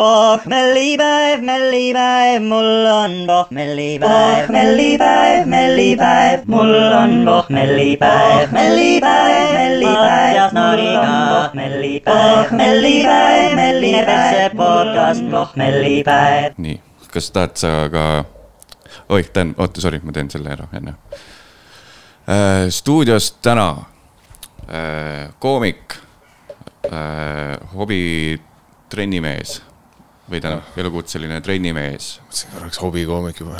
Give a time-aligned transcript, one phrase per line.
[0.00, 12.52] pohmellipäev, mellipäev, mul on pohmellipäev, mellipäev, mellipäev, mul on pohmellipäev, mellipäev, mellipäev, mul on pohmellipäev,
[12.52, 16.52] mellipäev, mellipäev, podcast pohmellipäev.
[16.56, 16.80] nii,
[17.12, 18.24] kas tahad sa ka,
[19.08, 20.96] oih, tähendab, oota, sorry, ma teen selle ära enne
[22.24, 22.70] äh,.
[22.72, 23.74] stuudios täna
[24.64, 26.00] äh, koomik
[26.88, 29.60] äh,, hobitrennimees
[30.30, 33.56] või tähendab elukutseline trennimees mõtlesin korraks hobikoomik juba.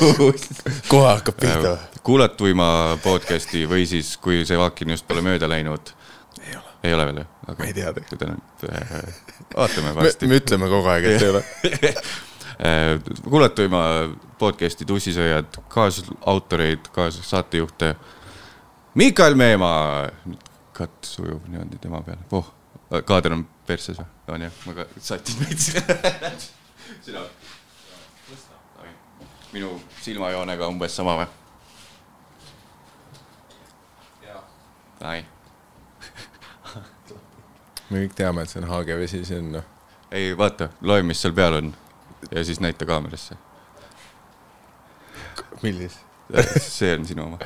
[0.92, 2.02] kohe hakkab pihta või?
[2.04, 2.68] kuulatuima
[3.04, 5.92] podcast'i või siis, kui see vaakin just pole mööda läinud.
[6.40, 6.76] ei ole.
[6.82, 7.26] ei ole veel ju?
[7.48, 8.24] Ma ei tea tegelikult.
[9.56, 10.40] vaatame me, varsti me.
[10.40, 11.44] ütleme kogu aeg, et ei ole.
[13.34, 13.84] kuulatuima
[14.38, 17.94] podcast'i Tussisööjad, kaasautoreid, kaassaatejuhte.
[18.94, 20.08] Miikael Meemaa,
[20.72, 22.52] katt sujub niimoodi tema peale oh,.
[23.02, 24.06] Kaader on perses või?
[24.34, 25.72] on jah, ma ka sätin veits.
[27.04, 27.24] sina.
[29.52, 31.28] minu silmajoonega umbes sama või?
[35.04, 35.24] ai,
[37.90, 39.66] me kõik teame, et see on haagevesi, see on noh,
[40.14, 41.74] ei vaata, loe, mis seal peal on
[42.30, 43.36] ja siis näita kaamerasse.
[45.62, 46.00] millis?
[46.56, 47.38] see on sinu oma.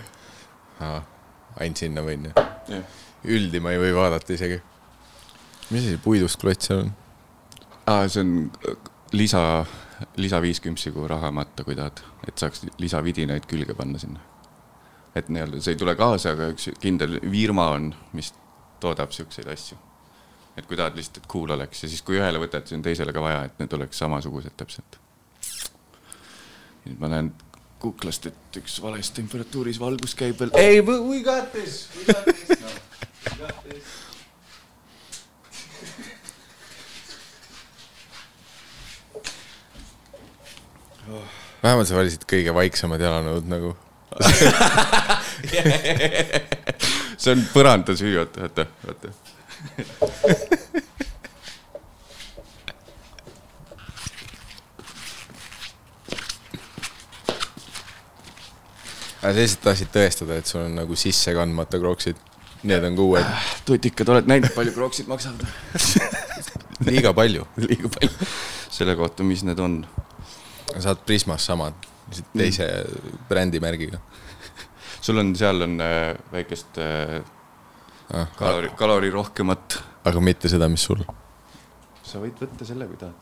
[1.59, 2.87] ainult sinna võin jah
[3.25, 4.61] üldi ma ei või vaadata isegi.
[5.71, 6.93] Mis asi puidust klots seal on?
[7.87, 8.33] aa, see on
[8.69, 8.77] äh,
[9.13, 9.43] lisa,
[10.17, 14.21] lisa viis küpsiku raha matta, kui tahad, et saaks lisavidinaid külge panna sinna.
[15.17, 18.33] et nii-öelda see ei tule kaasa, aga üks kindel firma on, mis
[18.81, 19.79] toodab siukseid asju.
[20.57, 23.13] et kui tahad lihtsalt, et cool oleks ja siis, kui ühele võtad, siis on teisele
[23.13, 25.01] ka vaja, et need oleks samasugused täpselt.
[26.87, 27.33] nüüd ma näen
[27.79, 30.55] kuklast, et üks vales temperatuuris valgus käib veel.
[30.59, 32.77] ei, we got this, we got this no..
[33.29, 33.99] We got this.
[41.63, 43.75] Vähemalt sa valisid kõige vaiksemad jalanõud nagu.
[47.21, 49.09] see on põranda süü, oota, oota, oota.
[59.19, 62.21] aga sa lihtsalt tahtsid tõestada, et sul on nagu sisse kandmata kroksid.
[62.69, 63.27] Need on ka uued,
[63.69, 65.45] tutikad, oled näinud, palju kroksid maksavad?
[66.89, 67.47] liiga palju.
[67.67, 68.29] liiga palju.
[68.73, 69.83] selle kohta, mis need on.
[70.77, 72.69] Saad Prismas samad, lihtsalt teise
[73.29, 74.01] brändimärgiga.
[75.05, 77.21] sul on, seal on äh, väikest äh,
[78.09, 79.83] Ah, kalori, kalori rohkemat.
[80.05, 81.03] aga mitte seda, mis sul.
[82.09, 83.13] sa võid võtta selle, kui tahad.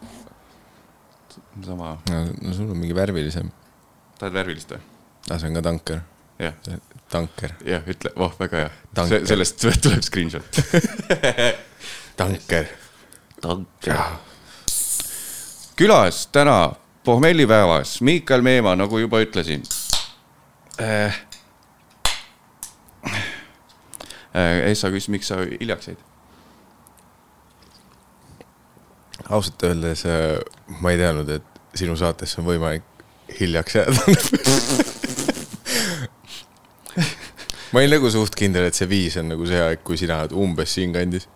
[1.66, 3.50] sama, no sul on mingi värvilisem.
[4.20, 4.84] tahad värvilist või?
[5.26, 6.04] aa, see on ka tanker.
[6.38, 6.54] jah,
[7.10, 7.56] tanker.
[7.66, 8.70] jah, ütle, oh, väga hea.
[8.94, 9.26] Tanker.
[9.26, 10.62] sellest tuleb screenshot.
[12.22, 12.70] tanker.
[15.74, 16.60] külas täna
[17.06, 19.62] pohmellipäevas Miikal Meemaa, nagu juba ütlesin
[20.80, 21.14] äh,.
[24.36, 26.02] Äh, Essa küsis, miks sa hiljaks jäid?
[29.28, 30.38] ausalt öeldes äh,
[30.82, 32.84] ma ei teadnud, et sinu saatesse on võimalik
[33.40, 34.00] hiljaks jääda.
[37.72, 40.34] ma olin nagu suht kindel, et see viis on nagu see aeg, kui sina oled
[40.34, 41.28] umbes siinkandis.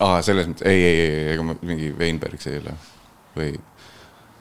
[0.00, 2.74] aa, selles mõttes, ei, ei, ei, ega ma mingi Weinberg see ei ole
[3.38, 3.50] või?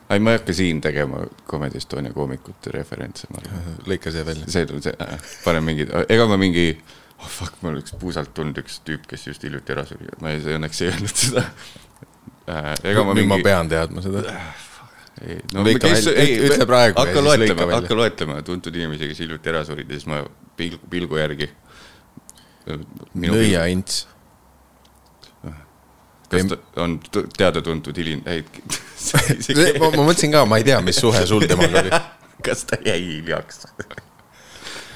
[0.09, 3.78] ei, ma ei hakka siin tegema Comedy Estonia koomikute referentse, ma arvan.
[3.88, 4.50] lõika see välja.
[4.52, 5.16] see, see äh,,
[5.46, 6.68] panen mingi, ega ma mingi,
[7.19, 10.44] oh fuck, mul oleks puusalt tulnud üks tüüp, kes just hiljuti ära suri, ma ei,
[10.58, 12.69] õnneks ei öelnud seda äh,.
[12.91, 14.38] ega ma nüüd ma mingi, pean teadma seda.
[15.24, 19.91] ei, Lõika välja, ütle praegu hakka loetlema, hakka loetlema tuntud inimesi, kes hiljuti ära surid
[19.91, 20.24] ja siis ma
[20.59, 21.52] pilgu, pilgu järgi.
[23.20, 24.08] nõiaints.
[26.34, 26.97] kas ta on
[27.38, 28.44] teada-tuntud hilin-, ei.
[29.80, 31.91] Ma, ma mõtlesin ka, ma ei tea, mis suhe sul temaga oli.
[32.46, 33.66] kas ta jäi hiljaks?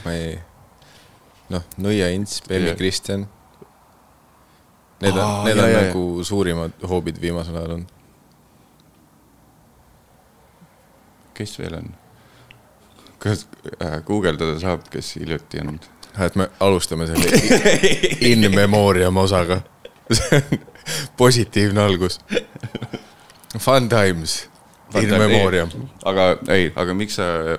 [0.06, 0.38] ma ei,
[1.54, 2.80] noh, nõiaints, Bemmi Jah.
[2.80, 3.28] Kristjan.
[5.04, 7.94] Need on need on nagu suurimad hoobid viimasel ajal olnud.
[11.38, 11.92] kes veel on?
[13.22, 13.44] kas
[13.78, 15.80] äh, guugeldada saab, kes hiljuti on?
[16.26, 17.30] et me alustame selle
[18.26, 19.62] in memoriam osaga.
[20.18, 20.60] see on
[21.18, 22.20] positiivne algus.
[23.56, 24.50] Fun times,
[24.96, 25.72] in memoriam.
[26.06, 27.58] aga ei, aga miks sa,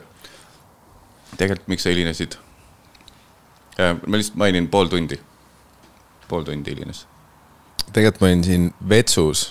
[1.36, 2.36] tegelikult miks sa hilinesid?
[3.78, 5.16] ma lihtsalt mainin pool tundi,
[6.28, 7.06] pool tundi hilines.
[7.92, 9.48] tegelikult ma olin siin vetsus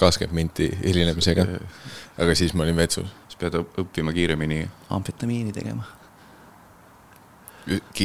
[0.00, 1.44] kakskümmend minti hilinemisega,
[2.18, 3.08] aga siis ma olin vetsus.
[3.28, 4.62] sa pead õp- õppima kiiremini.
[4.96, 5.84] amfetamiini tegema.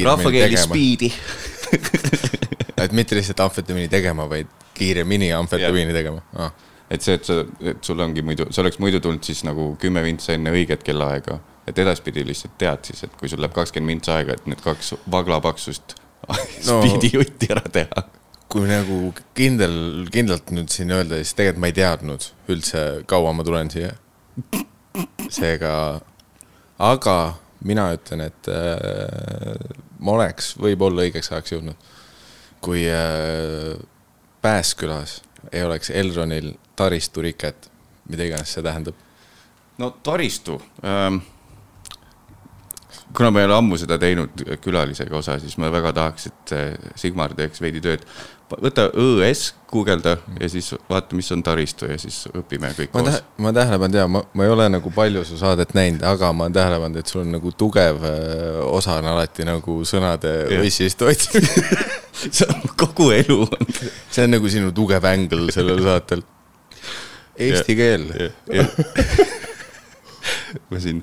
[0.04, 0.58] rahvakeeli.
[0.60, 1.14] spiidi.
[2.84, 6.52] et mitte lihtsalt amfetamiini tegema, vaid kiiremini amfetamiini tegema ah..
[6.90, 10.04] Et see, et sa, et sul ongi muidu, sa oleks muidu tulnud siis nagu kümme
[10.06, 11.40] vintsa enne õiget kellaaega,
[11.70, 14.94] et edaspidi lihtsalt tead siis, et kui sul läheb kakskümmend vintsa aega, et need kaks
[15.12, 15.96] vaglapaksust
[16.30, 16.36] no.
[16.36, 16.78] No.
[16.82, 18.06] spiidijutti ära teha.
[18.52, 19.00] kui nagu
[19.38, 23.96] kindel, kindlalt nüüd siin öelda, siis tegelikult ma ei teadnud üldse, kaua ma tulen siia.
[25.34, 25.72] seega,
[26.80, 27.18] aga
[27.66, 29.58] mina ütlen, et äh,
[30.00, 31.92] ma oleks võib-olla õigeks ajaks jõudnud,
[32.64, 33.74] kui äh,
[34.46, 37.70] Pääskülas ei oleks Elronil taristuriket,
[38.10, 38.96] mida iganes see tähendab.
[39.78, 41.18] no taristu ähm,.
[43.14, 46.92] kuna ma ei ole ammu seda teinud külalisega osa, siis ma väga tahaks, et äh,
[46.96, 48.04] Sigmar teeks veidi tööd.
[48.50, 53.18] Võta õ-s, guugelda ja siis vaata, mis on taristu ja siis õpime kõik ma koos
[53.42, 56.46] ma tähele pannud ja ma, ma ei ole nagu palju su saadet näinud, aga ma
[56.46, 60.64] olen tähele pannud, et sul on nagu tugev äh, osa on alati nagu sõnade Jah.
[60.64, 61.90] õssist otsimine.
[62.36, 63.76] see on kogu elu on.
[64.12, 66.24] see on nagu sinu tugev ängel sellel saatel.
[67.36, 68.06] Eesti keel.
[70.70, 71.02] ma siin,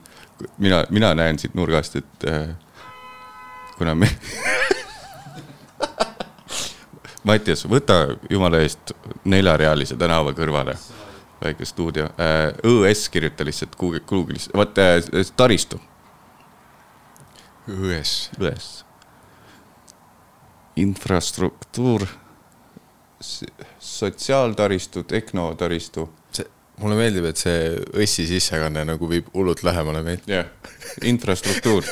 [0.57, 2.55] mina, mina näen siit nurgast, et äh,
[3.77, 4.09] kuna me.
[7.23, 8.91] Mattias, võta jumala eest
[9.31, 10.75] neljarealise tänava kõrvale,
[11.43, 12.09] väike stuudio.
[12.19, 14.99] Äh,, õ-s kirjuta lihtsalt Google, Google'is, vot äh,
[15.39, 15.79] taristu,
[17.71, 18.17] ões.
[18.41, 18.83] õ-s.
[20.83, 22.09] infrastruktuur,
[23.79, 26.49] sotsiaaltaristu, tehnotaristu, see,
[26.83, 27.59] mulle meeldib, et see
[28.03, 30.27] õssi sissekanne nagu viib hullult lähemale meid.
[30.27, 30.51] jah,
[31.07, 31.87] infrastruktuur.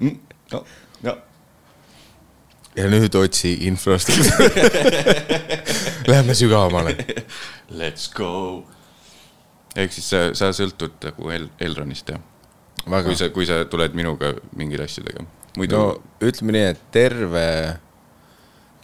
[0.52, 0.66] no,
[1.06, 1.22] no
[2.76, 4.68] ja nüüd otsi infrastruktuuri.
[6.10, 6.96] Läheme sügavamale.
[7.70, 8.64] Let's go.
[9.76, 12.20] ehk siis sa, sa sõltud nagu El-, Elronist jah?
[12.84, 13.16] kui.
[13.18, 15.26] sa, kui sa tuled minuga mingeid asju tegema.
[15.58, 15.86] muidu no.,
[16.22, 17.46] ütleme nii, et terve,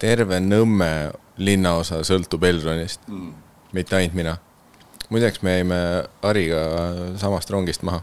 [0.02, 0.90] terve Nõmme
[1.38, 3.34] linnaosa sõltub Elronist mm.,
[3.76, 4.36] mitte ainult mina.
[5.10, 5.80] muideks me jäime
[6.22, 6.64] Hariga
[7.22, 8.02] samast rongist maha.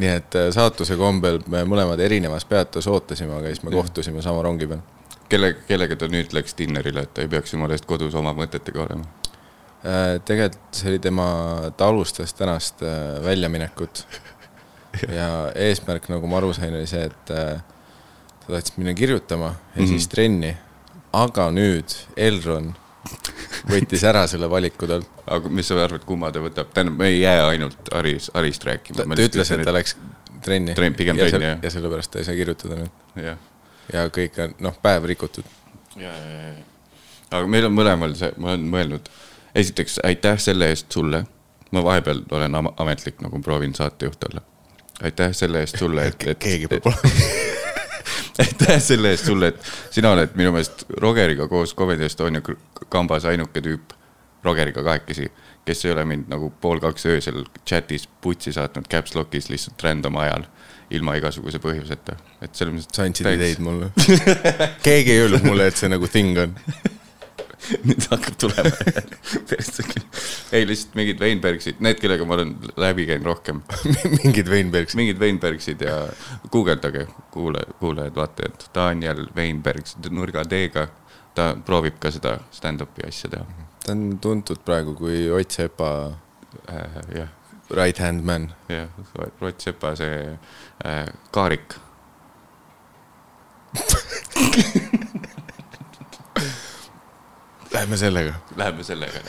[0.00, 4.42] Nii et äh, saatuse kombel me mõlemad erinevas peatus ootasime, aga siis me kohtusime sama
[4.46, 4.82] rongi peal.
[5.28, 8.84] kelle, kellega ta nüüd läks dinnerile, et ta ei peaks jumala eest kodus oma mõtetega
[8.86, 9.06] olema?
[9.80, 11.26] Äh, tegelikult see oli tema,
[11.76, 14.04] ta alustas tänast äh, väljaminekut
[15.18, 15.30] ja
[15.68, 19.84] eesmärk, nagu ma aru sain, oli see, et ta tahtis minna kirjutama ja mm.
[19.84, 19.88] -hmm.
[19.88, 20.56] siis trenni.
[21.12, 22.74] aga nüüd Elron
[23.70, 25.08] võttis ära selle valiku talt.
[25.30, 29.02] Aga mis sa arvad, kumma ta võtab, tähendab, me ei jää ainult Haris, Harist rääkima.
[29.02, 29.96] ta, ta ütles, et ta läks
[30.42, 30.74] trenni.
[30.74, 31.62] Trenn- pigem ja trenni, jah.
[31.62, 33.30] ja sellepärast ta ei saa kirjutada nüüd
[33.92, 35.44] ja kõik on, noh, päev rikutud.
[35.96, 36.54] ja, ja, ja.
[37.30, 39.10] aga meil on mõlemal see, ma olen mõelnud,
[39.54, 41.24] esiteks aitäh selle eest sulle.
[41.70, 44.42] ma vahepeal olen am- ametlik nagu proovin saatejuht olla.
[45.02, 46.38] aitäh selle eest sulle, et, et.
[46.38, 47.24] keegi peab olema.
[48.44, 52.42] aitäh selle eest sulle, et sina oled minu meelest Rogeriga koos Comedy Estonia
[52.88, 53.94] kambas ainuke tüüp,
[54.44, 55.28] Rogeriga kahekesi,
[55.64, 60.16] kes ei ole mind nagu pool kaks öösel chatis putsi saatnud caps lock'is lihtsalt random
[60.22, 60.46] ajal,
[60.90, 62.96] ilma igasuguse põhjuseta, et selles mõttes.
[62.96, 63.90] sa andsid ideid mulle.
[64.86, 66.56] keegi ei öelnud mulle, et see nagu thing on.
[67.84, 68.70] nüüd hakkab tulema
[70.56, 73.60] ei, lihtsalt mingid Weinbergsid, need, kellega ma olen läbi käinud rohkem,
[74.24, 74.96] mingid Weinbergs.
[74.98, 76.02] mingid Weinbergsid ja
[76.50, 80.88] guugeldage, kuule, kuulajad, vaatajad, Daniel Weinberg nurga D-ga,
[81.36, 85.90] ta proovib ka seda stand-up'i asja teha ta on tuntud praegu kui Ott Sepa
[86.68, 86.98] äh,.
[87.14, 87.28] jah,
[87.70, 88.52] right hand man.
[88.68, 88.88] jah,
[89.40, 90.38] Rott Sepa see
[90.84, 91.74] äh, Kaarik.
[97.72, 98.34] Lähme sellega.
[98.56, 99.20] Läheme sellega.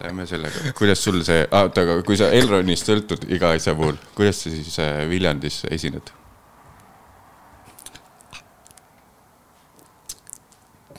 [0.00, 4.42] Läheme sellega, kuidas sul see, oota, aga kui sa Elronist sõltud iga asja puhul, kuidas
[4.42, 6.10] sa siis äh, Viljandis esined?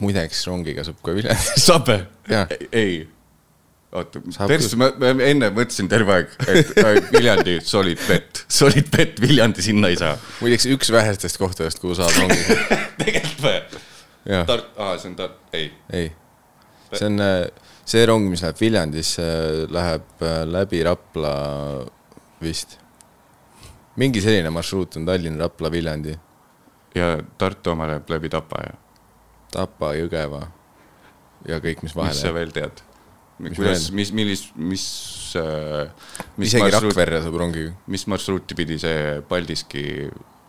[0.03, 1.51] Muideks rongiga saab ka Viljandis.
[1.65, 1.99] saab või
[2.31, 2.45] Jaa.?
[2.71, 2.95] ei,
[3.95, 4.89] oota, persse, ma,
[5.27, 10.15] enne mõtlesin terve aeg, et Viljandi solid bet, solid bet, Viljandi sinna ei saa.
[10.41, 12.79] muideks üks vähestest kohtadest, kuhu saab rongiga.
[13.01, 13.83] tegelikult või?
[14.31, 15.69] jah, Tart-, aa, see on Tart-, ei.
[15.93, 16.09] ei.
[16.93, 17.35] see on äh,
[17.85, 19.27] see rong, mis läheb Viljandisse,
[19.73, 21.35] läheb äh, läbi Rapla
[22.43, 22.79] vist.
[24.01, 26.17] mingi selline marsruut on Tallinn, Rapla, Viljandi,
[26.97, 28.73] ja Tartu oma läheb läbi Tapa ja
[29.55, 30.43] Tapa, Jõgeva
[31.47, 32.37] ja kõik, mis mis vahele sa jääb.
[32.39, 32.83] veel tead?
[33.45, 34.85] Mis kuidas, mis, millis, mis
[35.39, 35.89] äh,,
[36.39, 37.73] mis isegi marsruut, Rakverre saab rongiga.
[37.91, 39.83] mis marsruuti pidi see Paldiski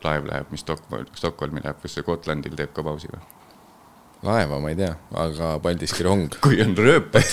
[0.05, 3.25] laev läheb, mis Stockholm, Stockholmi läheb, kas see Gotlandil teeb ka pausi või?
[4.27, 6.37] laeva ma ei tea, aga Paldiski rong.
[6.45, 7.27] kui on rööpad.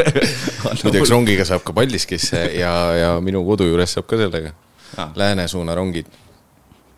[0.84, 4.54] muideks rongiga saab ka Paldiskisse ja, ja minu kodu juures saab ka sellega
[4.96, 5.10] Ah..
[5.14, 6.06] Lääne suuna rongid.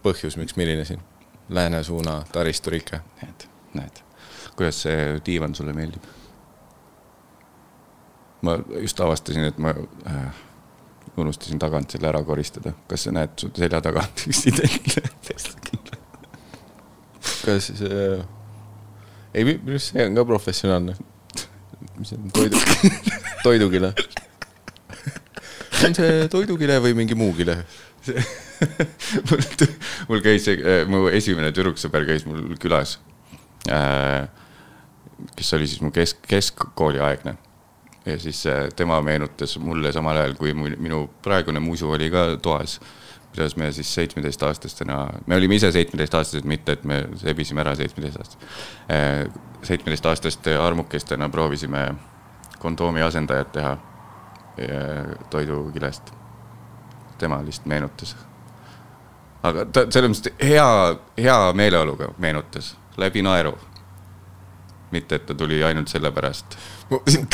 [0.03, 1.01] põhjus, miks ma helinesin.
[1.49, 3.01] Lääne suuna taristurike.
[3.23, 4.03] näed, näed,
[4.57, 6.05] kuidas see diivan sulle meeldib?
[8.43, 9.73] ma just avastasin, et ma
[10.07, 10.43] äh,
[11.19, 14.05] unustasin tagant selle ära koristada, kas sa näed su selja taga
[14.43, 15.99] sidekindla
[17.45, 18.25] kas siis äh...,
[19.35, 20.95] ei, minu arust see on ka professionaalne.
[21.99, 22.63] mis see on, toidu,
[23.43, 23.93] toidukile.
[25.85, 27.61] on see toidukile või mingi muu kile?
[30.09, 30.49] mul, käis,
[30.89, 33.08] mu esimene tüdruksõber käis mul külas äh,.
[35.37, 37.37] Kes oli siis mu kesk, keskkooli aegne.
[38.07, 42.81] ja siis äh, tema meenutas mulle samal ajal, kui minu praegune musu oli ka toas.
[43.29, 48.49] kuidas me siis seitsmeteistaastastena, me olime ise seitsmeteistaastased, mitte et me sebisime ära seitsmeteistaastased.
[49.63, 51.95] seitsmeteistaastaste armukestena proovisime
[52.59, 56.13] kondoomi asendajat teha äh, toidukilest
[57.19, 58.17] tema lihtsalt meenutas.
[59.43, 63.57] aga ta selles mõttes hea, hea meeleoluga meenutas, läbi naeru.
[64.91, 66.57] mitte, et ta tuli ainult sellepärast.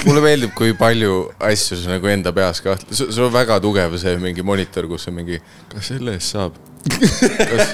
[0.07, 4.17] mulle meeldib, kui palju asju sa nagu enda peas kahtled, sul on väga tugev see
[4.19, 5.39] mingi monitor, kus on mingi,
[5.71, 6.59] kas selle eest saab?
[6.91, 7.71] kas,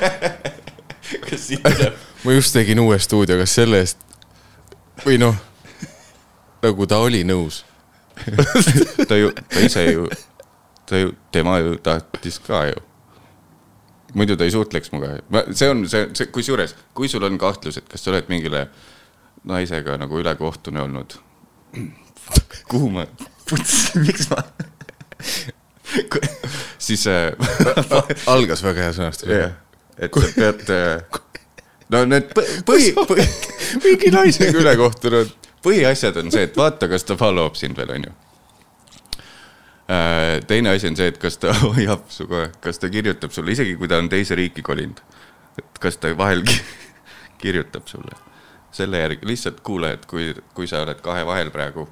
[1.31, 1.97] kas siit tuleb?
[2.25, 4.05] ma just tegin uue stuudio, kas selle eest
[5.05, 5.37] või noh,
[6.61, 7.65] nagu ta oli nõus.
[9.09, 10.07] ta ju, ta ise ju,
[10.85, 12.83] ta ju, tema ju tahtis ka ju.
[14.15, 15.19] Muidu ta ei suhtleks minuga,
[15.55, 18.67] see on see, see, kusjuures, kui sul on kahtlus, et kas sa oled mingile
[19.49, 21.17] naisega nagu ülekohtune olnud.
[22.69, 23.07] kuhu ma,
[24.05, 24.43] miks ma,
[26.87, 27.33] siis äh,
[28.35, 29.55] algas väga hea sõnastus jah,
[29.99, 31.21] et sa pead,
[31.91, 33.27] no need põ- põhi, põhi,
[33.85, 35.37] mingi naisega üle kohtunud.
[35.65, 38.13] põhiasjad on see, et vaata, kas ta follow up sind veel, onju.
[40.47, 43.89] Teine asi on see, et kas ta hoiab sinuga, kas ta kirjutab sulle, isegi kui
[43.91, 45.01] ta on teise riiki kolinud.
[45.59, 46.61] et kas ta vahel ki-
[47.43, 48.15] kirjutab sulle.
[48.73, 51.89] selle järgi lihtsalt kuule, et kui, kui sa oled kahe vahel praegu.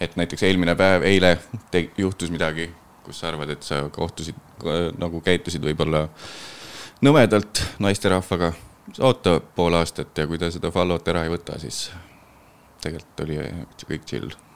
[0.00, 1.38] et näiteks eelmine päev, eile
[1.70, 2.70] te, juhtus midagi,
[3.04, 4.34] kus sa arvad, et sa kohtusid
[4.98, 6.08] nagu käitusid võib-olla
[7.02, 8.52] nõmedalt naisterahvaga.
[8.98, 11.90] oota pool aastat ja kui ta seda follow't ära ei võta, siis
[12.82, 13.40] tegelikult oli
[13.86, 14.47] kõik chill.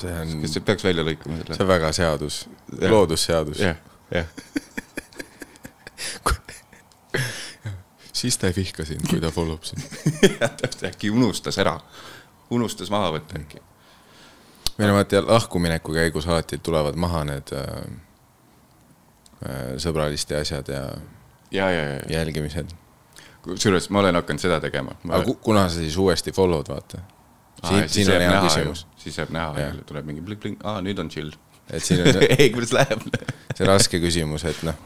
[0.00, 1.54] See on, kas see peaks välja lõikama selle?
[1.56, 2.48] see on väga seadus,
[2.80, 2.90] Jah.
[2.92, 3.60] loodusseadus.
[3.60, 3.76] jah,
[4.14, 4.26] jah.
[8.24, 9.82] siis ta ei vihka sind, kui ta follow b sind.
[10.90, 11.76] äkki unustas ära,
[12.50, 13.58] unustas maha võtta äkki.
[14.78, 17.66] meil on vaata lahkumineku käigus alati tulevad maha need äh,
[19.46, 20.86] äh, sõbraliste asjad ja
[21.54, 22.66] ja, ja, ja, jälgimised.
[23.42, 24.96] kusjuures ma olen hakanud seda tegema.
[25.08, 26.98] aga ku, kuna sa siis uuesti follow'd, vaata.
[27.68, 31.10] siin, siin on hea küsimus., siis jääb näha Jah., tuleb mingi pling-pling, aa nüüd on
[31.12, 31.32] chill.
[31.70, 33.04] et siin on see, ei, kuidas läheb?
[33.54, 34.80] see raske küsimus, et noh,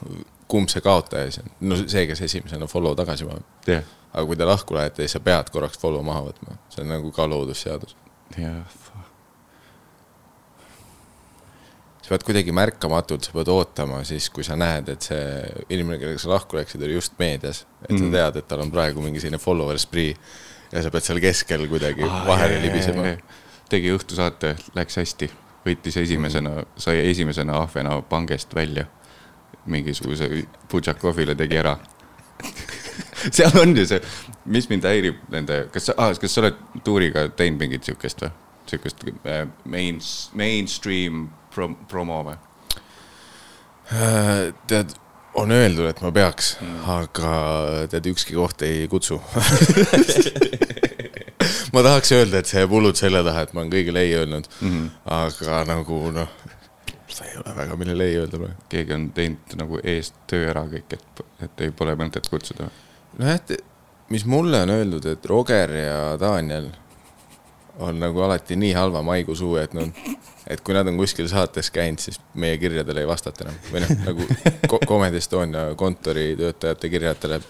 [0.50, 1.54] kumb see kaotaja siis on.
[1.70, 3.46] no see, kes esimesena follow tagasi paneb.
[3.66, 6.92] jah, aga kui te lahku lähete, siis sa pead korraks follow maha võtma, see on
[6.96, 7.96] nagu ka loodusseadus.
[8.36, 8.62] jah,
[12.02, 15.24] sa pead kuidagi märkamatult, sa pead ootama siis, kui sa näed, et see
[15.74, 17.66] inimene, kellega sa lahku läksid, oli just meedias.
[17.84, 17.98] et Mhm.
[18.06, 20.14] sa tead, et tal on praegu mingi selline follower spree
[20.72, 23.04] ja sa pead seal keskel kuidagi vahele libisema.
[23.68, 25.30] Tegi õhtusaate, läks hästi,
[25.66, 28.86] võitis esimesena, sai esimesena ahvena pangest välja.
[29.68, 31.76] mingisuguse Butšakovile tegi ära.
[33.36, 34.00] seal on ju see,
[34.46, 38.30] mis mind häirib nende, kas sa ah,, kas sa oled tuuriga teinud mingit siukest või?
[38.68, 40.00] siukest äh, main,
[40.36, 42.36] mainstream prom, promo või?
[43.92, 44.92] Äh, tead,
[45.38, 47.32] on öeldud, et ma peaks mm., aga
[47.92, 49.20] tead, ükski koht ei kutsu
[51.78, 54.48] ma tahaks öelda, et see jääb hullult selle taha, et ma olen kõigile ei öelnud
[54.48, 54.88] mm, -hmm.
[55.14, 56.32] aga nagu noh,
[57.06, 58.66] seda ei ole väga, millele ei öelda praegu.
[58.72, 62.70] keegi on teinud nagu eest töö ära kõik, et, et ei pole mõtet kutsuda.
[63.18, 63.64] nojah, et
[64.10, 66.70] mis mulle on öeldud, et Roger ja Daniel
[67.78, 69.86] on nagu alati nii halva maigu suu, et noh,
[70.50, 73.98] et kui nad on kuskil saates käinud, siis meie kirjadele ei vastata enam või noh,
[74.08, 77.40] nagu Comedy Estonia kontoritöötajate kirjadele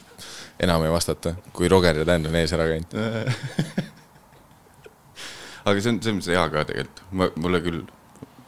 [0.61, 2.99] enam ei vastata, kui Roger ja Dan on ees ära käinud.
[5.71, 7.87] aga see on selles mõttes hea ka tegelikult, ma, mulle küll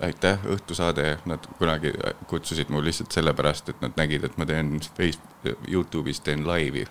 [0.00, 1.92] aitäh, õhtusaade, nad kunagi
[2.30, 6.86] kutsusid mu lihtsalt sellepärast, et nad nägid, et ma teen Face-, Youtube'is teen laivi.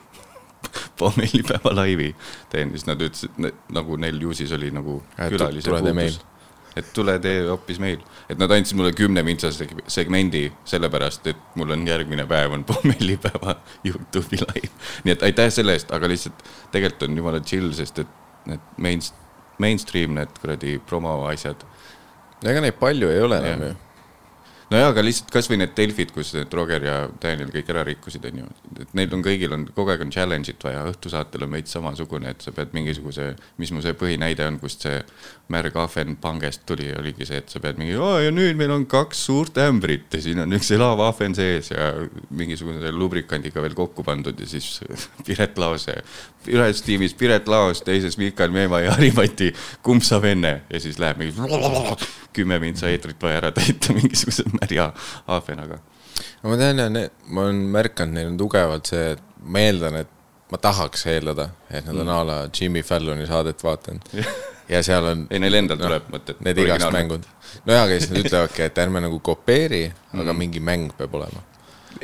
[1.00, 2.10] pommellipäeva laivi
[2.52, 3.38] teen, siis nad ütlesid,
[3.72, 6.18] nagu neil ju siis oli nagu Et külalise meil.
[6.76, 11.88] et tule tee hoopis meil, et nad andsid mulle kümnemintsase segmendi sellepärast, et mul on
[11.88, 13.56] järgmine päev on pommellipäeva
[13.88, 14.74] Youtube'i live.
[15.08, 16.44] nii et aitäh selle eest, aga lihtsalt
[16.76, 18.14] tegelikult on jumala chill, sest et
[18.52, 19.02] need main,
[19.60, 21.64] mainstream need kuradi promo asjad.
[22.46, 23.76] ega neid palju ei ole enam ju.
[24.72, 28.44] nojaa, aga lihtsalt kasvõi need Delfid, kus need Roger ja Daniel kõik ära rikkusid, on
[28.44, 28.50] ju.
[28.86, 32.46] et neil on kõigil on, kogu aeg on challenge'it vaja, õhtusaatel on veits samasugune, et
[32.46, 35.02] sa pead mingisuguse, mis mu see põhinäide on, kust see
[35.50, 39.24] märg ahven pangest tuli, oligi see, et sa pead mingi, ja nüüd meil on kaks
[39.30, 41.90] suurt ämbrit ja siin on üks elav ahven sees ja
[42.30, 44.80] mingisuguse lubrikandiga veel kokku pandud ja siis
[45.26, 45.96] Piret Laose,
[46.54, 49.50] ühes tiimis Piret Laos, teises Mikael Meemaa ja Harimati,
[49.86, 51.34] kumb saab enne ja siis läheb mingi
[52.38, 54.92] kümme mintsa eetrit vaja ära täita mingisuguse märja
[55.28, 55.82] ahvenaga.
[56.44, 56.90] ma tean ja
[57.26, 60.16] ma olen märganud, neil on tugevalt see, et ma eeldan, et
[60.52, 62.14] ma tahaks eeldada, et nad on mm.
[62.14, 64.14] a la Jimmy Falloni saadet vaadanud
[64.70, 65.28] ja seal on.
[65.30, 66.42] ei, neil endal tuleb no, mõtet.
[66.46, 67.26] Need igast mängud.
[67.66, 71.44] nojah, aga siis nad ütlevadki, et ärme nagu kopeeri mm., aga mingi mäng peab olema.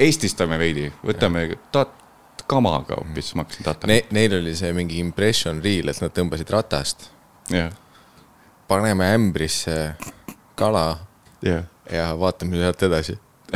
[0.02, 2.02] Eestistame veidi, võtame tat-,
[2.48, 4.02] kamaga hoopis, ma hakkasin tatama ne,.
[4.16, 6.98] Neil oli see mingi impression reel, et nad tõmbasid ratast
[7.54, 7.72] yeah..
[8.68, 9.78] paneme ämbrisse
[10.60, 11.00] kala
[11.46, 11.64] yeah.
[11.92, 13.16] ja vaatame sealt edasi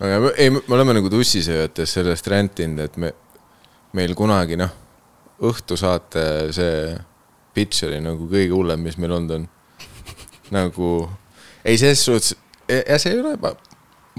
[0.00, 3.12] aga ei, me oleme nagu tussisööjates sellest räntinud, et me,
[3.96, 4.72] meil kunagi noh,
[5.42, 6.24] õhtusaate
[6.56, 6.96] see
[7.56, 9.46] pitch oli nagu kõige hullem, mis meil olnud on.
[10.54, 10.90] nagu,
[11.66, 12.36] ei ses suhtes,
[12.68, 13.50] ja see ei ole, ma,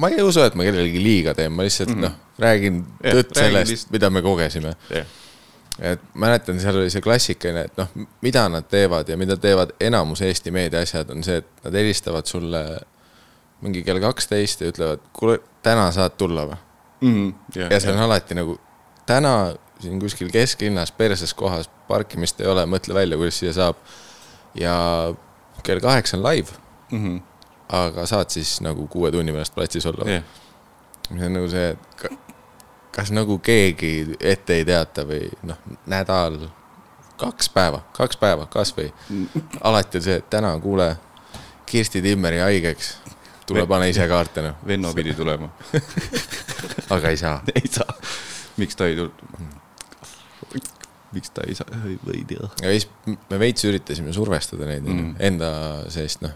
[0.01, 2.09] ma ei usu, et ma kellelegi liiga teen, ma lihtsalt mm -hmm.
[2.09, 3.91] noh, räägin yeah, tõtt sellest, lihtsalt...
[3.95, 5.07] mida me kogesime yeah
[5.79, 7.89] et mäletan, seal oli see klassikaline, et noh,
[8.25, 12.63] mida nad teevad ja mida teevad enamus Eesti meediaasjad, on see, et nad helistavad sulle
[13.61, 16.57] mingi kell kaksteist ja ütlevad, kuule, täna saad tulla või
[17.01, 17.13] mm?
[17.13, 18.05] -hmm, yeah, ja see on yeah.
[18.05, 18.57] alati nagu,
[19.05, 19.33] täna
[19.79, 23.79] siin kuskil kesklinnas perses kohas parkimist ei ole, mõtle välja, kuidas siia saab.
[24.57, 24.75] ja
[25.63, 26.51] kell kaheksa on live
[26.91, 27.03] mm.
[27.03, 27.21] -hmm.
[27.69, 30.23] aga saad siis nagu kuue tunni pärast platsis olla yeah..
[31.09, 32.09] mis on nagu see, et
[32.91, 36.39] kas nagu keegi ette ei teata või noh, nädal,
[37.17, 38.93] kaks päeva, kaks päeva kasvõi.
[39.61, 40.95] alati on see, et täna kuule,
[41.65, 42.95] Kirsti Timmeri haigeks
[43.45, 44.55] tule pane ise kaarte noh.
[44.67, 45.49] Venno pidi tulema
[46.95, 47.41] aga ei saa.
[47.55, 47.93] ei saa.
[48.57, 49.57] miks ta ei tulnud?
[51.13, 51.67] Miks ta ei saa,
[52.13, 52.49] ei tea.
[52.61, 55.13] ja siis me veits üritasime survestada neid mm.
[55.29, 55.51] enda
[55.93, 56.33] seest noh,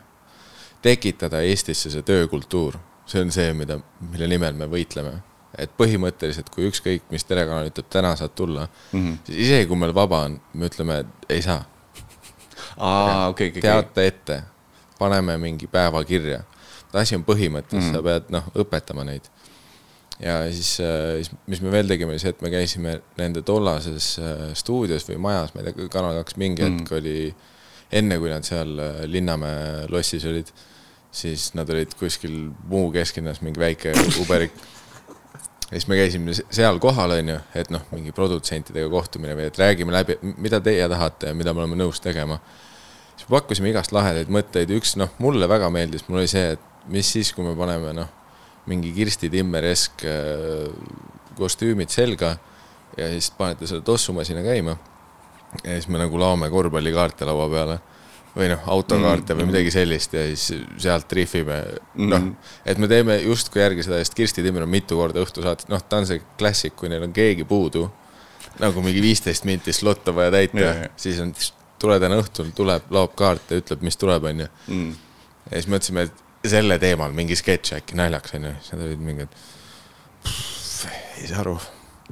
[0.82, 2.78] tekitada Eestisse see töökultuur,
[3.10, 3.80] see on see, mida,
[4.12, 5.18] mille nimel me võitleme.
[5.60, 9.18] et põhimõtteliselt, kui ükskõik mis telekanal ütleb, täna saad tulla mm, -hmm.
[9.28, 11.66] siis isegi kui meil vaba on, me ütleme, et ei saa.
[12.78, 13.62] aa, okei, okei.
[13.62, 14.42] teate ette,
[15.00, 16.44] paneme mingi päeva kirja
[17.00, 17.96] asi on põhimõttes mm, -hmm.
[17.96, 19.28] sa pead noh, õpetama neid.
[20.22, 24.14] Ja siis, äh, siis, mis me veel tegime, oli see, et me käisime nende tollases
[24.22, 27.00] äh, stuudios või majas, ma ei tea, Kanal kaks mingi hetk mm -hmm.
[27.00, 30.52] oli, enne kui nad seal äh, Linnamäe lossis olid,
[31.12, 34.54] siis nad olid kuskil Muu kesklinnas, mingi väike uberik
[35.72, 39.58] ja siis me käisime seal kohal, on ju, et noh, mingi produtsentidega kohtumine või et
[39.58, 42.40] räägime läbi, mida teie tahate ja mida me oleme nõus tegema.
[43.16, 47.12] siis pakkusime igast lahedaid mõtteid, üks noh, mulle väga meeldis, mul oli see, et mis
[47.12, 48.10] siis, kui me paneme noh,
[48.70, 50.68] mingi Kirsti Timmer-esk äh,
[51.38, 52.36] kostüümid selga
[52.98, 54.78] ja siis panete selle tossumasina käima.
[55.64, 57.80] ja siis me nagu laome korvpallikaarte laua peale
[58.36, 59.42] või noh, autokaarte mm -hmm.
[59.42, 61.58] või midagi sellist ja siis sealt rihvime,
[61.96, 62.32] noh, mhm.
[62.66, 65.98] et me teeme justkui järgi seda, sest Kirsti Timmer on mitu korda õhtusaates, noh, ta
[65.98, 67.90] on see klassik, kui neil on keegi puudu,
[68.60, 71.34] nagu mingi viisteist minti slot on vaja täita, siis on,
[71.80, 74.48] tule täna õhtul, tuleb, laob kaarte, ütleb, mis tuleb, onju.
[74.68, 74.92] Mhm.
[75.52, 79.36] ja siis mõtlesime, et selle teemal mingi sketš äkki naljakas onju, siis nad olid mingid.
[81.22, 81.58] ei saa aru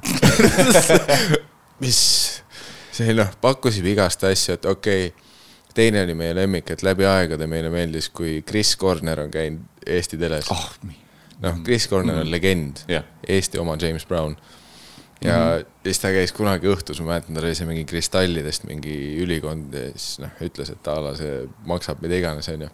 [1.82, 1.98] mis,
[2.94, 5.26] see noh, pakkusime igast asju, et okei okay,
[5.74, 10.18] teine oli meie lemmik, et läbi aegade meile meeldis, kui Chris Corner on käinud Eesti
[10.20, 10.70] teles oh,.
[11.40, 12.24] noh, Chris Corner mm.
[12.24, 14.36] on legend yeah., Eesti oma James Brown.
[15.24, 18.94] ja mm siis ta käis kunagi õhtus, ma mäletan, tal oli see mingi kristallidest mingi
[19.22, 21.38] ülikond ja siis noh, ütles, et a la see
[21.68, 22.68] maksab mida iganes, onju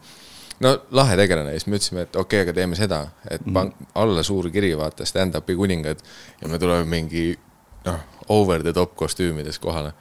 [0.60, 3.56] no lahe tegelane ja siis me ütlesime, et okei okay,, aga teeme seda, et mm
[3.56, 3.86] -hmm.
[3.94, 5.98] alla suur kiri, vaata stand-up'i kuningad
[6.40, 7.38] ja me tuleme mingi
[7.84, 9.92] noh, over the top kostüümides kohale.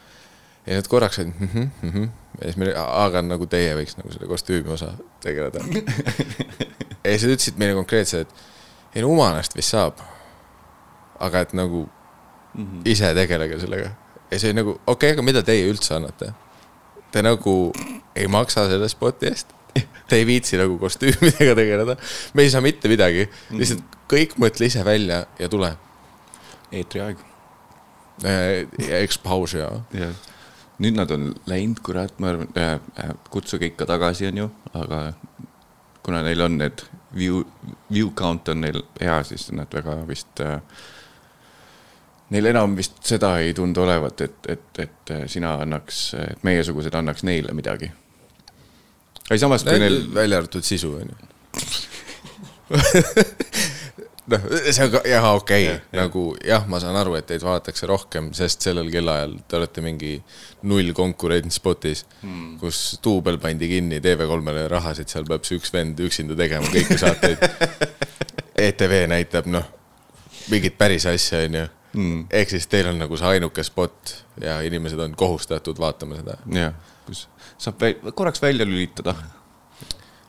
[0.67, 2.09] ja nad korraks olid mm -hmm, mm -hmm.
[2.39, 5.59] ja siis me, aga nagu teie võiks nagu selle kostüümi osa tegeleda
[7.03, 9.99] ja siis nad ütlesid meile konkreetselt, et ei no Umanast vist saab.
[11.19, 11.89] aga et nagu
[12.53, 12.81] mm -hmm.
[12.85, 13.89] ise tegelege sellega.
[14.31, 16.33] ja see nagu okei okay,, aga mida teie üldse annate?
[17.11, 17.73] Te nagu
[18.15, 19.47] ei maksa selle spoti eest
[20.09, 21.97] Te ei viitsi nagu kostüümidega tegeleda.
[22.33, 25.75] me ei saa mitte midagi, lihtsalt kõik mõtle ise välja ja tule.
[26.71, 27.17] eetriaeg.
[29.01, 29.71] exposure ja.
[30.05, 30.13] jah,
[30.79, 35.01] nüüd nad on läinud, kurat, ma arvan äh,, äh kutsuge ikka tagasi, on ju, aga
[36.05, 36.85] kuna neil on need
[37.15, 37.43] view,
[37.91, 40.59] view count on neil hea, siis nad väga vist äh,
[42.25, 47.21] Neil enam vist seda ei tundu olevat, et, et, et sina annaks, et meiesugused annaks
[47.23, 47.91] neile midagi
[49.31, 51.15] ei samas, kui neil, välja arvatud sisu, onju.
[54.31, 57.89] noh, see on ka, jah, okei okay., nagu jah, ma saan aru, et teid vaadatakse
[57.89, 60.13] rohkem, sest sellel kellaajal te olete mingi
[60.69, 66.01] null konkurents spotis hmm., kus duubel pandi kinni TV3-le rahasid, seal peab see üks vend
[66.05, 67.41] üksinda tegema kõiki saateid.
[68.67, 69.65] ETV näitab, noh,
[70.51, 71.65] mingit päris asja, onju.
[72.33, 76.73] ehk siis teil on nagu see ainuke spot ja inimesed on kohustatud vaatama seda jah,
[77.07, 77.25] kus
[77.57, 79.15] saab väl, korraks välja lülitada.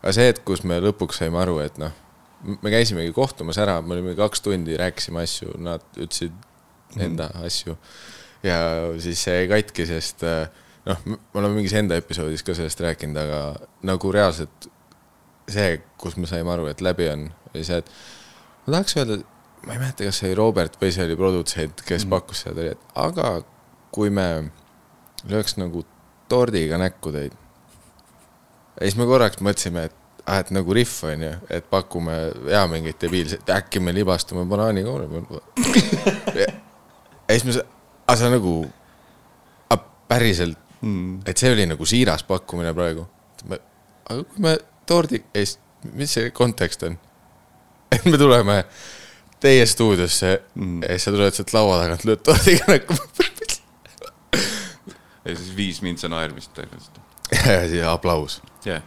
[0.03, 1.95] aga see, et kus me lõpuks saime aru, et noh,
[2.63, 6.37] me käisimegi kohtumas ära, me olime kaks tundi, rääkisime asju, nad ütlesid
[7.01, 7.47] enda mm.
[7.49, 7.77] asju.
[8.47, 8.61] ja
[9.03, 10.47] siis see jäi katki, sest äh,
[10.87, 13.41] noh, me oleme mingis enda episoodis ka sellest rääkinud, aga
[13.89, 14.69] nagu reaalselt
[15.51, 17.91] see, kus me saime aru, et läbi on, oli see, et
[18.67, 19.19] ma tahaks öelda,
[19.67, 22.15] ma ei mäleta, kas see oli Robert või see oli produtsent, kes mm.
[22.15, 23.39] pakkus seda, et aga
[23.95, 24.29] kui me
[25.27, 25.85] lööks nagu
[26.29, 27.37] tordiga näkku teid.
[28.81, 32.17] ja siis me korraks mõtlesime, et ah,, et nagu rihv on ju, et pakume
[32.51, 35.41] ja mingit debiilset, äkki me libastume banaanikoori peal.
[36.37, 36.49] ja
[37.31, 37.57] siis me,
[38.07, 38.59] aga see nagu,
[40.09, 43.07] päriselt mm., et see oli nagu siiras pakkumine praegu.
[44.07, 45.23] aga kui me tordi,
[45.95, 46.99] mis see kontekst on?
[47.95, 48.65] et me tuleme
[49.41, 50.83] teie stuudiosse mm.
[50.83, 52.97] ja siis sa tuled sealt laua tagant, lööd tordiga näkku.
[55.27, 57.01] ja siis viis mintsa naermist tõenäoliselt.
[57.81, 58.41] ja aplaus.
[58.65, 58.83] jah,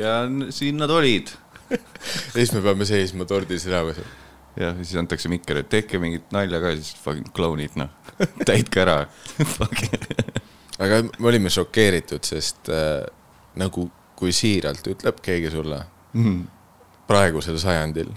[0.00, 0.14] ja
[0.50, 1.28] siin nad olid.
[1.70, 1.78] ja
[2.32, 3.98] siis me peame seisma tordi südames.
[4.56, 7.90] jah, ja siis antakse mikker, et tehke mingit nalja ka, siis fucking klounid, noh.
[8.48, 9.02] täitke ära.
[10.82, 13.04] aga me olime šokeeritud, sest äh,
[13.60, 15.82] nagu, kui siiralt ütleb keegi sulle
[16.16, 16.46] Mhm.
[17.06, 18.08] praegusel sajandil,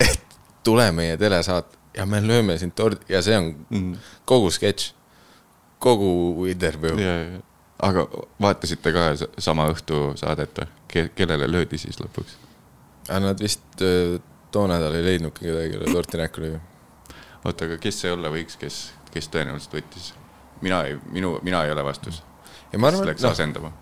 [0.00, 0.20] et
[0.64, 3.94] tule meie telesaat ja me lööme sind tordi ja see on Mhm.
[4.24, 4.92] kogu sketš,
[5.78, 6.96] kogu intervjuu.
[7.82, 8.06] aga
[8.40, 11.08] vaatasite ka sa- sama õhtu saadet või Ke?
[11.14, 12.36] kellele löödi siis lõpuks?
[13.08, 14.16] aga nad vist äh,
[14.50, 16.60] too nädal ei leidnudki kedagi, kelle torti näkku lüüa.
[17.44, 18.78] oota, aga kes see olla võiks, kes,
[19.12, 20.14] kes tõenäoliselt võttis?
[20.62, 22.22] mina ei, minu, mina ei ole vastus.
[22.72, 23.28] ja ma arvan, et no.
[23.28, 23.72] noh, asendama.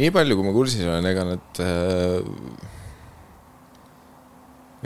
[0.00, 2.68] nii palju, kui ma kursis olen, ega nad äh,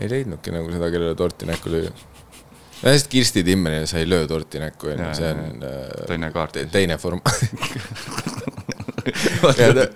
[0.02, 1.92] ei leidnudki nagu seda, kellele torti näkku lüüa.
[2.82, 6.96] Sest Kirsti Timmenile sa ei löö torti näkku, onju, see on äh, teine kaart teine
[7.00, 7.22] form-.
[9.56, 9.86] ta,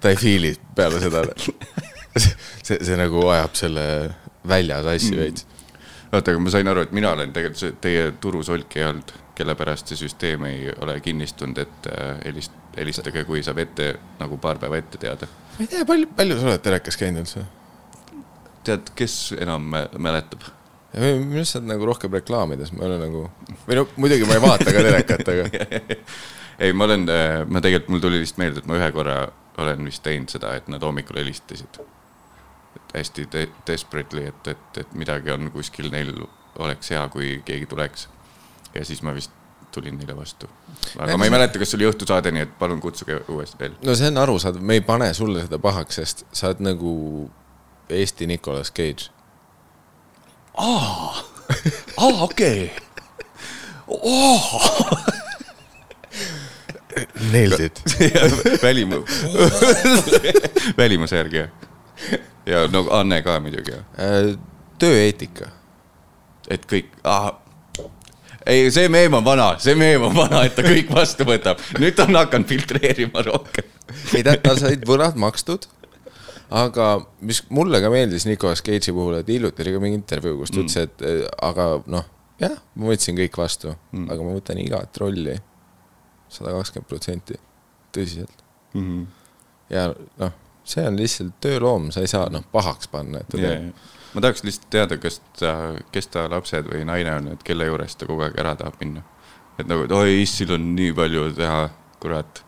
[0.00, 1.22] ta ei fiili peale seda.
[2.16, 3.84] see, see nagu ajab selle
[4.48, 5.20] välja sassi Mm.
[5.20, 5.46] veits.
[6.12, 9.54] oota, aga ma sain aru, et mina olen tegelikult see teie turusolk ei olnud, kelle
[9.58, 13.90] pärast see süsteem ei ole kinnistunud, et äh, helist-, helistage, kui saab ette
[14.20, 15.26] nagu paar päeva ette teada.
[15.58, 17.44] ma ei tea, palju, palju sa oled telekas käinud üldse?
[18.66, 20.42] tead, kes enam mä- mäletab?
[20.94, 23.24] Minu arust sa oled nagu rohkem reklaamides, ma ei ole nagu,
[23.66, 25.48] või no muidugi ma ei vaata ka telekat, aga
[26.64, 27.08] ei, ma olen,
[27.50, 29.18] ma tegelikult, mul tuli lihtsalt meelde, et ma ühe korra
[29.62, 31.80] olen vist teinud seda, et nad hommikul helistasid.
[32.96, 36.14] hästi de desperately, et, et, et midagi on kuskil neil
[36.58, 38.08] oleks hea, kui keegi tuleks.
[38.74, 39.32] ja siis ma vist
[39.72, 40.48] tulin neile vastu.
[40.98, 43.74] aga ma ei mäleta, kas see oli õhtusaade, nii et palun kutsuge uuesti veel.
[43.84, 46.94] no see on arusaadav, me ei pane sulle seda pahaks, sest sa oled nagu
[47.88, 49.12] Eesti Nicolas Cage.
[50.56, 52.70] aa, okei.
[57.32, 57.82] Nailed it.
[58.62, 59.02] välimu,
[60.78, 61.48] välimuse järgi jah.
[62.46, 64.36] ja no Anne ka muidugi jah, Äh,
[64.80, 65.50] tööeetika.
[66.50, 66.88] et kõik,
[68.46, 71.60] ei, see meem on vana, see meem on vana, et ta kõik vastu võtab.
[71.78, 73.64] nüüd ta on hakanud filtreerima rohkem.
[74.14, 75.66] ei ta, tal said võlad makstud.
[76.50, 76.86] Aga
[77.26, 80.60] mis mulle ka meeldis Nicolas Cage'i puhul, et hiljuti oli ka mingi intervjuu, kus ta
[80.62, 81.02] ütles, et
[81.42, 82.04] aga noh,
[82.40, 85.36] jah, ma võtsin kõik vastu mm., aga ma võtan igat rolli
[86.28, 87.38] sada kakskümmend protsenti
[87.94, 88.42] tõsiselt.
[89.70, 89.88] ja
[90.20, 90.32] noh,
[90.66, 93.58] see on lihtsalt tööloom, sa ei saa noh pahaks panna, et ta Yeah.
[93.60, 93.74] teeb.
[94.14, 95.52] ma tahaks lihtsalt teada, kas ta,
[95.92, 99.02] kes ta lapsed või naine on, et kelle juures ta kogu aeg ära tahab minna.
[99.58, 102.42] et nagu, et oi, issil on nii palju teha, kurat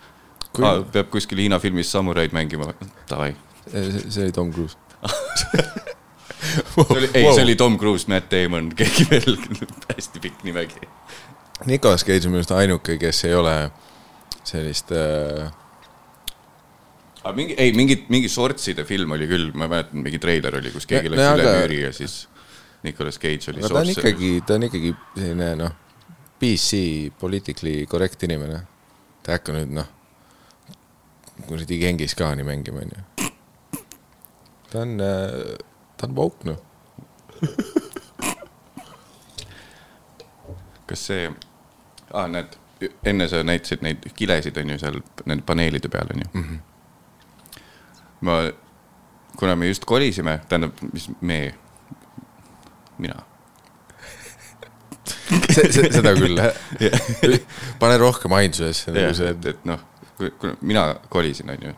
[0.52, 0.82] Kui- ah,.
[0.92, 2.72] peab kuskil Hiina filmis samuraid mängima,
[3.08, 3.34] davai.
[3.72, 4.76] See oli Tom Cruise.
[6.88, 9.38] oli, ei, see oli Tom Cruise, Matt Damon, keegi veel,
[9.92, 10.90] hästi pikk nimekiri.
[11.66, 13.54] Nicolas Cage on minu arust ainuke, kes ei ole
[14.46, 15.48] sellist äh,
[17.28, 20.86] aga mingi, ei mingit, mingi sortside film oli küll, ma mäletan, mingi treiler oli, kus
[20.88, 22.22] keegi läks üle aga- müüri ja siis
[22.86, 25.76] Nicolas Cage oli no ta on ikkagi, ta on ikkagi selline noh,
[26.38, 26.80] PC
[27.18, 28.62] politically correct inimene.
[29.22, 29.90] ta ei hakka nüüd noh,
[31.48, 33.07] kuradi Gengis Khani mängima, onju.
[34.72, 34.96] Ta on,
[35.96, 36.58] ta on woke noh.
[40.88, 41.28] kas see
[42.12, 42.56] ah,, näed,
[43.06, 46.44] enne sa näitasid neid kilesid, on ju, seal nende paneelide peal, on ju mm.
[46.44, 47.62] -hmm.
[48.20, 48.38] ma,
[49.36, 51.54] kuna me just kolisime, tähendab, mis me,
[52.98, 53.22] mina.
[55.92, 56.40] seda küll,
[57.80, 59.80] pane rohkem ainsusesse nagu see et, et noh,
[60.16, 61.74] kui mina kolisin, onju,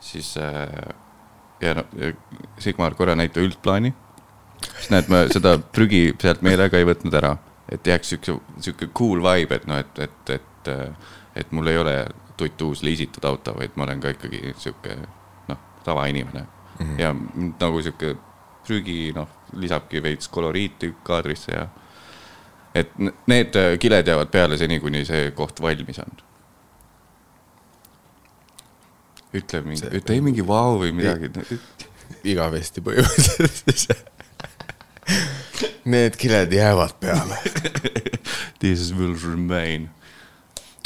[0.00, 0.94] siis äh,
[1.60, 1.88] ja noh,
[2.58, 3.92] Sigmar korra näita üldplaani.
[4.76, 7.36] siis näed, ma seda prügi sealt meelega ei võtnud ära,
[7.70, 10.72] et jääks siukse, siuke cool vibe, et noh, et, et, et,
[11.36, 11.96] et mul ei ole
[12.38, 14.96] tuttuus liisitud auto, vaid ma olen ka ikkagi sihuke
[15.48, 16.86] noh, tavainimene mm.
[16.86, 17.00] -hmm.
[17.00, 18.16] ja mind nagu sihuke
[18.66, 21.66] prügi noh, lisabki veits koloriiti kaadrisse ja
[22.74, 22.90] et
[23.26, 26.27] need äh, kiled jäävad peale seni, kuni see koht valmis on.
[29.38, 31.58] Ütle mingi, ütle ei mingi vau või midagi.
[32.28, 34.08] igavesti põhimõtteliselt.
[35.92, 37.38] Need kiled jäävad peale.
[38.62, 39.88] This will remain.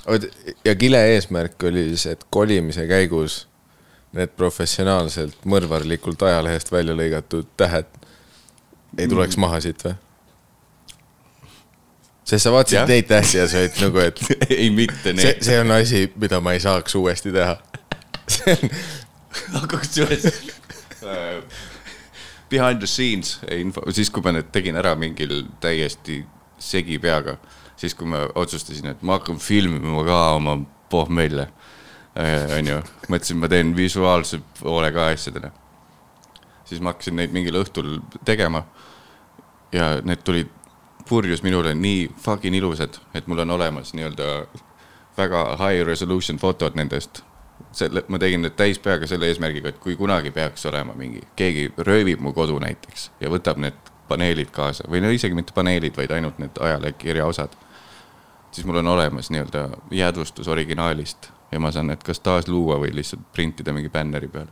[0.06, 0.28] oot,
[0.64, 3.46] ja kile eesmärk oli siis, et kolimise käigus
[4.12, 7.88] need professionaalselt mõrvarlikult ajalehest välja lõigatud tähed
[8.98, 9.94] ei tuleks maha siit või?
[12.28, 14.20] sest sa vaatasid neid tähti ja sa olid nagu, et
[14.54, 15.42] ei, mitte need.
[15.44, 17.56] see on asi, mida ma ei saaks uuesti teha.
[18.28, 18.74] See on,
[19.62, 20.26] aga kusjuures
[21.02, 21.42] äh,
[22.52, 26.20] behind the scenes info, siis kui ma need tegin ära mingil täiesti
[26.62, 27.38] segi peaga,
[27.80, 30.58] siis kui ma otsustasin, et ma hakkan filmima ka oma
[30.92, 31.48] pohmelle,
[32.58, 35.50] onju, mõtlesin, ma teen visuaalse poole ka asjadele.
[36.68, 38.62] siis ma hakkasin neid mingil õhtul tegema
[39.72, 40.48] ja need tulid
[41.08, 44.28] purjus minule nii fucking ilusad, et mul on olemas nii-öelda
[45.16, 47.22] väga high resolution fotod nendest.
[47.72, 52.20] selle, ma tegin need täispeaga selle eesmärgiga, et kui kunagi peaks olema mingi, keegi röövib
[52.20, 56.40] mu kodu näiteks ja võtab need paneelid kaasa või no isegi mitte paneelid, vaid ainult
[56.42, 57.54] need ajalehekirja osad.
[58.52, 63.24] siis mul on olemas nii-öelda jäädvustus originaalist ja ma saan need kas taasluua või lihtsalt
[63.32, 64.50] printida mingi bänneri peale.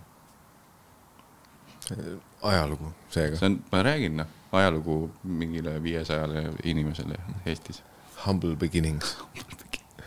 [2.42, 3.36] ajalugu seega.
[3.36, 7.82] see on, ma räägin noh, ajalugu mingile viiesajale inimesele Eestis.
[8.26, 9.16] Humble beginnings.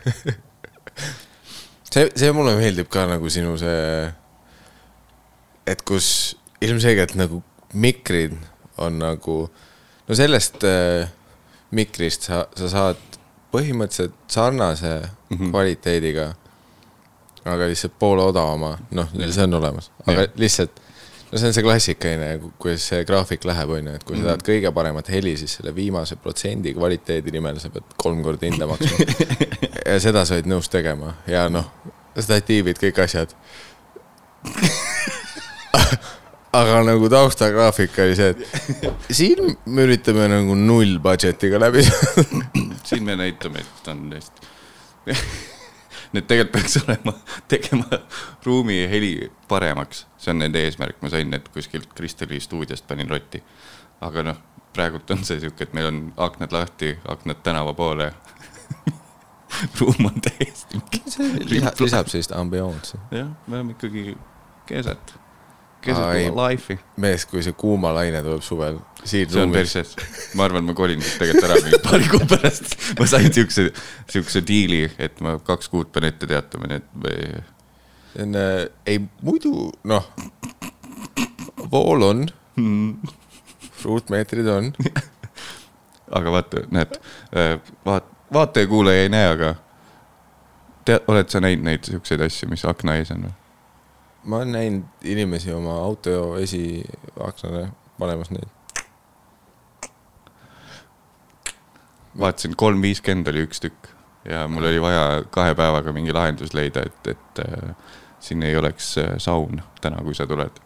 [1.94, 4.06] see, see mulle meeldib ka nagu sinu see,
[5.70, 6.08] et kus
[6.64, 7.40] ilmselgelt nagu
[7.74, 8.36] mikrid
[8.82, 9.36] on nagu,
[10.08, 11.06] no sellest äh,
[11.74, 13.02] mikrist sa, sa saad
[13.54, 15.50] põhimõtteliselt sarnase mm -hmm.
[15.50, 16.32] kvaliteediga,
[17.44, 20.34] aga lihtsalt poole odavama, noh, see on olemas, aga Jah.
[20.36, 20.80] lihtsalt
[21.34, 22.28] no see on see klassikaline,
[22.62, 25.72] kuidas see graafik läheb, on ju, et kui sa tahad kõige paremat heli, siis selle
[25.74, 28.96] viimase protsendi kvaliteedi nimel sa pead kolm korda hinda maksma.
[29.90, 31.66] ja seda sa olid nõus tegema ja noh,
[32.14, 33.34] statiivid, kõik asjad.
[36.60, 38.38] aga nagu taustagraafik oli see, et
[39.10, 42.22] siin me üritame nagu null budget'iga läbi saada.
[42.86, 44.38] siin me näitame, et on hästi.
[46.14, 47.14] Need tegelikult peaks olema,
[47.50, 48.00] tegema
[48.44, 53.42] ruumi heli paremaks, see on nende eesmärk, ma sain need kuskilt Kristeli stuudiost, panin rotti.
[54.04, 54.38] aga noh,
[54.74, 58.12] praegult on see sihuke, et meil on aknad lahti, aknad tänava poole.
[59.80, 60.80] ruum on täiesti.
[61.50, 62.98] lisab, sellist ambianssi.
[63.10, 64.16] jah, me oleme ikkagi
[64.66, 65.14] keset,
[65.84, 66.28] keset ei.
[66.30, 66.78] oma life'i.
[67.04, 71.02] mees, kui see kuumalaine tuleb suvel, siin see on ruumis, perses, ma arvan, ma kolin
[71.04, 72.76] siit tegelikult ära mingi paari kuu pärast.
[72.98, 73.66] ma sain siukse,
[74.10, 77.18] siukse diili, et ma kaks kuud pean ette teatama, nii et või
[78.14, 80.08] see on äh,, ei muidu noh,
[81.72, 82.24] vool on,
[83.84, 84.72] ruutmeetrid on,
[86.18, 86.98] aga vaata, näed,
[87.86, 89.54] vaat-, vaataja, kuulaja ei näe, aga
[90.84, 93.34] tead, oled sa näinud neid siukseid asju, mis akna ees on või?
[94.24, 98.48] Ma olen näinud inimesi oma auto esiaknale panemas neid.
[102.18, 103.88] vaatasin, kolm viiskümmend oli üks tükk
[104.24, 107.72] ja mul oli vaja kahe päevaga mingi lahendus leida, et, et äh,
[108.22, 110.60] siin ei oleks äh, saun täna, kui sa tuled.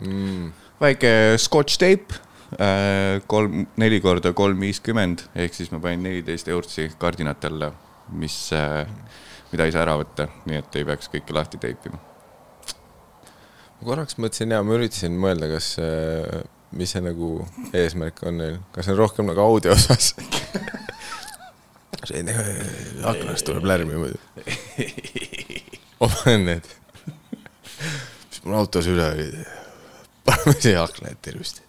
[0.00, 0.48] Mm,
[0.80, 2.22] väike scotch tape,
[3.26, 7.72] kolm, neli korda kolm viiskümmend ehk siis ma panin neliteist eurtsi kardinat alla,
[8.14, 8.36] mis,
[9.52, 12.05] mida ei saa ära võtta, nii et ei peaks kõike lahti teipima.
[13.76, 15.74] Ma korraks mõtlesin ja ma üritasin mõelda, kas,
[16.76, 17.30] mis see nagu
[17.76, 20.14] eesmärk on neil, kas see on rohkem nagu audio osas?
[22.06, 22.22] see
[23.06, 24.18] aknast tuleb lärmi muidu.
[26.00, 26.68] ma panen need,
[27.76, 29.46] mis mul autos üle oli,
[30.26, 31.62] paneme siia akna ette ilusti.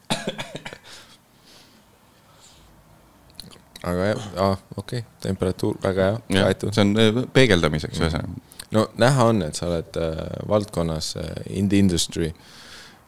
[3.88, 6.76] aga jah, aa okei okay., temperatuur väga hea, kaetud.
[6.76, 8.47] see on äh, peegeldamiseks ühesõnaga.
[8.76, 12.32] No näha on, et sa oled äh, valdkonnas äh, in the industry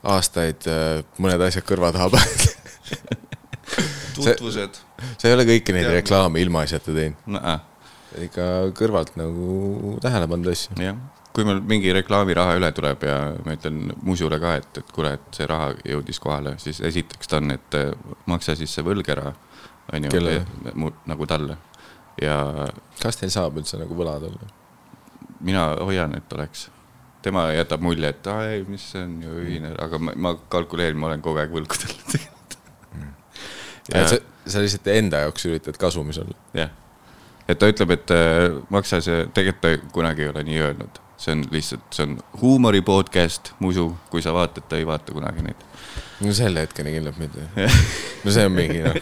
[0.03, 3.25] aastaid äh, mõned asjad kõrva taha pannud.
[4.15, 4.79] tutvused.
[5.17, 7.63] sa ei ole kõiki neid reklaame ilmaasjata teinud, jah,
[8.25, 10.79] ikka kõrvalt nagu tähele pannud asju.
[10.83, 10.97] jah,
[11.35, 15.35] kui mul mingi reklaamiraha üle tuleb ja ma ütlen Musule ka, et, et kuule, et
[15.35, 17.91] see raha jõudis kohale, siis esiteks ta on, et eh,
[18.31, 19.33] maksa siis see võlg ära,
[19.93, 21.59] on ju nagu talle.
[22.21, 22.39] ja
[22.99, 24.58] kas teil saab üldse nagu võlad olla?
[25.39, 26.69] Mina hoian, et oleks.
[27.21, 30.99] tema jätab mulje, et aa ei, mis see on ju ühine, aga ma, ma kalkuleerin,
[30.99, 31.95] ma olen kogu aeg võlgudel
[33.93, 36.37] et sa, sa lihtsalt enda jaoks üritad kasumis olla.
[36.55, 36.71] jah,
[37.49, 41.35] et ta ütleb, et äh, maksa see, tegelikult ta kunagi ei ole nii öelnud, see
[41.35, 45.67] on lihtsalt, see on huumori podcast, muidu kui sa vaatad, ta ei vaata kunagi neid.
[46.23, 47.49] no selle hetkeni kindlalt mitte.
[48.23, 48.95] no see on mingi noh,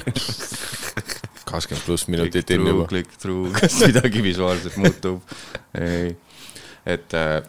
[1.48, 2.88] kakskümmend pluss minutit in juba.
[2.90, 5.22] click through, kas midagi visuaalselt muutub?
[5.78, 6.16] ei,
[6.88, 7.44] et äh,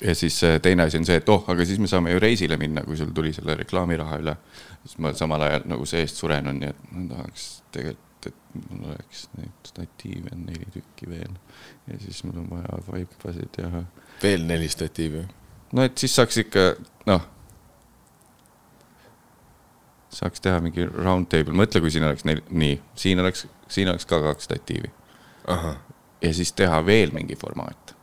[0.00, 2.56] ja siis äh, teine asi on see, et oh, aga siis me saame ju reisile
[2.60, 4.36] minna, kui sul tuli selle reklaamiraha üle.
[4.84, 9.26] siis ma samal ajal nagu seest surenan, nii et ma tahaks tegelikult, et mul oleks
[9.38, 11.36] neid statiive on neli tükki veel.
[11.90, 13.84] ja siis mul on vaja vaipasid ja
[14.22, 15.26] veel neli statiivi.
[15.72, 16.66] no et siis saaks ikka,
[17.10, 17.26] noh.
[20.12, 24.06] saaks teha mingi round table, mõtle, kui siin oleks neil, nii, siin oleks, siin oleks
[24.06, 24.92] ka kaks statiivi
[26.22, 27.96] ja siis teha veel mingi formaat,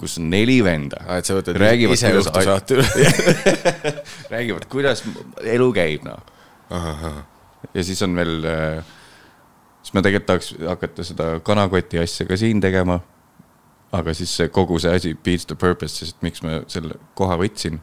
[0.00, 2.86] kus on neli venda, et sa võtad Räägivad, ise kuidas- juhtu saate üle.
[4.32, 5.04] räägivad, kuidas
[5.44, 6.22] elu käib, noh.
[7.74, 8.48] ja siis on veel,
[9.82, 13.00] siis ma tegelikult tahaks hakata seda kanakoti asja ka siin tegema.
[13.92, 17.80] aga siis see kogu see asi beats the purpose, sest miks ma selle koha võtsin,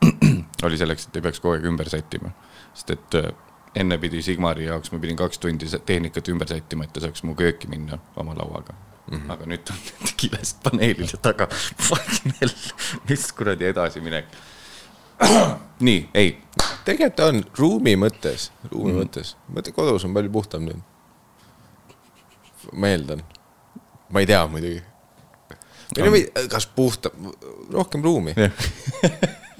[0.66, 2.30] oli selleks, et ei peaks kogu aeg ümber sättima.
[2.74, 3.32] sest et äh,
[3.74, 7.34] enne pidi Sigmari jaoks, ma pidin kaks tundi tehnikat ümber sättima, et ta saaks mu
[7.34, 8.78] kööki minna oma lauaga
[9.10, 9.16] mm.
[9.16, 9.32] -hmm.
[9.32, 11.48] aga nüüd on kilest paneelide taga.
[11.88, 12.54] Fucking hell,
[13.08, 14.26] mis kuradi edasiminek.
[15.86, 16.38] nii, ei
[16.84, 19.02] tegelikult on ruumi mõttes, ruumi mm.
[19.02, 20.80] mõttes, mõtle kodus on palju puhtam nüüd.
[22.76, 23.22] ma eeldan,
[24.12, 24.82] ma ei tea muidugi.
[25.96, 27.30] või no või- kas puhtam,
[27.72, 28.34] rohkem ruumi,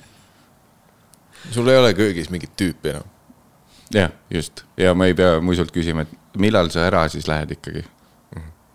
[1.54, 3.08] sul ei ole köögis mingit tüüpi enam.
[3.94, 7.84] jah, just ja ma ei pea muisult küsima, et millal sa ära siis lähed ikkagi.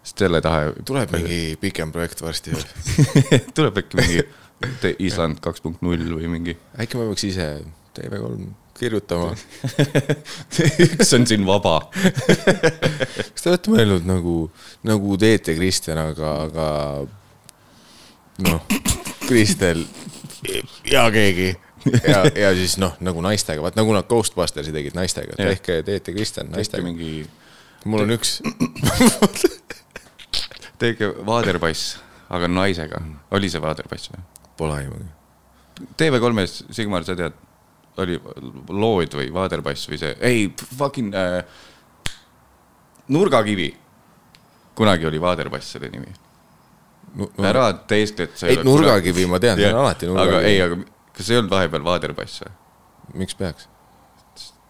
[0.06, 2.66] Sest selle taha tuleb mingi pikem projekt varsti veel.
[3.58, 4.26] tuleb äkki mingi
[5.04, 6.56] Island kaks punkt null või mingi.
[6.80, 7.50] äkki ma peaks ise
[7.98, 9.32] TV3 kirjutama.
[10.86, 11.78] üks on siin vaba.
[11.96, 14.38] kas te olete mõelnud nagu,
[14.88, 16.68] nagu teete Kristjan, aga, aga
[18.46, 18.66] noh,
[19.26, 19.86] Kristel
[20.92, 21.54] ja keegi
[22.04, 26.52] ja, ja siis noh, nagu naistega, vaat nagu nad Ghostbustersi tegid naistega, tehke, teete Kristjan
[26.52, 26.84] naistega.
[26.86, 27.24] mingi,
[27.86, 28.40] mul on üks,
[30.80, 31.98] tehke vaaderpass,
[32.30, 33.02] aga naisega.
[33.32, 34.24] oli see vaaderpass või?
[34.58, 35.08] pole aimugi.
[36.00, 37.34] TV3-s, Sigmar, sa tead,
[38.00, 38.16] oli
[38.70, 40.46] lood või vaaderpass või see, ei,
[40.78, 41.42] fucking äh,
[43.12, 43.74] nurgakivi.
[44.76, 46.12] kunagi oli vaaderpass selle nimi.
[47.44, 50.62] ära teeskle, et sa ei, nurgakivi ma tean, see on alati aga ei, nurgakivi.
[50.62, 52.56] aga kas ei olnud vahepeal vaaderpass või?
[53.22, 53.70] miks peaks?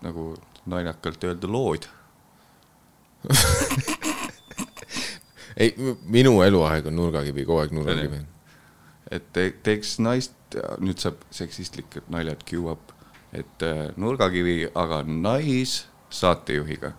[0.05, 0.35] nagu
[0.69, 1.87] naljakalt öelda lood.
[5.57, 5.73] ei,
[6.11, 8.21] minu eluaeg on nurgakivi, kogu aeg nurgakivi.
[9.15, 10.35] et te, teeks naist,
[10.83, 12.93] nüüd saab seksistlikud naljad queue up,
[13.35, 16.93] et äh, nurgakivi, aga nais saatejuhiga.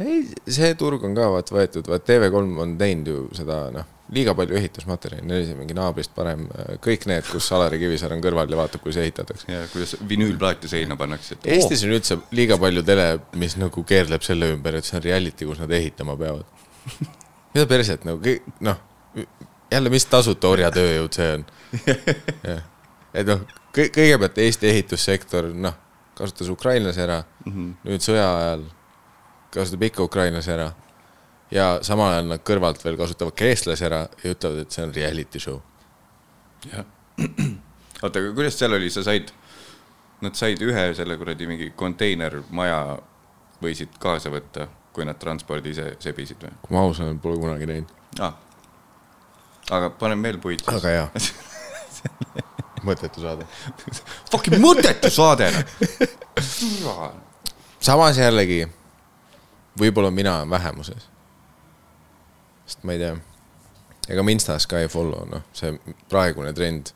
[0.00, 4.34] ei, see turg on ka vaat võetud, vaat TV3 on teinud ju seda noh, liiga
[4.36, 6.44] palju ehitusmaterjali, neil oli mingi naabrist parem,
[6.84, 9.48] kõik need, kus Alari Kivisaar on kõrval ja vaatab, kuidas ehitatakse.
[9.52, 13.08] ja kuidas vinüülplaate seina pannakse, et Eestis on üldse liiga palju tele,
[13.40, 16.62] mis nagu keerleb selle ümber, et see on reality, kus nad ehitama peavad.
[17.54, 18.82] mida perset nagu noh,
[19.72, 21.46] jälle, mis tasuta orjatööjõud see on?
[23.18, 25.76] et noh, kõigepealt Eesti ehitussektor, noh,
[26.18, 27.74] kasutas ukrainlasi ära mm, -hmm.
[27.88, 28.64] nüüd sõja ajal
[29.52, 30.72] kasutab ikka ukrainlasi ära
[31.52, 34.94] ja samal ajal nad kõrvalt veel kasutavad ka eestlasi ära ja ütlevad, et see on
[34.94, 35.60] reality show.
[36.72, 36.84] jah.
[38.02, 39.32] oota, aga kuidas seal oli, sa said,
[40.24, 42.98] nad said ühe selle kuradi mingi konteinermaja
[43.62, 47.68] võisid kaasa võtta, kui nad transpordi ise sebisid või kui ma aus olen, pole kunagi
[47.70, 47.92] näinud.
[48.20, 48.34] ah.?
[49.70, 50.64] aga panen veel puid.
[50.68, 51.08] aga jaa,
[52.88, 53.46] mõttetu saade.
[54.30, 57.02] Fucking mõttetu saade noh.
[57.80, 58.64] samas jällegi,
[59.78, 61.08] võib-olla mina olen vähemuses.
[62.66, 63.14] sest ma ei tea,
[64.08, 65.74] ega ma Instas ka ei follow, noh, see
[66.10, 66.92] praegune trend,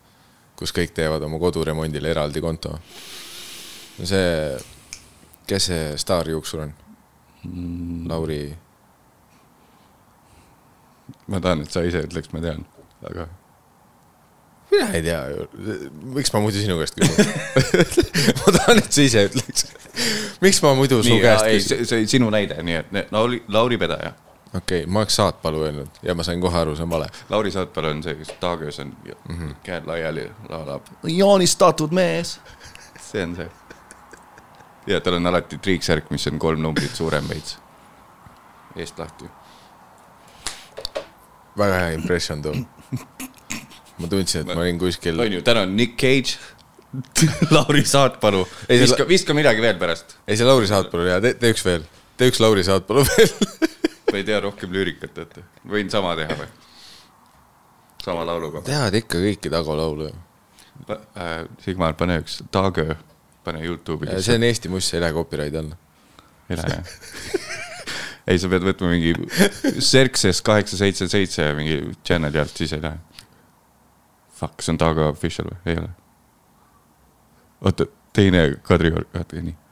[0.56, 2.78] kus kõik teevad oma koduremondile eraldi konto.
[3.98, 4.58] no see,
[5.46, 6.74] kes see staarjuuksur on?
[8.08, 8.40] Lauri,
[11.30, 12.64] ma tahan, et sa ise ütleks, ma tean,
[13.06, 13.26] aga
[14.70, 15.46] mina ei tea ju,
[16.16, 17.32] miks ma muidu sinu käest küsin?
[18.40, 19.66] ma tahan, et sa ise ütleks.
[20.42, 21.68] miks ma muidu su nii, käest küsin?
[21.68, 24.12] see, see sinu näide, nii et Lauri, Lauri Pedaja.
[24.52, 27.10] okei okay,, ma oleks Saatpalu öelnud ja ma sain kohe aru, see on vale.
[27.30, 29.54] Lauri Saatpalu on see, kes Taagöös on mm, -hmm.
[29.66, 32.40] käed laiali laulab, joonistatud mees.
[33.00, 33.50] see on see.
[34.86, 37.58] Ja tal on alati triiksärk, mis on kolm numbrit suurem veits,
[38.76, 39.28] eest lahti.
[41.58, 42.54] väga hea impression too.
[43.98, 46.36] ma tundsin, et ma olin kuskil, on ju, täna on Nick Cage,
[47.54, 50.18] Lauri Saatpalu, viska, viska midagi veel pärast.
[50.28, 53.34] ei see Lauri Saatpalu hea, tee, tee üks veel, tee üks Lauri Saatpalu veel.
[54.12, 56.48] ma ei tea rohkem lüürikat, et võin sama teha või?
[58.06, 58.62] sama lauluga.
[58.66, 60.16] tead ikka kõiki Tago laulu ju.
[60.92, 62.94] Äh, Sigmar, pane üks Taagöö,
[63.46, 64.20] pane Youtube'i.
[64.22, 65.78] see on Eesti must, see ei lähe copyrighti alla.
[66.50, 66.94] ei lähe jah?
[68.26, 69.14] ei, sa pead võtma mingi
[69.78, 72.98] Xerxes kaheksa seitse seitse mingi channel'i alt, siis ei lähe.
[74.36, 75.60] Fuck, see on Taga official või?
[75.72, 75.92] ei ole.
[77.62, 77.86] oota,
[78.16, 79.62] teine Kadriorg, oota nii.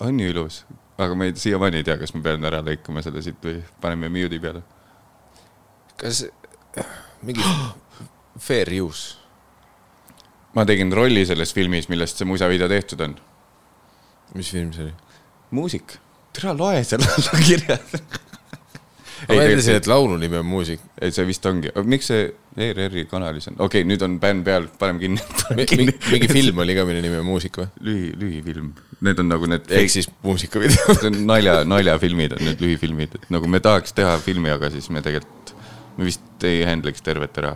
[0.00, 0.64] on ju ilus,
[0.98, 4.10] aga ma ei, siiamaani ei tea, kas ma pean ära lõikama selle siit või paneme
[4.12, 4.64] mute'i peale.
[6.00, 6.24] kas
[7.22, 7.44] mingi
[8.38, 9.16] fair use?
[10.54, 13.14] ma tegin rolli selles filmis, millest see muisavideo tehtud on.
[14.34, 14.94] mis film see oli?
[15.54, 15.98] muusik.
[16.36, 17.94] tere, loe seal alla kirjas.
[19.28, 20.82] ma mõtlesin, et laulu nimi on muusik.
[21.00, 22.28] ei, see vist ongi, miks see
[22.58, 25.22] ERR-i kanalis on, okei okay,, nüüd on bänn peal, paneme kinni.
[25.58, 27.68] mingi, mingi film oli ka, mille nimi on muusik või?
[27.86, 28.72] lühi, lühifilm,
[29.06, 30.94] need on nagu need ehk siis muusikavideo.
[30.98, 34.90] see on nalja, naljafilmid on need lühifilmid, et nagu me tahaks teha filmi, aga siis
[34.94, 35.54] me tegelikult,
[35.98, 37.54] me vist ei handle'iks tervet ära.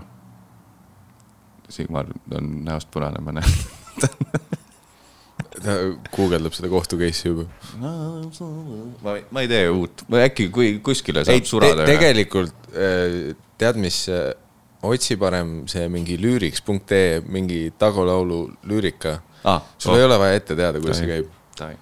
[1.73, 4.03] Sigmar on näost punane, ma näen.
[5.63, 5.75] ta
[6.15, 7.47] guugeldab seda kohtu case'i juba.
[7.81, 11.97] ma, ma ei tee uut, äkki kui kuskile ei saab, surada te,.
[11.97, 14.05] tegelikult äh, tead, mis,
[14.83, 19.21] otsi parem see mingi lüüriks.ee mingi Tago laulu lüürika.
[19.45, 19.99] Ah, sul oh.
[19.99, 21.31] ei ole vaja ette teada, kuidas see käib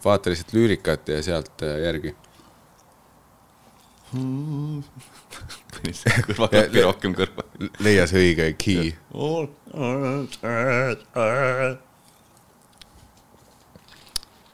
[0.04, 2.14] vaata lihtsalt lüürikat ja sealt äh, järgi.
[5.70, 7.44] pani see kõrvaklapi rohkem kõrva.
[7.84, 8.90] leia see õige key.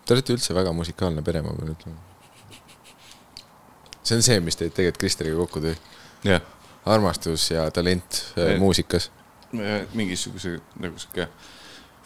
[0.06, 1.98] Te olete üldse väga musikaalne pere, ma pean ütlema.
[4.02, 5.74] see on see, mis teid tegelikult Kristeriga kokku tõi.
[6.28, 6.44] jah,
[6.86, 8.56] armastus ja talent Eh.
[8.58, 9.10] muusikas.
[9.94, 11.28] mingisuguse nagu sihuke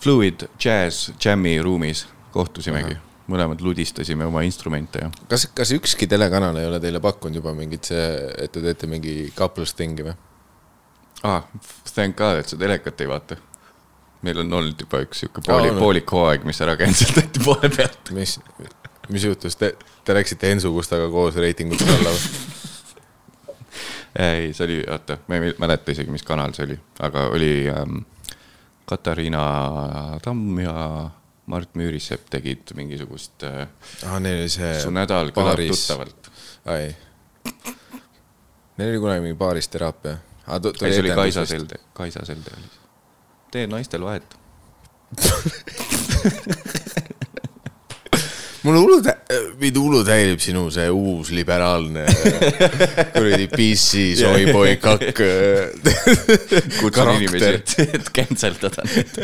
[0.00, 2.96] fluid jazz jam'i ruumis kohtusimegi,
[3.30, 7.84] mõlemad ludistasime oma instrumente ja kas, kas ükski telekanal ei ole teile pakkunud juba mingit
[7.90, 8.04] see,
[8.38, 10.14] et te teete mingi couples thing'i või?
[11.22, 11.42] ah,,
[11.94, 13.36] thank god, et sa telekat ei vaata.
[14.22, 18.10] meil on olnud juba üks sihuke Aa, pooli poolik hooaeg, mis ära canceldati poole pealt.
[18.16, 18.38] mis,
[19.08, 19.74] mis juhtus, te,
[20.04, 22.48] te läksite Ensu Gustaga koos reitingutes alla või?
[24.20, 28.02] ei, see oli, oota, ma ei mäleta isegi, mis kanal see oli, aga oli ähm,
[28.90, 29.42] Katariina
[30.24, 30.74] Tamm ja
[31.50, 33.64] Mart Müürisepp tegid mingisugust äh,
[34.06, 36.30] aa, neil oli see Su nädal kõlab tuttavalt.
[36.70, 36.90] ai.
[38.80, 40.18] Neil oli kunagi mingi baaris teraapia.
[40.50, 41.46] ei, see oli Kaisa.
[41.46, 42.84] Selde, Kaisa Selde oli see.
[43.56, 44.36] tee naistel vahet.
[48.70, 49.08] mulle hullult,
[49.60, 52.04] mind hullult häirib sinu see uus liberaalne
[53.14, 55.22] kuradi PC soiboi kakk.
[56.78, 59.20] kutsun inimesi, et, et cancel dada neid.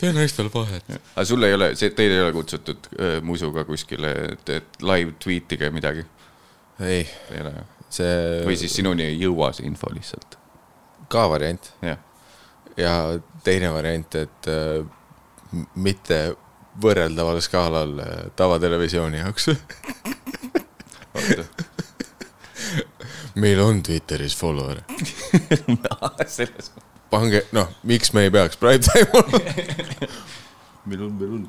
[0.00, 0.94] tee naistel vahet.
[0.94, 5.18] aga sul ei ole, see, teil ei ole kutsutud äh, musuga kuskile, et, et live
[5.22, 6.06] tweet ige midagi?
[6.80, 7.02] ei,
[7.34, 7.70] ei ole jah?
[7.94, 8.16] see
[8.46, 10.38] või siis sinuni ei jõua see info lihtsalt,
[11.10, 11.72] ka variant
[12.78, 12.94] ja
[13.44, 14.86] teine variant, et äh,
[15.74, 16.22] mitte
[16.82, 17.92] võrreldaval skaalal
[18.36, 19.50] tavatelevisiooni jaoks.
[23.42, 24.82] meil on Twitteris follower.
[26.26, 26.72] selles
[27.14, 30.08] pange, noh, miks me ei peaks prime time olema?
[30.88, 31.46] meil on, meil on.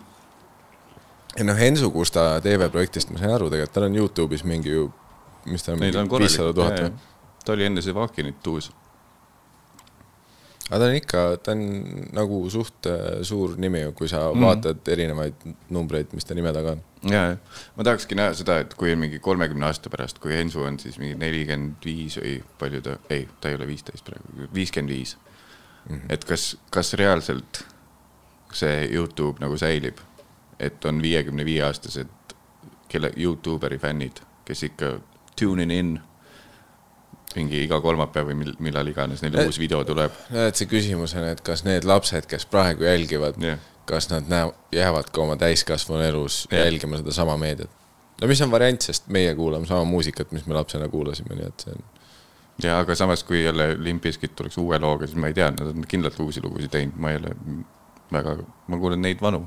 [1.35, 4.87] ei noh, Ensu Gusta TV-projektist ma sain aru tegelikult, tal on Youtube'is mingi ju,
[5.49, 5.85] mis ta on,
[6.19, 6.91] viissada tuhat või?.
[7.45, 8.71] ta oli enne Sevakinit uus.
[10.69, 11.63] Aga ta on ikka, ta on
[12.15, 14.45] nagu suht äh, suur nimi kui sa mm.
[14.47, 15.45] vaatad erinevaid
[15.75, 16.81] numbreid, mis ta nime taga on.
[17.11, 20.79] ja, ja ma tahakski näha seda, et kui mingi kolmekümne aasta pärast, kui Ensu on
[20.81, 25.15] siis mingi nelikümmend viis või palju ta, ei, ta ei ole viisteist praegu, viiskümmend viis.
[26.09, 27.61] et kas, kas reaalselt
[28.55, 29.99] see Youtube nagu säilib,
[30.59, 32.09] et on viiekümne viie aastased,
[32.89, 34.95] kelle Youtuberi fännid, kes ikka
[35.37, 35.97] tune'in in
[37.39, 40.11] mingi iga kolmapäev või mil, millal iganes neil Eh, uus video tuleb.
[40.47, 43.59] et see küsimus on, et kas need lapsed, kes praegu jälgivad Jah.
[43.85, 46.65] kas nad näevad, jäävad ka oma täiskasvanu elus Jah.
[46.65, 47.69] jälgima sedasama meediat.
[48.21, 51.67] no mis on variant, sest meie kuulame sama muusikat, mis me lapsena kuulasime, nii et
[51.67, 51.83] see on
[52.63, 55.71] ja aga samas, kui jälle Limp Bizkit tuleks uue looga, siis ma ei tea, nad
[55.73, 57.35] on kindlalt uusi lugusid teinud, ma ei ole
[58.13, 59.45] väga, ma kuulen neid vanu.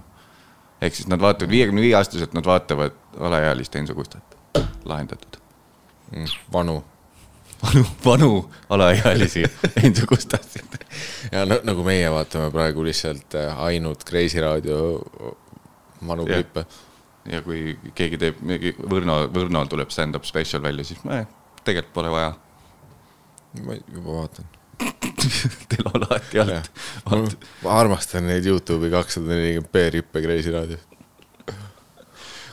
[0.81, 4.37] ehk siis nad vaatavad viiekümne viie aastaselt, nad vaatavad alaealist Enso Gustat,
[4.85, 5.41] lahendatud.
[6.13, 6.85] Mm, vanu.
[7.63, 8.31] vanu, vanu
[8.69, 9.45] alaealisi
[9.85, 10.79] Enso Gustasid.
[11.33, 14.79] ja no, nagu meie vaatame praegu lihtsalt äh, ainult Kreisi raadio
[16.07, 16.65] vanu klippe.
[17.33, 21.27] ja kui keegi teeb mingi Võrno, Võrnol tuleb stand-up special välja, siis ma eh,
[21.65, 22.33] tegelikult pole vaja.
[23.65, 24.55] ma juba vaatan.
[25.69, 26.71] Teil on alati alt.,
[27.65, 30.85] ma armastan neid Youtube'i kakssada nelikümmend B rippe Kreisi raadios.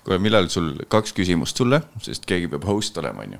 [0.03, 3.39] kuule, millal sul, kaks küsimust sulle, sest keegi peab host olema, onju.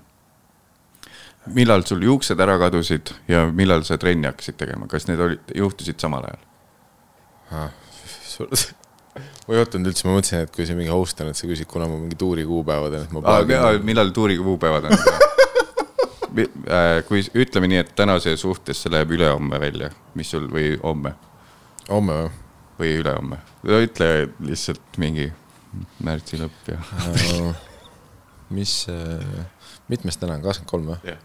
[1.53, 5.99] Millal sul juuksed ära kadusid ja millal sa trenni hakkasid tegema, kas need olid, juhtusid
[6.01, 6.41] samal ajal?
[9.45, 11.69] ma ei ootanud üldse, ma mõtlesin, et kui sa mingi host on, et sa küsid,
[11.71, 13.85] kuna ma mingi tuuri kuupäevad on, et ma plaagin.
[13.87, 14.97] millal tuuri kuupäevad on?
[17.07, 21.13] kui ütleme nii, et tänase suhtes see läheb ülehomme välja, mis sul või homme
[21.89, 22.33] homme või?
[22.75, 23.37] või ülehomme,
[23.71, 24.07] ütle
[24.43, 25.29] lihtsalt mingi
[26.03, 26.79] märtsi lõpp ja.
[28.51, 28.73] mis,
[29.87, 31.15] mitmes täna on, kakskümmend kolm või?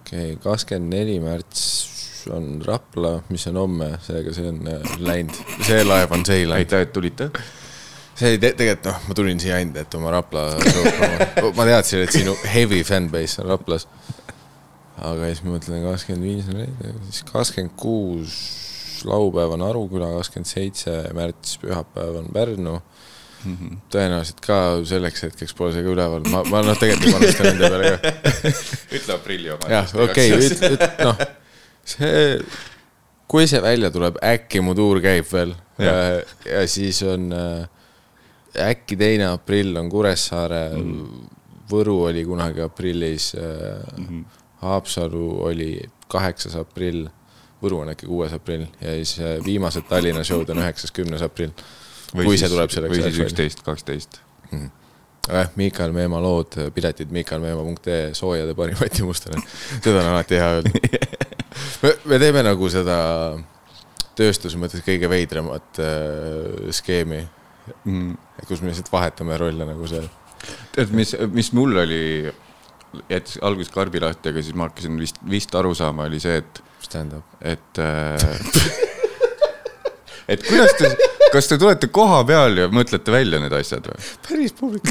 [0.00, 1.90] Okei okay,, kakskümmend neli märts
[2.28, 6.58] on Rapla, mis on homme, seega see on äh, läinud, see laev on seilanud.
[6.58, 7.30] aitäh, et tulite.
[8.14, 10.46] see oli te tegelikult noh, ma tulin siia ainult, et oma Rapla
[11.58, 13.86] ma teadsin, et sinu heavy fanbase on Raplas.
[15.00, 18.40] aga siis ma mõtlen kakskümmend viis on reede, siis kakskümmend kuus
[19.08, 22.80] laupäev on Aruküla, kakskümmend seitse märts pühapäev on Pärnu.
[23.92, 27.70] Tõenäoliselt ka selleks hetkeks pole see ka üleval, ma, ma noh, tegelikult ei panusta nende
[27.72, 28.52] peale ka
[28.98, 29.70] ütle aprilli oma.
[29.72, 30.34] jah, okei,
[31.04, 31.24] noh,
[31.88, 32.22] see,
[33.30, 36.32] kui see välja tuleb, äkki mu tuur käib veel ja, Jah.
[36.46, 37.68] ja siis on äh,
[38.70, 41.28] äkki teine aprill on Kuressaare mm.,
[41.70, 44.24] Võru oli kunagi aprillis mm, -hmm.
[44.58, 45.68] Haapsalu oli
[46.10, 47.06] kaheksas aprill,
[47.62, 51.52] Võru on äkki kuues aprill ja siis äh, viimased Tallinna show'd on üheksas, kümnes aprill.
[52.14, 54.20] Kui see tuleb selleks või siis üksteist, kaksteist.
[55.30, 59.38] jah, Miikal Meemaa lood, piletid miikalmeemaa.ee soojade parimaid timustele,
[59.78, 60.72] seda on alati hea öelda.
[61.84, 62.96] me, me teeme nagu seda
[64.18, 67.26] tööstuse mõttes kõige veidramat äh, skeemi,
[67.84, 68.16] Mm.
[68.48, 70.00] kus me lihtsalt vahetame rolle nagu see.
[70.74, 72.32] tead, mis, mis mul oli,
[73.10, 76.58] jättis alguses karbi lahti, aga siis ma hakkasin vist, vist aru saama, oli see, et,
[76.82, 77.36] stand-up.
[77.46, 78.18] et äh,
[80.34, 80.90] et kuidas te,
[81.32, 84.08] kas te tulete koha peal ja mõtlete välja need asjad või?
[84.28, 84.90] päris publik.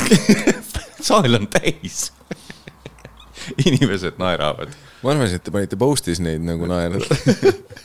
[1.09, 2.09] saal on täis.
[3.65, 4.73] inimesed naeravad.
[5.03, 7.05] ma arvasin, et te panite post'is neid nagu naerda.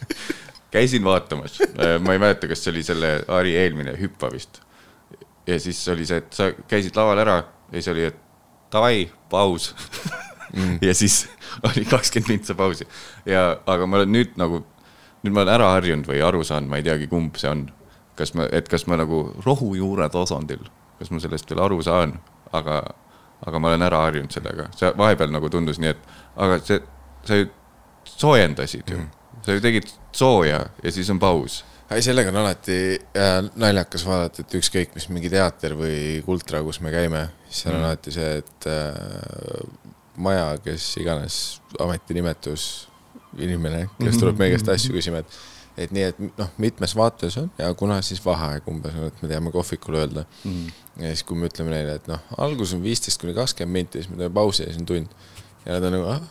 [0.75, 1.61] käisin vaatamas,
[2.03, 4.61] ma ei mäleta, kas see oli selle Ari eelmine Hüppa vist.
[5.47, 7.37] ja siis oli see, et sa käisid laval ära
[7.71, 8.19] ja siis oli, et
[8.75, 9.75] davai, paus
[10.53, 10.79] mm.
[10.89, 11.25] ja siis
[11.63, 12.87] oli kakskümmend mintsa pausi
[13.27, 14.65] ja, aga ma olen nüüd nagu,
[15.23, 17.69] nüüd ma olen ära harjunud või aru saanud, ma ei teagi, kumb see on.
[18.19, 20.63] Kas ma, et kas ma nagu rohujuure tasandil,
[21.01, 22.17] kas ma sellest veel aru saan,
[22.53, 22.81] aga,
[23.47, 26.81] aga ma olen ära harjunud sellega, see vahepeal nagu tundus nii, et aga see,
[27.27, 27.51] sa ju
[28.15, 29.13] soojendasid ju mm.,
[29.45, 31.63] sa ju tegid sooja ja siis on paus
[31.95, 36.81] ei, sellega on alati äh, naljakas vaadata, et ükskõik mis mingi teater või kultra, kus
[36.83, 37.89] me käime, siis seal on Mm.
[37.91, 41.41] alati see, et äh, maja, kes iganes
[41.81, 42.89] ametinimetus
[43.39, 45.39] inimene, kes tuleb meie käest asju küsima, et
[45.77, 49.31] et nii, et noh, mitmes vaates on ja kuna siis vaheaeg umbes on, et me
[49.31, 50.67] teame kohvikul öelda mm..
[51.03, 54.13] ja siis, kui me ütleme neile, et noh, algus on viisteist kuni kakskümmend minti, siis
[54.13, 55.09] me teeme pausi ja siis on tund.
[55.65, 56.21] ja nad on nagu ah?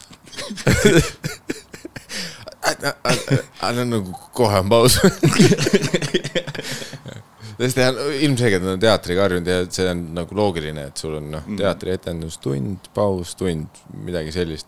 [2.63, 4.95] Nad on nagu kohe on paus.
[7.57, 11.29] sest jah, ilmselgelt nad on teatriga harjunud ja see on nagu loogiline, et sul on
[11.35, 14.67] noh, teatrietendus tund, paus tund, midagi sellist.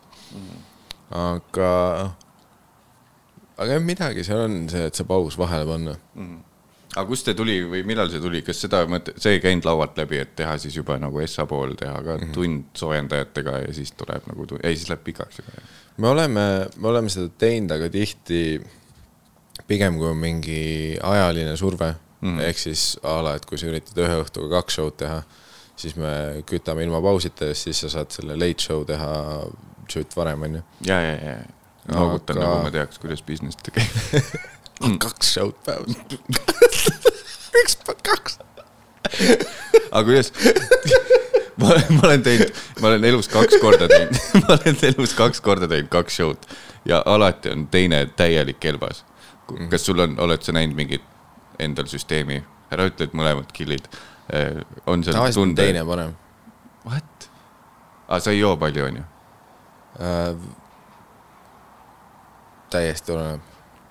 [1.15, 1.71] aga,
[3.57, 5.95] aga jah, midagi seal on see, et see paus vahele panna
[6.95, 9.97] aga kust see tuli või millal see tuli, kas seda mõte, see ei käinud laualt
[9.99, 12.33] läbi, et teha siis juba nagu Essa pool teha ka mm -hmm.
[12.33, 15.65] tund soojendajatega ja siis tuleb nagu, ei siis läheb pikaks juba.
[15.97, 18.61] me oleme, me oleme seda teinud, aga tihti
[19.67, 22.37] pigem kui on mingi ajaline surve mm.
[22.37, 22.41] -hmm.
[22.41, 25.23] ehk siis a la, et kui sa üritad ühe õhtuga kaks show'd teha,
[25.75, 29.43] siis me kütame ilma pausita ja siis sa saad selle late show teha
[29.91, 30.61] šut varem, onju.
[30.87, 31.37] ja, ja, ja,
[31.91, 34.33] noogutan Aga- nagu ma teaks, kuidas business käib.
[35.05, 35.97] kaks show'd päevas.
[37.61, 38.39] üks, kaks.
[39.91, 40.31] aga kuidas?
[41.59, 45.43] ma olen, ma olen teinud, ma olen elus kaks korda teinud, ma olen elus kaks
[45.45, 46.49] korda teinud kaks show'd
[46.85, 49.05] ja alati on teine täielik kelbas.
[49.69, 51.03] kas sul on, oled sa näinud mingit
[51.59, 52.41] endal süsteemi,
[52.73, 53.87] ära ütle, et mõlemad kill'id.
[54.85, 56.15] on seal tavaliselt on tunde teine parem.
[56.85, 57.29] What?
[58.07, 59.03] aa, sa ei joo palju, onju?
[60.01, 60.33] Äh,
[62.73, 63.41] täiesti oleneb,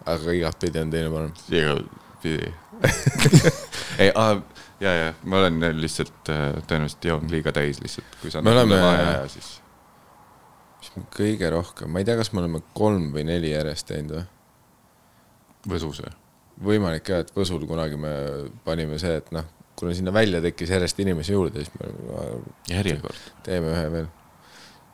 [0.06, 1.34] aga igatpidi on teine parem.
[1.50, 2.52] igatpidi.
[4.02, 4.10] ei,
[4.80, 8.80] ja, ja ma olen lihtsalt äh, tõenäoliselt joonud liiga täis lihtsalt, kui sa Me oleme-
[9.32, 9.60] siis
[10.84, 14.18] mis me kõige rohkem, ma ei tea, kas me oleme kolm või neli järjest teinud
[14.18, 14.24] või?
[15.74, 16.12] Võsus või?
[16.64, 18.10] võimalik jah, et Võsul kunagi me
[18.66, 19.46] panime see, et noh,
[19.78, 21.88] kuna sinna välja tekkis järjest inimesi juurde, siis me
[22.70, 23.24] järjekord.
[23.46, 24.06] teeme ühe veel.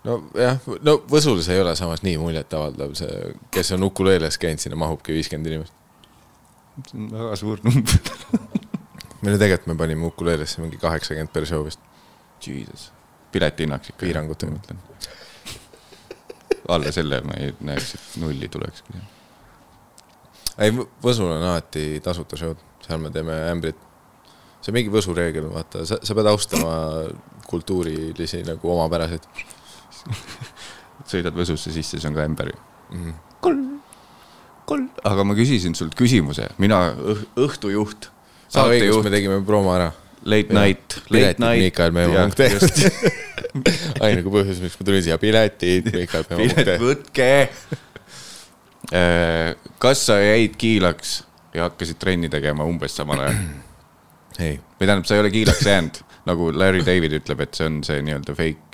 [0.06, 4.78] nojah, no Võsul see ei ole samas nii muljetavaldav, see, kes on ukuleeles käinud, sinna
[4.80, 5.76] mahubki viiskümmend inimest.
[6.86, 8.00] see on väga suur number.
[9.20, 11.82] meil ju tegelikult me panime ukuleelesse mingi kaheksakümmend per show vist.
[12.40, 12.90] Jesus.
[13.32, 14.00] piletihinnaks ikka.
[14.06, 14.56] Piirangutega.
[14.56, 14.80] mõtlen.
[16.70, 19.04] alla selle ma ei näeks, et nulli tulekski.
[20.58, 20.72] ei,
[21.04, 23.88] Võsul on alati tasuta show'd, seal me teeme ämbrit.
[24.62, 26.74] see on mingi Võsu reegel, vaata, sa, sa pead austama
[27.50, 29.26] kultuurilisi nagu omapäraseid
[31.10, 32.58] sõidad Võsusse sisse, see on ka ämber ju.
[32.90, 33.02] mm.
[33.04, 33.14] -hmm.
[33.40, 33.64] kolm,
[34.68, 34.88] kolm.
[35.04, 38.10] aga ma küsisin sult küsimuse, mina õh- õhtujuht,
[38.48, 39.04] saatejuht.
[39.04, 39.90] me tegime promo ära.
[40.24, 40.62] late Jah.
[40.62, 41.60] night, late piletid night.
[41.64, 42.50] Miikael Meemaa.ee
[44.06, 46.78] ainuke põhjus, miks ma tulin siia, piletid Miikael pilet Meemaa.ee.
[46.84, 47.30] võtke.
[49.78, 51.22] kas sa jäid kiilaks
[51.54, 53.40] ja hakkasid trenni tegema umbes samal ajal?
[54.40, 55.98] ei, või tähendab, sa ei ole kiilaks jäänud,
[56.28, 58.69] nagu Larry David ütleb, et see on see nii-öelda fake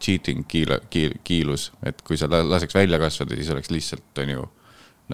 [0.00, 4.32] cheating kiila-, kiil-, kiilus, et kui sa la- laseks välja kasvada, siis oleks lihtsalt, on
[4.34, 4.48] ju,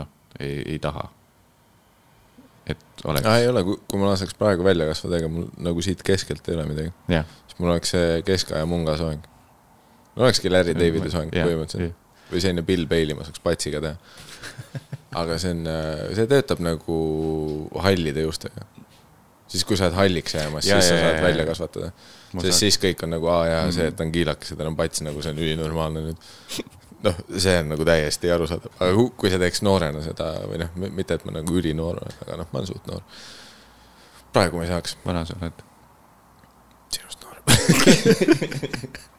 [0.01, 0.09] noh,
[0.41, 1.09] ei, ei taha.
[2.67, 6.47] et oleks ei ole, kui ma laseks praegu välja kasvada, ega mul nagu siit keskelt
[6.49, 6.93] ei ole midagi.
[7.11, 9.21] siis mul oleks see keskaja munga soeng.
[10.17, 11.99] no olekski Larry Davidi soeng põhimõtteliselt.
[12.31, 13.97] või selline Bill Bailey, ma saaks patsiga teha.
[15.21, 15.67] aga see on,
[16.17, 16.97] see töötab nagu
[17.85, 18.65] hallide juustega.
[19.49, 21.51] siis, kui sa oled halliks jäämas, Ja, siis sa ja, saad ja, välja ja.
[21.53, 21.91] kasvatada.
[22.43, 24.67] Sest saan- siis kõik on nagu, aa jaa, see, et ta on kiilakas ja tal
[24.73, 26.19] on pats nagu see on ülinormaalne nüüd.
[27.05, 30.71] noh, see on nagu täiesti arusaadav, aga ku- kui sa teeks noorena seda või noh,
[30.97, 33.03] mitte et ma nagu ülinoor olen, aga noh, ma olen suht noor.
[34.33, 34.97] praegu ma ei saaks.
[35.05, 35.65] vana sa oled?
[36.95, 37.37] sinust noor.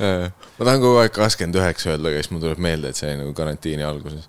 [0.00, 3.20] ma tahan kogu aeg kakskümmend üheksa öelda, aga siis mul tuleb meelde, et see oli
[3.24, 4.28] nagu karantiini alguses.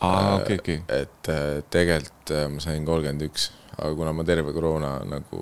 [0.00, 0.78] aa, okei, okei.
[1.00, 1.30] et
[1.74, 5.38] tegelikult äh, ma sain kolmkümmend üks, aga kuna ma terve koroona nagu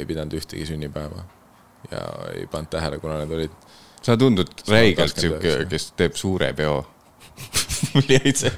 [0.00, 1.24] ei pidanud ühtegi sünnipäeva
[1.90, 2.02] ja
[2.34, 3.56] ei pannud tähele, kuna need olid,
[4.02, 6.80] sa tundud räigelt 29, sihuke kes teeb suure peo.
[7.94, 8.52] mul jäi see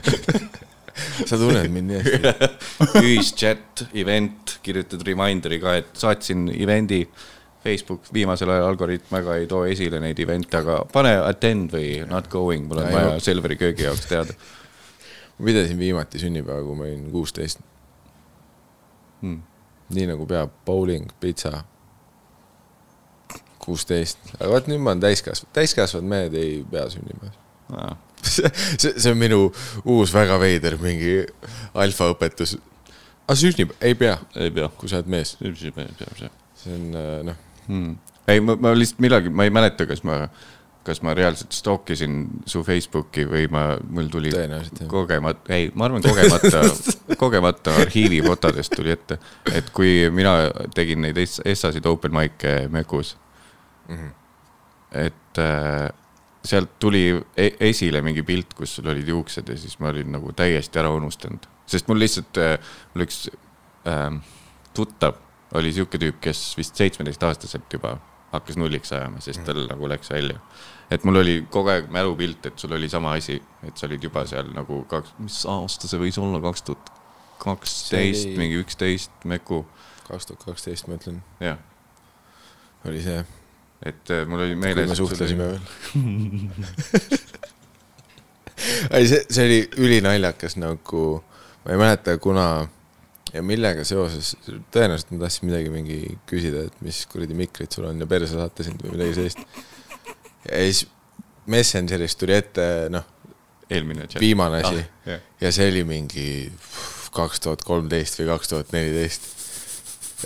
[1.27, 2.53] sa tunned mind nii hästi.
[3.05, 7.05] ühischat, event, kirjutad reminder'i ka, et saatsin event'i.
[7.59, 12.29] Facebook viimasel ajal algoritm väga ei too esile neid event'e, aga pane attend või not
[12.31, 13.17] going, mul on Ja, vaja.
[13.23, 14.37] Selveri köögi jaoks teada
[15.39, 17.61] ma pidasin viimati sünnipäeva, kui ma olin kuusteist,
[19.21, 19.43] hmm..
[19.95, 21.65] Nii nagu peab, bowling, pitsa.
[23.69, 27.35] kuusteist, aga vot nüüd ma olen täiskasvanud, täiskasvanud mehed ei pea sünnipäeva.
[27.77, 27.97] Ah.
[28.25, 28.49] see,
[28.95, 29.41] see on minu
[29.85, 31.19] uus väga veider mingi
[31.77, 32.57] alfaõpetus.
[33.27, 34.71] aga sünnib, ei pea, ei pea.
[34.79, 37.99] kui sa oled mees, see see on äh, noh, hmm..
[38.27, 40.25] ei, ma, ma lihtsalt millalgi, ma ei mäleta, kas ma,
[40.89, 42.17] kas ma reaalselt stalkisin
[42.49, 44.33] su Facebooki või ma, mul tuli
[44.89, 46.63] kogemata, ei, ma arvan kogemata,
[47.23, 49.19] kogemata arhiivifotodest tuli ette,
[49.53, 50.35] et kui mina
[50.75, 53.17] tegin neid es- essasid open mic'e Mekus
[53.89, 54.11] mm -hmm.
[55.05, 55.89] et äh,
[56.45, 57.05] sealt tuli
[57.37, 60.91] e esile mingi pilt, kus sul olid juuksed ja siis ma olin nagu täiesti ära
[60.91, 62.59] unustanud, sest mul lihtsalt äh,,
[62.95, 63.29] mul üks
[63.87, 64.21] äh,
[64.75, 65.15] tuttav
[65.55, 67.99] oli sihuke tüüp, kes vist seitsmeteistaastaselt juba
[68.33, 70.41] hakkas nulliks ajama, sest tal nagu läks välja.
[70.91, 74.27] Et mul oli kogu aeg mälupilt, et sul oli sama asi, et sa olid juba
[74.29, 76.85] seal nagu kaks, mis aasta see võis olla, kaks tuhat
[77.39, 79.59] kaksteist oli- mingi üksteist Meku,
[80.09, 81.59] kaks tuhat kaksteist ma ütlen, jah.
[82.89, 83.21] oli see,
[83.87, 84.89] et äh, mul oli kui meeles.
[84.91, 85.65] me suhtlesime veel.
[88.97, 91.03] ei, see, see oli ülinaljakas nagu,
[91.65, 92.47] ma ei mäleta, kuna
[93.35, 94.35] ja millega seoses,
[94.73, 98.67] tõenäoliselt ma tahtsin midagi mingi küsida, et mis kuradi mikrid sul on ja perse saate
[98.67, 99.41] sind või midagi sellist.
[100.45, 100.87] Ja siis
[101.49, 103.07] Messengerist tuli ette, noh,
[103.71, 104.21] eelmine chat.
[104.21, 105.21] viimane asi Ah, jah.
[105.41, 106.29] ja see oli mingi
[107.15, 109.31] kaks tuhat kolmteist või kaks tuhat neliteist.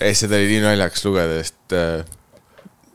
[0.01, 2.03] ja siis seda oli nii naljakas lugeda, sest äh,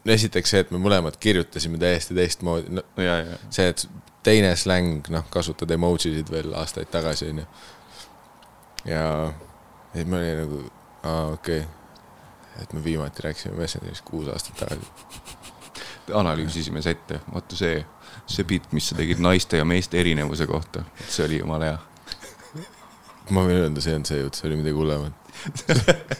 [0.08, 3.88] no esiteks see, et me mõlemad kirjutasime täiesti teistmoodi, no ja, ja see, et
[4.28, 7.48] teine släng, noh, kasutad emojisid veel aastaid tagasi, onju.
[8.92, 9.04] ja
[9.94, 10.62] siis ma olin nagu,
[11.04, 12.64] aa, okei okay..
[12.64, 15.37] et me viimati rääkisime Messengeris kuus aastat tagasi.
[16.14, 17.80] Analüüsisime sette, vaata see,
[18.30, 21.78] see bitt, mis sa tegid naiste ja meeste erinevuse kohta, see oli jumala hea.
[23.36, 25.14] ma võin öelda, see on see jutt, see oli midagi hullemat.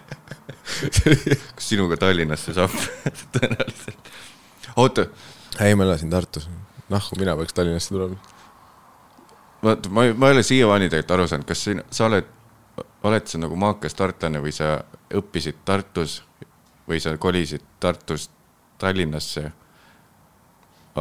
[1.56, 2.74] kas sinuga Tallinnasse saab
[3.36, 4.12] tõenäoliselt?
[4.78, 5.08] oota,
[5.64, 6.50] ei, ma elasin Tartus.
[6.90, 8.18] nahku, mina peaks Tallinnasse tulema.
[9.64, 12.28] vaata, ma, ma ei ole siiamaani tegelikult aru saanud, kas siin, sa oled,
[13.08, 14.82] oled sa nagu maakas tartlane või sa
[15.16, 16.20] õppisid Tartus
[16.88, 18.32] või sa kolisid Tartust
[18.78, 19.52] Tallinnasse?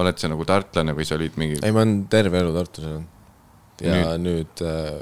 [0.03, 3.13] Oled sa nagu tartlane või sa olid mingi, ei, ma olen terve elu Tartus elanud.
[3.85, 5.01] ja nüüd, nüüd äh,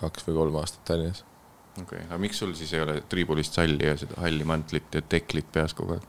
[0.00, 1.24] kaks või kolm aastat Tallinnas.
[1.76, 5.04] okei okay., aga miks sul siis ei ole triibulist salli ja seda halli mantlit ja
[5.14, 6.08] teklit peas kogu aeg?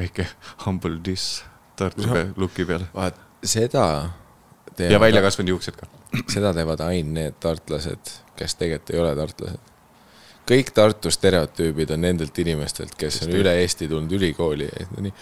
[0.00, 0.28] väike
[0.64, 1.42] humble diss
[1.76, 2.88] Tartu pe- looki peale.
[2.94, 3.84] vaat seda
[4.78, 5.88] ja välja kasvanud juuksed ka.
[6.28, 9.69] seda teevad ainult need tartlased, kes tegelikult ei ole tartlased.
[10.48, 15.14] Kõik Tartu stereotüübid on nendelt inimestelt, kes on üle Eesti tulnud ülikooli on nii,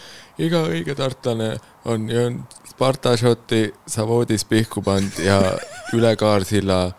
[0.47, 1.55] iga õige tartlane
[1.85, 5.41] on joonud Sparta šoti Savoodis pihku pannud ja
[5.99, 6.93] üle Kaarsilla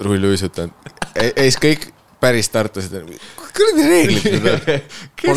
[0.00, 0.92] rulluisutanud.
[1.14, 1.90] ja siis kõik
[2.20, 2.94] päris tartlased
[3.56, 4.60] kuradi reeglid need on.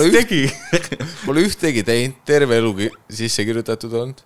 [0.08, 0.42] Üht- tegi?
[1.26, 4.24] Pole ühtegi teinud, terve elu sisse kirjutatud olnud.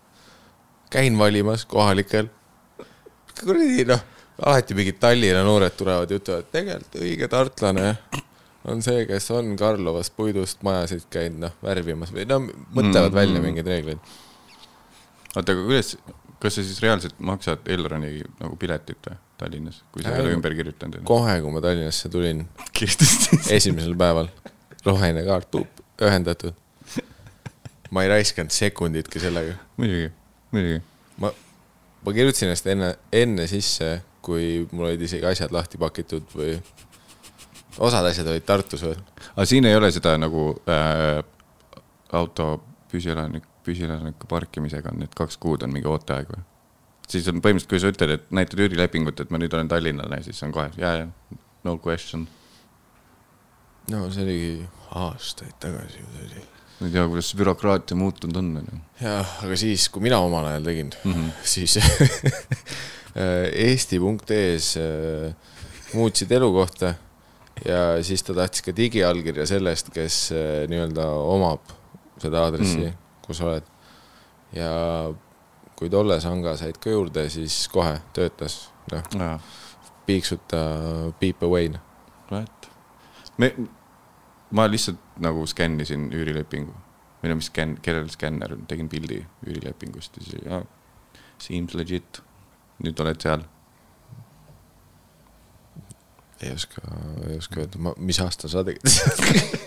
[0.89, 2.29] käin valimas kohalikel.
[3.43, 4.03] kuradi noh,
[4.45, 7.95] alati mingid Tallinna noored tulevad ja ütlevad, tegelikult õige tartlane
[8.67, 13.39] on see, kes on Karlovas puidust majasid käinud noh värvimas või no mõtlevad Mm, välja
[13.39, 13.45] mm.
[13.45, 13.99] mingeid reegleid.
[15.35, 15.95] oota, aga kuidas,
[16.43, 20.37] kas sa siis reaalselt maksad Elroni nagu piletit või Tallinnas, kui sa ei ole Äh,
[20.37, 21.01] ümber kirjutanud?
[21.07, 22.45] kohe, kui ma Tallinnasse tulin,
[23.57, 24.29] esimesel päeval,
[24.85, 25.59] roheline kaart,
[26.01, 26.53] ühendatud.
[27.91, 30.11] ma ei raiskanud sekunditki sellega muidugi,
[30.51, 30.81] muidugi.
[31.23, 31.31] ma,
[32.03, 36.57] ma kirjutasin ennast enne, enne sisse, kui mul olid isegi asjad lahti pakitud või
[37.79, 38.99] osad asjad olid Tartus veel.
[39.33, 41.21] aga siin ei ole seda nagu äh,
[42.17, 42.49] auto
[42.91, 46.43] püsielanik, püsielaniku parkimisega on need kaks kuud on mingi ooteaeg või?
[47.07, 50.41] siis on põhimõtteliselt, kui sa ütled, et näitad üürilepingut, et ma nüüd olen tallinlane, siis
[50.43, 51.07] on kohe ja, ja
[51.63, 52.27] no question.
[53.91, 54.69] no see oligi
[55.05, 56.45] aastaid tagasi ju see oli.
[56.79, 58.79] Ma ei tea, kuidas see bürokraatia muutunud on, onju.
[59.01, 61.13] jah, aga siis, kui mina omal ajal tegin mm.
[61.13, 61.29] -hmm.
[61.43, 61.77] siis
[63.67, 65.35] eesti.ee-s äh,
[65.93, 66.93] muutsid elukohta
[67.65, 71.73] ja siis ta tahtis ka digiallkirja sellest, kes äh, nii-öelda omab
[72.21, 72.85] seda aadressi Mm.
[72.85, 73.63] mm., kus oled.
[74.55, 74.69] ja
[75.77, 79.41] kui tolle sanga said ka juurde, siis kohe töötas, noh,
[80.05, 80.61] piiksuta
[81.19, 81.69] beep away.
[81.69, 81.81] noh.
[82.31, 82.69] right.
[83.37, 83.53] me,
[84.51, 86.73] ma lihtsalt nagu skännisin üürilepingu
[87.21, 90.63] või no mis skänn, kellel skänner, tegin pildi üürilepingust ja siis jaa,
[91.41, 92.21] seems legit.
[92.83, 93.41] nüüd oled seal.
[96.41, 96.81] ei oska,
[97.29, 98.85] ei oska öelda, ma, mis aastal sa tegid?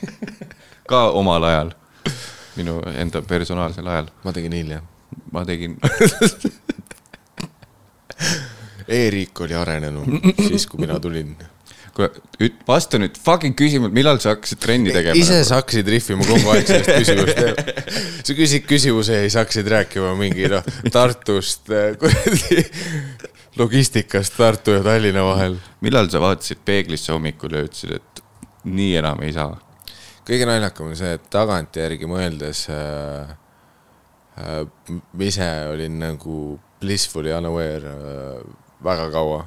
[0.91, 1.75] ka omal ajal,
[2.57, 4.87] minu enda personaalsel ajal, ma tegin hiljem.
[5.33, 5.77] ma tegin,
[8.91, 10.07] E-riik oli arenenud
[10.37, 11.37] siis, kui mina tulin.
[11.97, 15.19] kuule, vasta nüüd fucking küsimusele, millal sa hakkasid trenni tegema?
[15.19, 17.73] ise sa hakkasid rihvima kogu aeg sellest küsimust.
[18.27, 21.71] sa küsid küsimuse ja siis hakkasid rääkima mingi noh, Tartust,
[22.01, 22.65] kuradi
[23.61, 25.59] logistikast Tartu ja Tallinna vahel.
[25.81, 28.25] millal sa vaatasid peeglisse hommikul ja ütlesid, et
[28.65, 29.53] nii enam ei saa?
[30.31, 33.33] kõige naljakam on see, et tagantjärgi mõeldes äh,
[34.39, 34.61] äh,
[35.27, 36.37] ise olin nagu
[36.81, 38.45] blissfully unaware äh,
[38.85, 39.41] väga kaua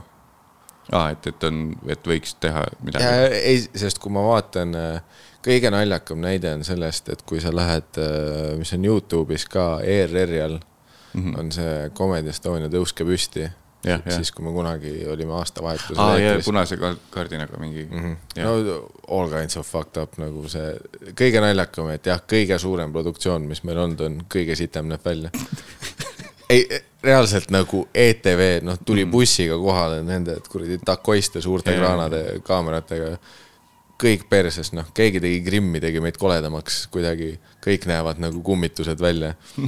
[0.92, 3.06] aa, et, et on, et võiks teha midagi.
[3.06, 4.76] ja ei, sest kui ma vaatan,
[5.44, 8.00] kõige naljakam näide on sellest, et kui sa lähed,
[8.60, 11.40] mis on Youtube'is ka ERR-i all mm, -hmm.
[11.40, 13.50] on see Comedy Estonia Tõuske püsti.
[13.84, 14.00] Jah.
[14.16, 16.46] siis, kui me kunagi olime aastavahetusel aa, ja eetris.
[16.46, 18.00] punase ka- kardinaga mingi mm.
[18.00, 18.44] -hmm.
[18.44, 18.54] no
[19.08, 20.78] all kinds of fucked up nagu see,
[21.20, 25.30] kõige naljakam, et jah, kõige suurem produktsioon, mis meil olnud on, kõige sitem näeb välja.
[26.54, 31.82] ei, reaalselt nagu ETV, noh, tuli bussiga kohale nende kuradi takoiste suurte Jaa.
[31.82, 33.18] kraanade kaameratega.
[34.04, 39.36] kõik perses, noh, keegi tegi Krimmi, tegi meid koledamaks kuidagi, kõik näevad nagu kummitused välja.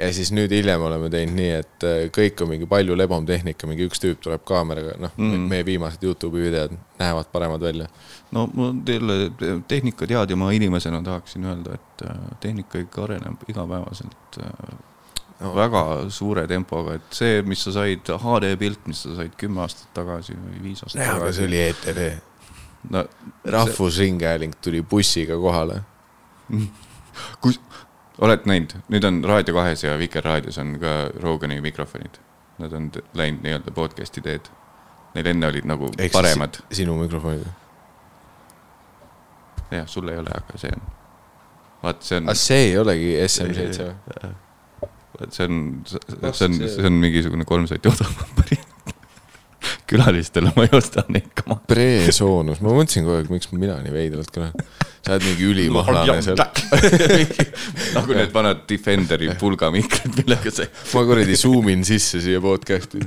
[0.00, 3.68] ja siis nüüd hiljem oleme teinud nii, et äh, kõik on mingi palju lebam tehnika,
[3.70, 7.86] mingi üks tüüp tuleb kaameraga, noh mm., meie viimased Youtube'i videod näevad paremad välja.
[8.34, 9.30] no ma teile
[9.68, 14.74] tehnikatead ja ma inimesena tahaksin öelda, et äh, tehnika ikka areneb igapäevaselt äh.
[15.40, 19.90] Väga suure tempoga, et see, mis sa said, HD pilt, mis sa said kümme aastat
[19.96, 21.38] tagasi või viis aastat aga tagasi.
[21.38, 22.02] see oli ETV.
[22.94, 23.04] no
[23.56, 25.80] rahvusringhääling tuli bussiga kohale.
[27.42, 27.58] kus,
[28.22, 32.20] oled näinud, nüüd on Raadio kahes ja Vikerraadios on ka Rogani mikrofonid.
[32.58, 34.46] Nad on läinud nii-öelda podcast'i teed.
[35.14, 36.60] Neil enne olid nagu Eks paremad.
[36.72, 37.46] sinu mikrofonid.
[39.70, 40.82] jah, sul ei ole, aga see on.
[41.82, 43.88] vaat see on aga, see ei olegi SM7
[44.22, 44.34] või?
[45.30, 48.70] See on, see on, see on mingisugune kolm sotti odavam variant.
[49.90, 51.58] külalistele ma ei osta neid kama.
[51.68, 54.54] Presoonus, ma mõtlesin kogu aeg, miks mina nii veidralt kõlan.
[55.04, 56.40] sa oled mingi ülimahlane seal.
[57.96, 60.68] nagu need vanad Defenderi pulgamikrid, millega see.
[60.94, 63.04] ma kuradi zoom in sisse siia podcast'i.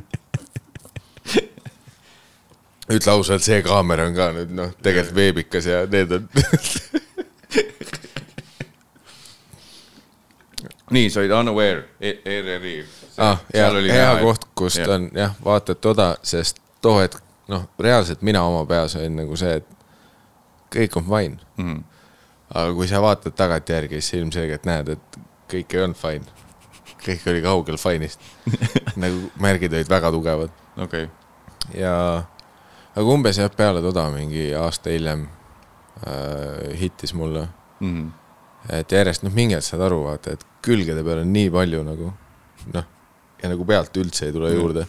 [2.88, 6.30] ütle ausalt, see kaamera on ka nüüd noh, tegelikult veebikas ja need on.
[10.92, 12.86] nii, sa olid unaware, ERR-i.
[13.18, 13.40] ah,.
[13.54, 14.94] ja hea koht, kust ja.
[14.94, 17.22] on jah, vaatad toda, sest too hetk,
[17.52, 19.68] noh, reaalselt mina oma peas olin nagu see, et
[20.76, 21.74] kõik on fine mm.
[21.74, 21.84] -hmm.
[22.54, 25.20] aga kui sa vaatad tagantjärgi, siis ilmselgelt näed, et
[25.52, 26.26] kõik ei olnud fine.
[27.08, 28.20] kõik oli kaugel fine'ist.
[29.04, 31.10] nagu märgid olid väga tugevad okei,
[31.74, 32.24] ja,
[32.96, 35.28] aga umbes jah, peale toda mingi aasta hiljem
[36.08, 37.48] äh, hittis mulle,
[37.80, 38.10] Mhm.
[38.70, 42.14] et järjest noh, mingid saad aru, vaata, et külgede peal on nii palju nagu
[42.74, 42.88] noh,
[43.42, 44.86] ja nagu pealt üldse ei tule juurde.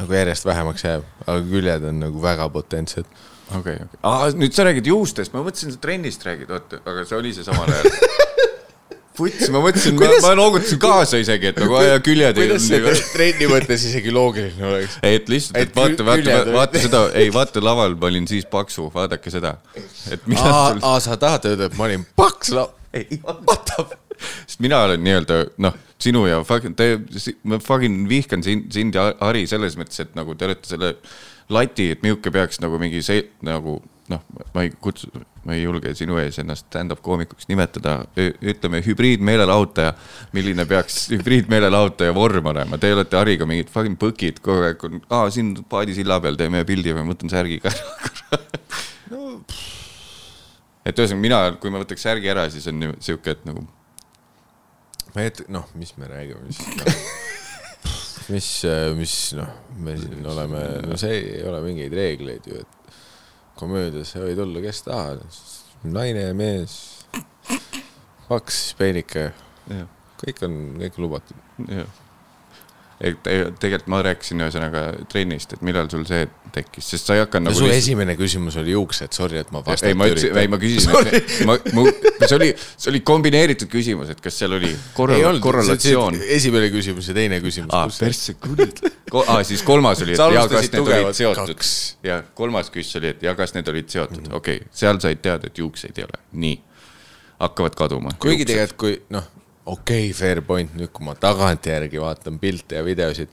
[0.00, 3.08] nagu järjest vähemaks jääb, aga küljed on nagu väga potentsed.
[3.54, 4.00] okei, okei.
[4.02, 7.46] aa, nüüd sa räägid juustest, ma mõtlesin, sa trennist räägid, oota, aga see oli see
[7.46, 8.22] samal ajal.
[9.14, 12.94] Vuts, ma mõtlesin, ma, ma noogutasin kaasa isegi, et nagu aja küljed ei kuidas see
[13.14, 14.96] trenni mõttes isegi loogiline oleks?
[15.06, 18.88] ei, et lihtsalt, et vaata, vaata vaata seda, ei vaata laval ma olin siis paksu,
[18.94, 19.54] vaadake seda.
[20.42, 22.66] aa, sa tahad öelda, et ma olin paks la-?
[22.94, 23.86] ei, vaata.
[24.20, 26.98] Sest mina olen nii-öelda noh, sinu ja fucking, te,
[27.48, 30.94] ma fucking vihkan sind, sind ja Hari selles mõttes, et nagu te olete selle
[31.52, 33.78] lati, et milline peaks nagu mingi see nagu
[34.12, 34.20] noh,
[34.52, 35.08] ma ei kutsu,
[35.48, 39.94] ma ei julge sinu ees ennast stand-up koomikuks nimetada, ütleme hübriidmeelelahutaja,
[40.36, 45.54] milline peaks hübriidmeelelahutaja vorm olema, te olete Hariga mingid fucking põkid kogu aeg aa siin
[45.72, 47.72] paadisilla peal teeme pildi ma võtan särgi ka.
[47.72, 49.30] Ära.
[50.84, 53.64] et ühesõnaga mina, kui ma võtaks särgi ära, siis on nii- sihuke, et nagu
[55.14, 56.94] tea, noh, mis me räägime, mis no,,
[58.34, 58.48] mis,
[58.98, 59.52] mis noh,
[59.86, 62.94] me siin oleme, no see ei ole mingeid reegleid ju, et
[63.58, 65.24] komöödiasse võid olla kes tahad,
[65.86, 66.78] naine mees,
[68.28, 69.28] paks, peenike,
[70.24, 71.44] kõik on, kõik on lubatud.
[71.68, 72.00] jah.
[73.00, 77.22] Et te- tegelikult ma rääkisin ühesõnaga trennist, et millal sul see tekkis, sest sa ei
[77.24, 80.38] hakanud nagu sul lihtsalt- esimene küsimus oli juuksed, sorry, et ma vastata ei, ma ütlesin,
[80.38, 81.86] ei ma küsisin, ma, mu,
[82.22, 86.20] see oli, see oli kombineeritud küsimus, et kas seal oli korrel-, korrelatsioon.
[86.36, 87.74] esimene küsimus ja teine küsimus.
[87.74, 88.84] aa, persse kurid.
[89.24, 91.68] aa, siis kolmas oli, et ja kas need olid seotud
[92.06, 95.50] ja kolmas küsimus oli, et ja kas need olid seotud, okei okay., seal said teada,
[95.50, 96.60] et juukseid ei ole, nii.
[97.42, 98.14] hakkavad kaduma.
[98.22, 98.46] kuigi.
[98.46, 99.26] tegelikult, kui noh,
[99.66, 103.32] okei okay,, fair point, nüüd kui ma tagantjärgi vaatan pilte ja videosid,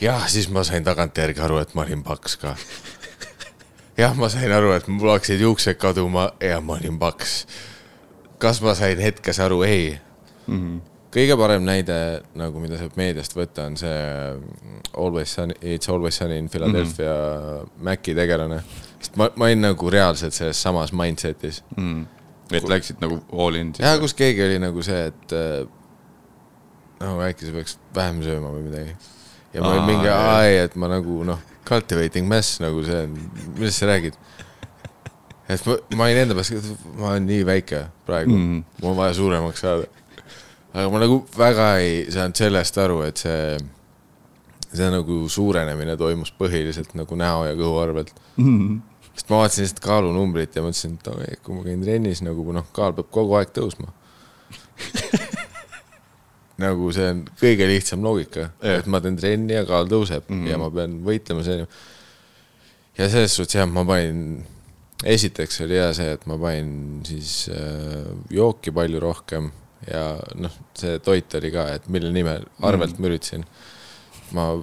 [0.00, 2.54] jah, siis ma sain tagantjärgi aru, et ma olin paks ka.
[4.00, 7.46] jah, ma sain aru, et mul hakkasid juuksed kaduma ja ma olin paks.
[8.38, 9.98] kas ma sain hetkes aru, ei
[10.46, 10.54] mm.
[10.54, 10.80] -hmm.
[11.14, 14.02] kõige parem näide nagu, mida saab meediast võtta, on see
[14.34, 17.82] mm, Always Sunny, It's Always Sunny in Philadelphia mm -hmm.
[17.84, 18.62] Maci tegelane.
[19.00, 22.06] sest ma, ma olin nagu reaalselt selles samas mindset'is Mm.
[22.52, 25.66] Et läksid nagu all in jah, kus keegi oli nagu see, et äh,
[27.02, 28.96] no äkki sa peaks vähem sööma või midagi.
[29.54, 33.04] ja ma olin mingi, ei, et ma nagu noh, cultivating mass nagu see,
[33.58, 34.18] millest sa räägid?
[35.48, 36.52] et ma, ma olin enda peas,
[36.96, 38.44] ma olen nii väike praegu mm.
[38.44, 38.82] -hmm.
[38.82, 39.86] mul on vaja suuremaks saada.
[40.74, 43.58] aga ma nagu väga ei saanud sellest aru, et see,
[44.72, 48.44] see nagu suurenemine toimus põhiliselt nagu näo ja kõhu arvelt mm.
[48.44, 48.80] -hmm.
[49.18, 52.66] Sest ma vaatasin lihtsalt kaalunumbrit ja mõtlesin, et oi, kui ma käin trennis nagu noh,
[52.74, 53.90] kaal peab kogu aeg tõusma.
[56.62, 60.44] nagu see on kõige lihtsam loogika, et ma teen trenni ja kaal tõuseb mm Mhm.
[60.44, 60.50] -hmm.
[60.50, 61.66] ja ma pean võitlema selle.
[62.98, 64.44] ja selles suhtes jah, ma panin,
[65.04, 69.50] esiteks oli hea see, et ma panin siis äh, jooki palju rohkem
[69.86, 73.00] ja noh, see toit oli ka, et mille nimel arvelt mm -hmm.
[73.00, 73.44] ma üritasin.
[74.32, 74.62] ma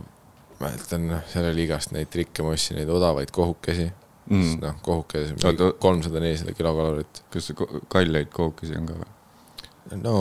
[0.60, 3.92] mäletan, noh, seal oli igast neid trikke, ma ostsin neid odavaid kohukesi
[4.30, 4.38] Mm.
[4.38, 5.36] mm., noh, kohukesi
[5.80, 7.24] kolmsada, nelisada kilokalorit.
[7.30, 7.52] kas
[7.94, 9.12] kalleid kookesi on ka või?
[10.02, 10.16] no.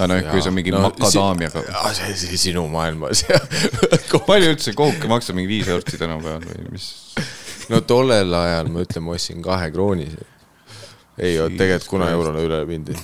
[0.00, 1.64] aa no ehk kui on mingi makadaamiaga.
[1.96, 3.24] see, see sinu maailmas
[4.30, 6.86] palju üldse kohuke maksab, mingi viis eurtsi tänapäeval või mis?
[7.68, 10.24] no tollel ajal ma ütlen, ma ostsin kahe kroonise.
[11.20, 12.96] ei, tegelikult kuna eurole üle mindi.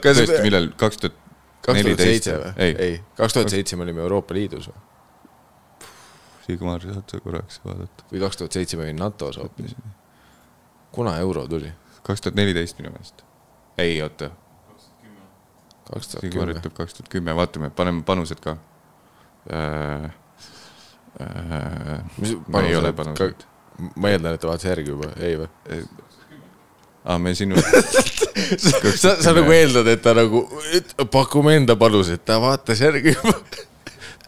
[0.00, 1.16] kas tõesti, millal, kaks tuhat
[1.76, 2.32] neliteist?
[2.56, 4.78] ei, kaks tuhat seitse me olime Euroopa Liidus või?
[6.48, 8.04] Sigmar, saad sa korraks vaadata?
[8.12, 9.74] või kaks tuhat seitse me olime NATO-s hoopis.
[10.92, 11.72] kuna euro tuli?
[12.06, 13.24] kaks tuhat neliteist minu meelest.
[13.78, 14.30] ei, oota,
[15.90, 16.56] kaks tuhat Sigmar kümme.
[16.56, 18.56] ütleb kaks tuhat kümme, vaatame, paneme panused ka
[19.52, 20.10] äh,.
[22.18, 22.76] Mis ma ei panused?
[22.78, 23.44] ole panuseid.
[23.96, 25.48] ma eeldan, et ta vaatas järgi juba, ei või?
[27.04, 27.60] aa, me sinu,
[28.96, 30.46] sa, sa nagu eeldad, et ta nagu,
[31.12, 33.36] pakume enda panuseid, ta vaatas järgi juba.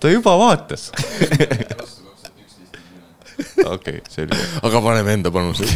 [0.01, 0.91] ta juba vaatas
[3.67, 4.39] okei, selge.
[4.63, 5.67] aga paneme enda panuse.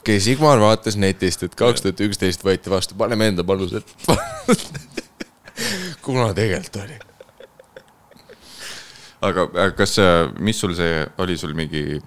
[0.00, 3.86] okei, Sigmar vaatas netist, et kaks tuhat üksteist võeti vastu, paneme enda panused.
[6.02, 6.98] kuna tegelikult oli?
[9.22, 9.96] aga kas,
[10.42, 12.00] mis sul see, oli sul mingi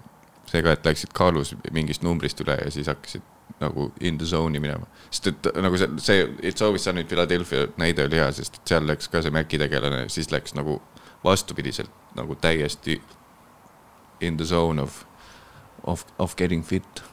[0.51, 3.23] see ka, et läksid kaalus mingist numbrist üle ja siis hakkasid
[3.61, 4.87] nagu in the zone'i minema?
[5.09, 9.09] sest et nagu see, see It's Always Sunny Philadelphia näide oli hea, sest seal läks
[9.11, 10.81] ka see Maci tegelane, siis läks nagu
[11.25, 12.99] vastupidiselt nagu täiesti
[14.21, 15.03] in the zone of,
[15.83, 17.03] of, of getting fit.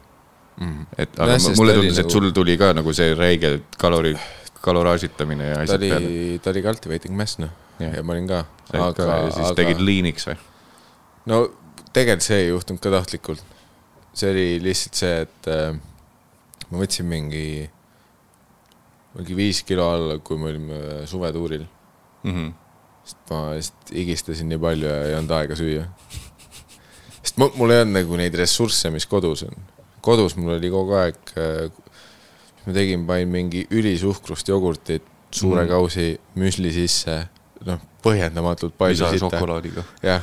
[0.99, 3.63] et aga Jah, ja, sest mulle tundus, et nagu- sul tuli ka nagu see räige
[3.81, 4.13] kalori,
[4.63, 5.97] kaloraažitamine ja asjad peale.
[6.07, 7.51] oli, ta oli cultivating mass noh,
[7.81, 7.97] Jah.
[7.97, 8.45] ja ma olin ka.
[8.73, 10.37] ja siis tegid lean'iks või?
[11.27, 11.41] no
[11.93, 13.43] tegelikult see ei juhtunud ka tahtlikult.
[14.15, 15.73] see oli lihtsalt see, et äh,
[16.71, 17.69] ma võtsin mingi,
[19.17, 20.79] mingi viis kilo alla, kui me olime
[21.11, 21.65] suvetuuril.
[22.23, 22.53] Mhm.
[23.03, 25.89] sest ma lihtsalt higistasin nii palju ja ei olnud aega süüa.
[27.37, 29.55] mul, ei olnud nagu neid ressursse, mis kodus on.
[30.03, 31.17] kodus mul oli kogu aeg,
[32.67, 35.71] ma tegin, panin mingi ülisuhkrust jogurtit suure mm.
[35.71, 37.15] kausi müsli sisse,
[37.67, 39.41] noh, põhjendamatult palju sita.
[40.05, 40.23] jah,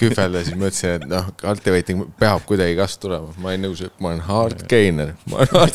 [0.00, 4.22] kühveldasin, mõtlesin, et noh, cultivating peab kuidagi kasv tulema, ma olin nõus, et ma olen
[4.28, 5.74] hard gainer, ma olen hard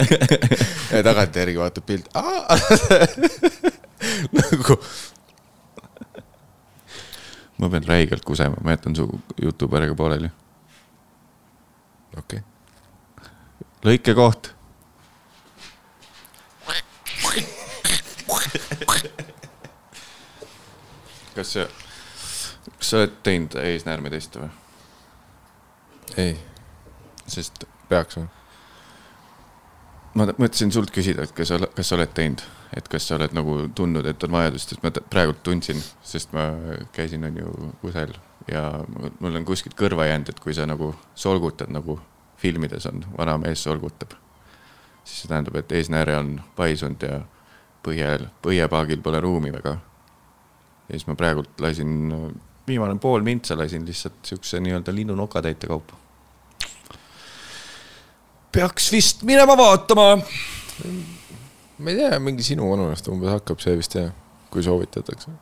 [0.95, 2.07] ja tagantjärgi vaatab pilt,
[4.39, 4.74] nagu
[7.58, 9.08] ma pean räigelt kusema, ma jätan su
[9.41, 10.30] jutu perega pooleli.
[12.18, 13.30] okei okay.,
[13.86, 14.51] lõikekoht.
[21.36, 21.66] kas sa,
[22.78, 24.49] kas sa oled teinud eesnäärmeteste või?
[26.18, 26.38] ei,
[27.28, 28.30] sest peaks või?
[30.16, 32.43] Ma mõtlesin sult küsida, et kas sa, kas sa oled teinud,
[32.76, 36.49] et kas sa oled nagu tundnud, et on vajadust, sest ma praegult tundsin, sest ma
[36.95, 38.16] käisin, on ju, kusel
[38.51, 38.84] ja
[39.20, 41.99] mul- on kuskilt kõrva jäänud, et kui sa nagu solgutad nagu
[42.38, 44.16] filmides on, vanamees solgutab,
[45.03, 47.22] siis see tähendab, et eesnääre on paisunud ja
[47.86, 49.78] põhjal, põhjapaagil pole ruumi väga.
[50.89, 52.11] ja siis ma praegult lasin,
[52.68, 56.05] viimane pool mintsa lasin lihtsalt siukse nii-öelda linnunokatäite kaupa.
[58.56, 60.06] Peaks vist minema vaatama.
[61.78, 64.14] ma ei tea, mingi sinu vanusest umbes hakkab see vist jah,
[64.53, 65.34] kui soovitatakse.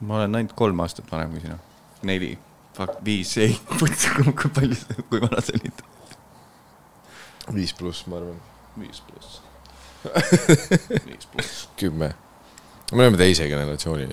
[0.00, 1.58] ma olen ainult kolm aastat vanem kui sina.
[2.08, 2.32] neli,
[3.06, 5.86] viis, ei, kui palju, kui vana sa olid?
[7.54, 8.38] viis pluss, ma arvan,
[8.78, 9.40] viis pluss.
[11.08, 11.66] viis pluss.
[11.78, 12.12] kümme.
[12.92, 14.08] me oleme teise generatsiooni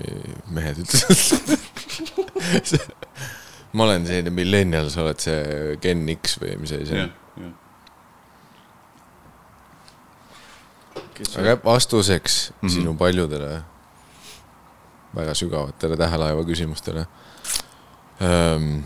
[0.54, 1.00] mehed üldse.
[3.74, 7.18] ma olen selline millennial, sa oled see Gen X või mis asi see on., jah.
[11.38, 12.68] Aga vastuseks mm.
[12.68, 12.72] -hmm.
[12.72, 13.62] sinu paljudele
[15.14, 17.06] väga sügavatele tähelaeva küsimustele
[18.22, 18.80] ähm,.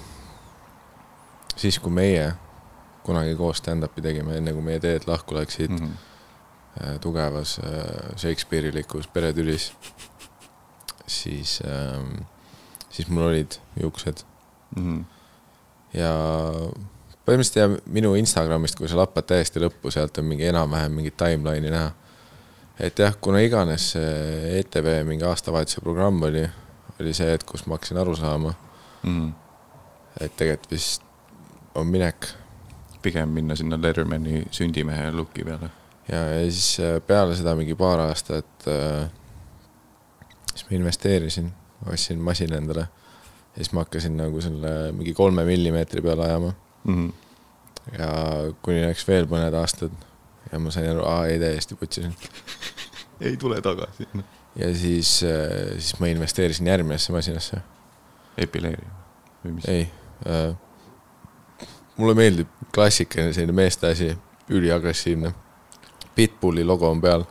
[1.56, 2.32] siis, kui meie
[3.02, 5.76] kunagi koos stand-up'i tegime, enne kui meie teed lahku läksid mm.
[5.76, 6.98] -hmm.
[7.00, 9.72] tugevas äh, Shakespeare'ilikus peretülis,
[11.06, 12.24] siis ähm,,
[12.90, 14.24] siis mul olid juuksed
[14.74, 15.02] Mhm.
[15.94, 16.10] ja
[17.24, 21.72] põhimõtteliselt ja minu Instagramist, kui sa lappad täiesti lõppu, sealt on mingi enam-vähem mingit timeline'i
[21.72, 21.92] näha.
[22.80, 26.44] Et jah, kuna iganes see ETV mingi aastavahetuse programm oli,
[27.00, 28.54] oli see hetk, kus ma hakkasin aru saama,
[29.04, 29.28] Mhm.
[30.20, 31.02] et tegelikult vist
[31.74, 32.26] on minek
[33.02, 35.68] pigem minna sinna Lettermani sündimehe luki peale.
[36.08, 39.08] ja, ja siis äh, peale seda mingi paar aastat äh,
[40.54, 41.52] siis ma investeerisin,
[41.90, 46.52] ostsin masina endale ja siis ma hakkasin nagu selle mingi kolme millimeetri peale ajama
[46.84, 47.12] Mhm.
[47.98, 48.08] ja
[48.62, 49.90] kuni läks veel mõned aastad
[50.52, 52.14] ja ma sain aru, aa ei täiesti putsisin.
[53.26, 54.08] ei tule tagasi.
[54.56, 55.18] ja siis,
[55.78, 57.62] siis ma investeerisin järgmisesse masinasse.
[58.38, 58.86] epileeri
[59.44, 59.68] või mis?
[59.68, 59.88] ei
[60.26, 60.56] äh,,
[61.96, 64.12] mulle meeldib klassikaline selline meeste asi,
[64.48, 65.32] üliagressiivne.
[66.14, 67.24] Pitbulli logo on peal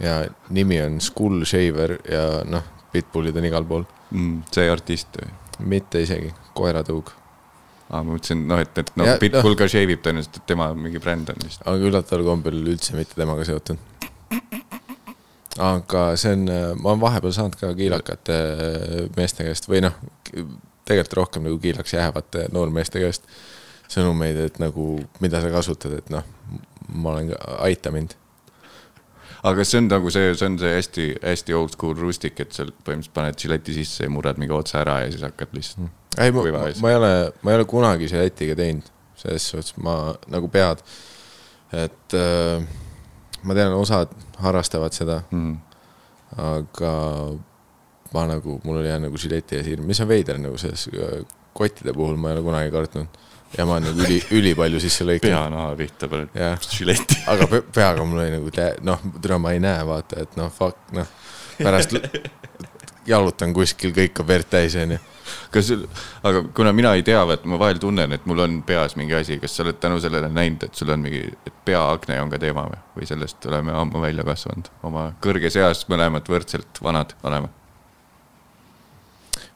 [0.00, 0.20] ja
[0.50, 2.62] nimi on Skull Shaver ja noh,
[2.92, 5.32] Pitbullid on igal pool, Mm, see artist või?
[5.66, 7.10] mitte isegi, koeratõug.
[7.90, 9.58] aa, ma mõtlesin, noh, et, et noh Pitbull noh.
[9.60, 11.64] ka shave ib tõenäoliselt, et tema mingi bränd on vist.
[11.64, 13.78] aga üllataval kombel üldse mitte temaga seotud.
[15.62, 16.46] aga see on,
[16.80, 18.40] ma olen vahepeal saanud ka kiilakate
[19.16, 19.96] meeste käest või noh,
[20.86, 23.30] tegelikult rohkem nagu kiilaks jäävate noormeeste käest
[23.92, 26.26] sõnumeid, et nagu, mida sa kasutad, et noh,
[26.94, 27.32] ma olen,
[27.66, 28.16] aita mind.
[29.46, 32.64] Aga see on nagu see, see on see hästi, hästi old school rustic, et sa
[32.66, 35.92] põhimõtteliselt paned žileti sisse ja murrad mingi otsa ära ja siis hakkad lihtsalt.
[36.18, 36.42] ei, ma,
[36.82, 38.88] ma, ei ole, ma ei ole kunagi žiletiga teinud,
[39.20, 39.96] selles suhtes ma
[40.32, 40.82] nagu pead,
[41.76, 42.64] et äh,
[43.46, 45.56] ma tean, osad harrastavad seda, Mm.
[46.42, 46.92] aga
[48.12, 51.20] ma nagu, mul oli jah nagu žileti ees hirm, mis on veider nagu selles äh,
[51.56, 53.22] kottide puhul ma ei ole kunagi kartnud.
[53.56, 55.32] Ja ma nagu üli, ülipalju sisse lõikanud.
[55.32, 56.68] peanaha pihta paned Jah.
[56.70, 57.18] žiletti.
[57.32, 60.52] aga pe peaga mul oli nagu tä-, noh, täna ma ei näe, vaata, et noh,
[60.52, 61.08] fuck, noh.
[61.58, 61.96] pärast
[63.06, 64.98] jalutan kuskil, kõik on verd täis, onju.
[65.54, 65.72] kas,
[66.26, 69.40] aga kuna mina ei tea, et ma vahel tunnen, et mul on peas mingi asi,
[69.42, 72.66] kas sa oled tänu sellele näinud, et sul on mingi, et peaakne on ka teema
[72.68, 77.52] või, või sellest oleme ammu välja kasvanud, oma kõrges eas mõlemad võrdselt vanad oleme?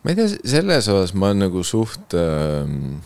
[0.00, 3.00] ma ei tea, selles osas ma olen nagu suht ähm,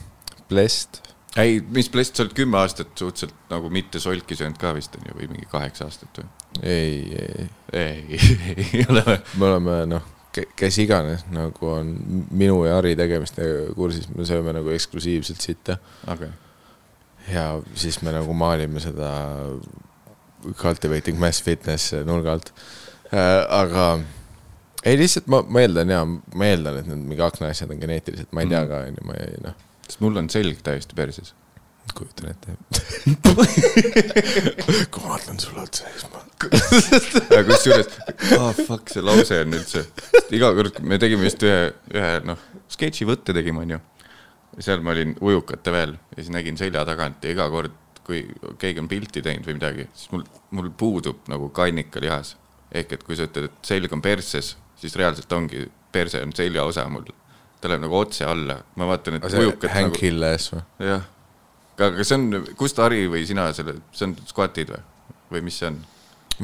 [0.49, 1.01] blessed.
[1.41, 5.07] ei, mis plest, sa oled kümme aastat suhteliselt nagu mitte solki söönud ka vist on
[5.09, 6.29] ju, või mingi kaheksa aastat või?
[6.63, 7.49] ei, ei,
[7.81, 8.21] ei,
[8.65, 9.19] ei ole või?
[9.41, 11.93] me oleme noh, kes iganes nagu on
[12.35, 15.79] minu ja Harri tegemistega kursis, me sööme nagu eksklusiivselt sitta
[16.11, 16.31] okei,
[17.33, 19.11] ja siis me nagu maalime seda
[20.61, 22.53] cultivating mass fitness nurga alt
[23.11, 23.43] äh,.
[23.49, 23.89] aga
[24.85, 28.45] ei, lihtsalt ma, ma eeldan ja ma eeldan, et need mingi aknaasjad on geneetilised, ma
[28.45, 29.57] ei tea ka, onju, ma ei noh,
[29.87, 31.35] sest mul on selg täiesti perses.
[31.95, 32.55] kujutan ette.
[34.91, 36.23] kui ma vaatan sulle otsa, siis ma.
[37.29, 37.91] aga kusjuures,
[38.39, 39.85] ah oh, fuck, see lause on üldse,
[40.35, 41.59] iga kord, me tegime just ühe,
[41.93, 42.41] ühe noh,
[42.73, 43.81] sketši võtte tegime, onju.
[44.65, 48.23] seal ma olin ujukate veel ja siis nägin selja tagant ja iga kord, kui
[48.61, 50.25] keegi on pilti teinud või midagi, siis mul,
[50.57, 52.37] mul puudub nagu kannikalihas.
[52.75, 56.89] ehk et kui sa ütled, et selg on perses, siis reaalselt ongi, perse on seljaosa
[56.91, 57.07] mul.
[57.65, 60.63] Ta läheb nagu otse alla, ma vaatan, et ujukad Hank nagu, Hill ees või?
[60.85, 61.07] jah.
[61.81, 62.25] aga see on,
[62.61, 64.83] kust Harri või sina selle, see on squat'id või,
[65.33, 65.81] või mis see on?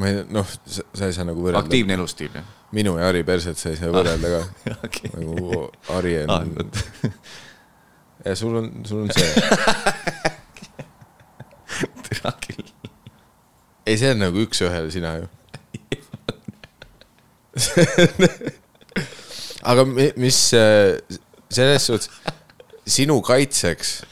[0.00, 1.64] ma ei, noh, sa ei saa nagu võrrelda.
[1.66, 2.46] aktiivne elustiil, jah?
[2.76, 4.40] minu ja Harri perset sa ei saa võrrelda ka.
[4.86, 5.10] okei.
[5.18, 5.36] nagu
[5.90, 6.72] Harri Ah, on, vot.
[8.24, 9.30] ja sul on, sul on see.
[12.06, 12.70] tere küll.
[13.86, 15.28] ei, see on nagu üks-ühele sina ju.
[19.62, 20.96] aga mi- mis äh,
[21.50, 22.10] selles suhtes,
[22.86, 24.02] sinu kaitseks,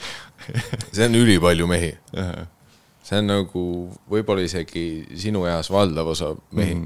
[0.92, 1.92] see on ülipalju mehi.
[3.08, 3.62] see on nagu
[4.10, 4.84] võib-olla isegi
[5.16, 6.80] sinu eas valdav osa mehi mm.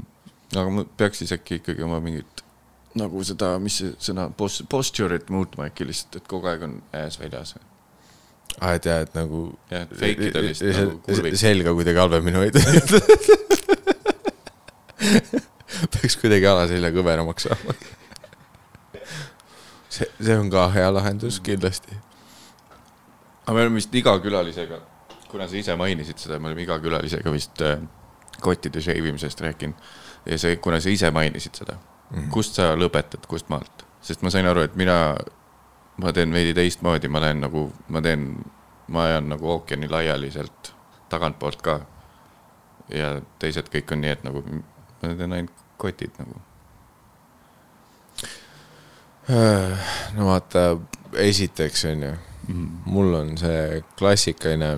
[0.53, 0.59] Mhm.
[0.61, 2.43] aga ma peaks siis äkki ikkagi oma mingit
[2.99, 7.17] nagu seda, mis see sõna, pos-, posture'it muutma äkki lihtsalt, et kogu aeg on ääs
[7.21, 7.55] väljas.
[8.61, 8.75] ah,.
[8.77, 9.39] et jah, et nagu.
[9.71, 11.41] Jah, et fake ida lihtsalt nagu kurviks.
[11.41, 12.61] selga kuidagi halvemini hoida.
[15.97, 17.73] peaks kuidagi alaselja kõveramaks saama.
[19.93, 21.97] see, see on ka hea lahendus kindlasti.
[23.45, 24.81] aga me oleme vist iga külalisega,
[25.31, 27.79] kuna sa ise mainisid seda, me oleme iga külalisega vist äh,
[28.43, 29.93] kottide shave imisest rääkinud.
[30.27, 32.31] ja see, kuna sa ise mainisid seda mm, -hmm.
[32.31, 33.87] kust sa lõpetad, kust maalt?
[34.03, 35.17] sest ma sain aru, et mina,
[35.97, 38.45] ma teen veidi teistmoodi, ma lähen nagu, ma teen,
[38.89, 40.75] ma ajan nagu ookeani laiali sealt
[41.09, 41.81] tagantpoolt ka.
[42.89, 46.41] ja teised kõik on nii, et nagu ma teen ainult kotid nagu.
[49.29, 50.65] No vaata,
[51.23, 52.13] esiteks on ju,
[52.91, 54.75] mul on see klassikaline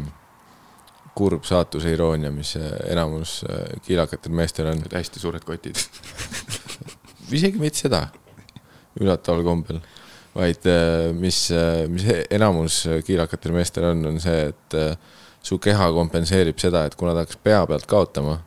[1.14, 4.82] kurb saatuse iroonia, mis äh, enamus äh, kiilakatel meestel on.
[4.92, 5.78] hästi suured kotid.
[7.38, 8.08] isegi mitte seda,
[9.00, 9.80] üllataval kombel,
[10.34, 11.46] vaid äh, mis,
[11.90, 17.14] mis enamus kiilakatel meestel on, on see, et äh, su keha kompenseerib seda, et kuna
[17.14, 18.38] ta hakkas pea pealt kaotama,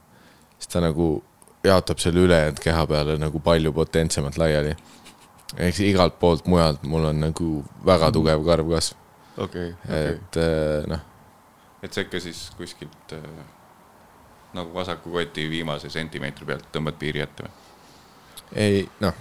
[0.58, 1.16] siis ta nagu
[1.68, 4.76] jaotab selle ülejäänud keha peale nagu palju potentsemalt laiali.
[5.56, 7.52] Ehk siis igalt poolt mujalt mul on nagu
[7.86, 8.98] väga tugev karvkasv,
[9.38, 10.10] okei, okei.
[10.16, 11.06] et äh, noh,
[11.84, 13.46] et sa ikka siis kuskilt äh,
[14.58, 17.56] nagu vasaku koti viimase sentimeetri pealt tõmbad piiri ette või?
[18.56, 19.16] ei noh,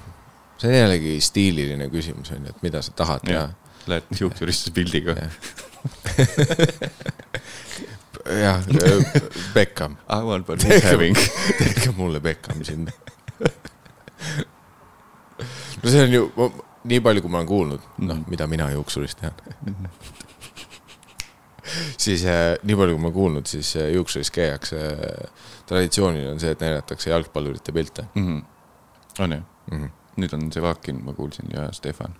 [0.58, 3.46] see on jällegi stiililine küsimus on ju, et mida sa tahad teha
[3.86, 5.14] lähed juuksurisse pildiga.
[8.42, 8.64] jah,
[9.54, 11.14] Beckham I want but who's having.
[11.58, 12.92] tehke mulle Beckham sinna.
[15.82, 16.50] no see on ju,
[16.84, 19.34] nii palju, kui ma olen kuulnud, noh, mida mina juuksurist tean.
[21.98, 26.52] siis äh, nii palju, kui ma kuulnud, siis äh, juuksuris käiakse äh,, traditsiooniline on see,
[26.54, 28.38] et näidatakse jalgpallurite pilte Mhm.
[29.18, 29.40] on ju?
[29.70, 29.82] mm.
[29.82, 29.90] -hmm.
[30.16, 32.14] nüüd on Sevakin, ma kuulsin ja Stefan.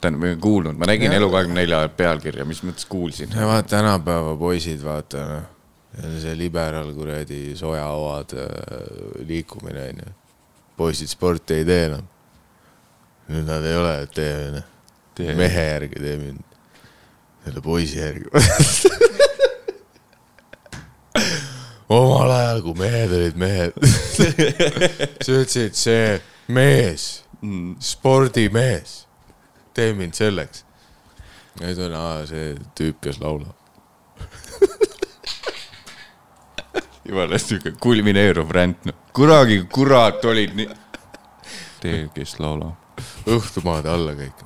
[0.00, 1.20] tähendab, ma ei kuulnud, ma nägin Jah.
[1.22, 3.28] Elu24 pealkirja, mis mõttes kuulsin.
[3.36, 5.42] ja vaata tänapäeva poisid, vaata noh,
[6.20, 8.32] see liberal kuradi sojaoad
[9.26, 10.14] liikumine onju.
[10.76, 12.02] poisid sporti ei tee enam.
[13.28, 14.62] Nüüd nad ei ole, et tee onju.
[15.18, 15.34] Tee.
[15.34, 16.42] mehe järgi tee mind,
[17.44, 18.28] selle poisi järgi.
[21.88, 23.72] omal ajal, kui mehed olid mehed,
[25.24, 27.76] sa ütlesid, see mees, Mm.
[27.78, 29.04] spordimees,
[29.74, 30.64] tee mind selleks.
[31.60, 33.54] nüüd on aa, see tüüp, kes laulab.
[37.06, 38.96] jumala siuke kulmineeruv ränd, noh.
[39.14, 40.66] kunagi kurat olid nii,
[41.82, 42.74] tee, kes laulab.
[43.26, 44.44] Õhtumaade alla kõik.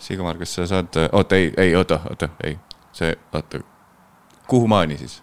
[0.00, 2.56] Sigmar, kas sa saad, oota, ei, ei, oota, oota, ei,
[2.96, 3.60] see, oota,
[4.48, 5.22] kuhumaani siis?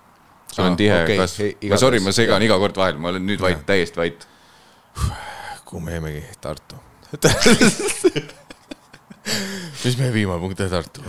[0.55, 3.11] sul on Aa, tihe okei, kasv ei,, ma sorry, ma segan iga kord vahele, ma
[3.11, 4.27] olen nüüd vait, täiesti vait.
[5.65, 6.23] kuhu me jäimegi?
[6.41, 6.79] Tartu.
[9.83, 11.03] mis meie viimane punkt oli Tartu?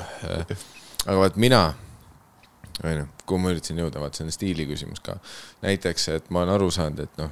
[1.06, 1.62] aga vaat mina,
[2.82, 5.18] onju, kuhu ma üritasin jõuda, vaat see on stiili küsimus ka.
[5.62, 7.30] näiteks, et ma olen aru saanud, et noh,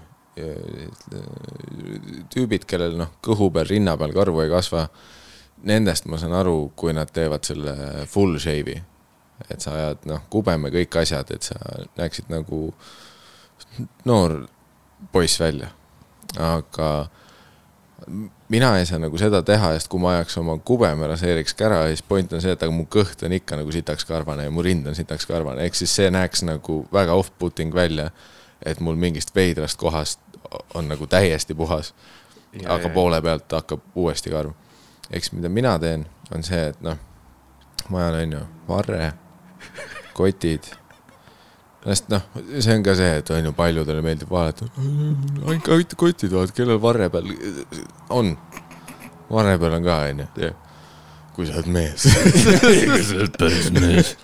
[2.35, 4.89] tüübid, kellel noh, kõhu peal, rinna peal karvu ei kasva,
[5.69, 7.75] nendest ma saan aru, kui nad teevad selle
[8.11, 8.83] full shave'i.
[9.51, 11.59] et sa ajad noh, kubeme kõik asjad, et sa
[11.99, 12.69] näeksid nagu
[14.05, 14.47] noor
[15.13, 15.69] poiss välja.
[16.39, 17.09] aga
[18.49, 21.81] mina ei saa nagu seda teha, sest kui ma ajaks oma kubeme, raseeriks ka ära,
[21.89, 24.63] siis point on see, et aga mu kõht on ikka nagu sitaks karvane ja mu
[24.63, 28.11] rind on sitaks karvane, ehk siis see näeks nagu väga off-putting välja.
[28.65, 30.21] et mul mingist veidrast kohast
[30.75, 31.95] on nagu täiesti puhas,
[32.67, 34.53] aga poole pealt hakkab uuesti karv.
[35.11, 36.97] eks mida mina teen, on see, et noh,
[37.91, 39.13] ma ajan onju varre,
[40.15, 40.73] kotid
[41.85, 42.23] sest noh,
[42.65, 46.81] see on ka see, et on ju paljudele meeldib vaadata, ainult ainult kotid vaatad, kellel
[46.81, 47.29] varre peal
[48.15, 48.33] on.
[49.29, 50.29] varre peal on ka, onju.
[50.41, 50.55] jah,
[51.37, 52.07] kui sa oled mees.
[53.09, 54.15] sa oled päris mees.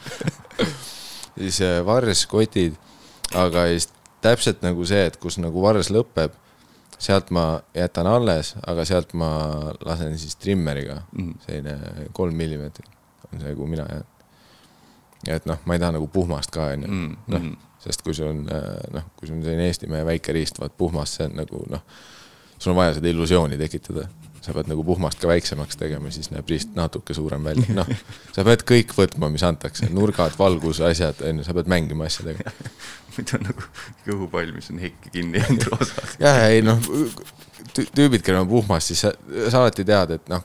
[1.37, 2.81] siis äh, varres kotid,
[3.37, 3.91] aga siis
[4.23, 6.33] täpselt nagu see, et kus nagu varres lõpeb,
[7.01, 9.31] sealt ma jätan alles, aga sealt ma
[9.87, 11.33] lasen siis trimmeriga Mhm.
[11.47, 12.89] selline kolm millimeetrit
[13.33, 14.05] on see, kuhu mina jään.
[15.29, 16.89] et noh, ma ei taha nagu puhmast ka, onju.
[16.89, 17.43] Mm, noh,
[17.79, 18.45] sest kui sul on
[18.93, 21.83] noh, kui sul on selline Eestimehe väike riist, vaat puhmas, see on nagu noh,
[22.59, 24.09] sul on vaja seda illusiooni tekitada.
[24.41, 27.91] Sa pead nagu puhmast ka väiksemaks tegema, siis näeb riist natuke suurem välja, noh.
[28.35, 32.55] sa pead kõik võtma, mis antakse, nurgad, valgus, asjad, on ju, sa pead mängima asjadega.
[33.17, 33.69] muidu on nagu
[34.07, 36.17] kõhupall, mis on hekki kinni jäänud roosas.
[36.23, 36.81] jah, ei noh,
[37.77, 39.13] tüübid, kellel on puhmas, siis sa,
[39.53, 40.45] sa alati tead, et noh,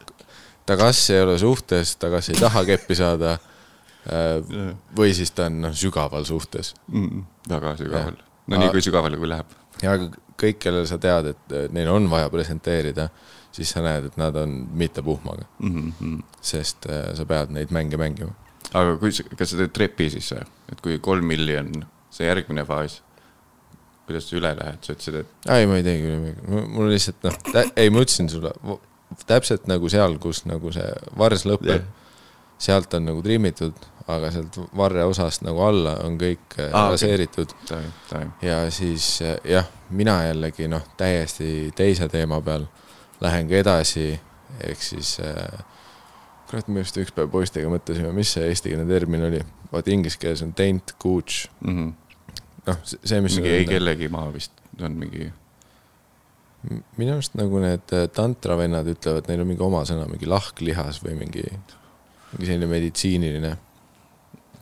[0.66, 4.38] ta kas ei ole suhtes, ta kas ei taha keppi saada äh,
[4.98, 6.74] või siis ta on noh, sügaval suhtes.
[6.92, 9.54] Mm, väga sügaval no nii kui sügavale, kui läheb.
[9.82, 10.10] ja aga
[10.40, 13.08] kõik, kellel sa tead, et neil on vaja presenteerida,
[13.56, 16.24] siis sa näed, et nad on mitte puhmaga, Mm -hmm.
[16.42, 18.34] sest äh, sa pead neid mänge mängima.
[18.74, 20.46] aga kui, kas sa teed trepi siis või?
[20.72, 23.02] et kui kolm milli on see järgmine faas,
[24.08, 27.24] kuidas sa üle lähed, sa ütlesid, et ei, ma ei teegi üle midagi, mul lihtsalt
[27.24, 27.40] noh,
[27.76, 28.54] ei, ma ütlesin sulle,
[29.28, 30.88] täpselt nagu seal, kus nagu see
[31.18, 31.92] vars lõpeb Jah.
[32.58, 33.74] sealt on nagu trimmitud,
[34.08, 37.82] aga sealt varre osast nagu alla on kõik Aa, ah, raseeritud ta,
[38.42, 42.68] ja siis äh, jah, mina jällegi noh, täiesti teise teema peal
[43.22, 44.20] lähen ka edasi,
[44.64, 45.64] ehk siis äh,
[46.50, 50.44] kurat, me just üks päev poistega mõtlesime, mis see eestikeelne termin oli, vaata inglise keeles
[50.46, 52.30] on taint, gooch, mm -hmm.
[52.68, 55.30] noh, see, mis mingi ei kellegi maa vist on mingi,
[56.98, 61.18] minu arust nagu need äh, tantravennad ütlevad, neil on mingi oma sõna, mingi lahklihas või
[61.22, 61.46] mingi,
[62.34, 63.58] mingi selline meditsiiniline.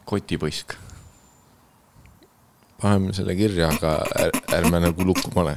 [0.06, 0.74] kotipõisk.
[2.82, 5.56] paneme selle kirja, aga är, ärme nagu lukku pane.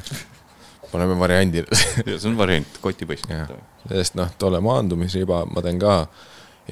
[0.96, 3.28] Paneme variandina, see on variant, kotipõisk.
[3.30, 3.52] Jah.
[3.90, 5.98] sest noh, tolle maandumisriba ma teen ka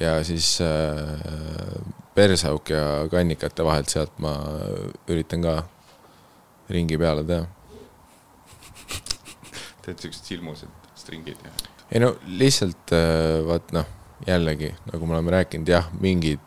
[0.01, 1.77] ja siis äh,
[2.15, 4.33] persauk ja kannikate vahelt sealt ma
[5.07, 5.59] üritan ka
[6.73, 7.45] ringi peale teha.
[9.85, 11.53] teed siuksed silmused stringid ja.
[11.91, 13.87] ei no lihtsalt äh, vaat noh,
[14.27, 16.41] jällegi nagu me oleme rääkinud, jah, mingid,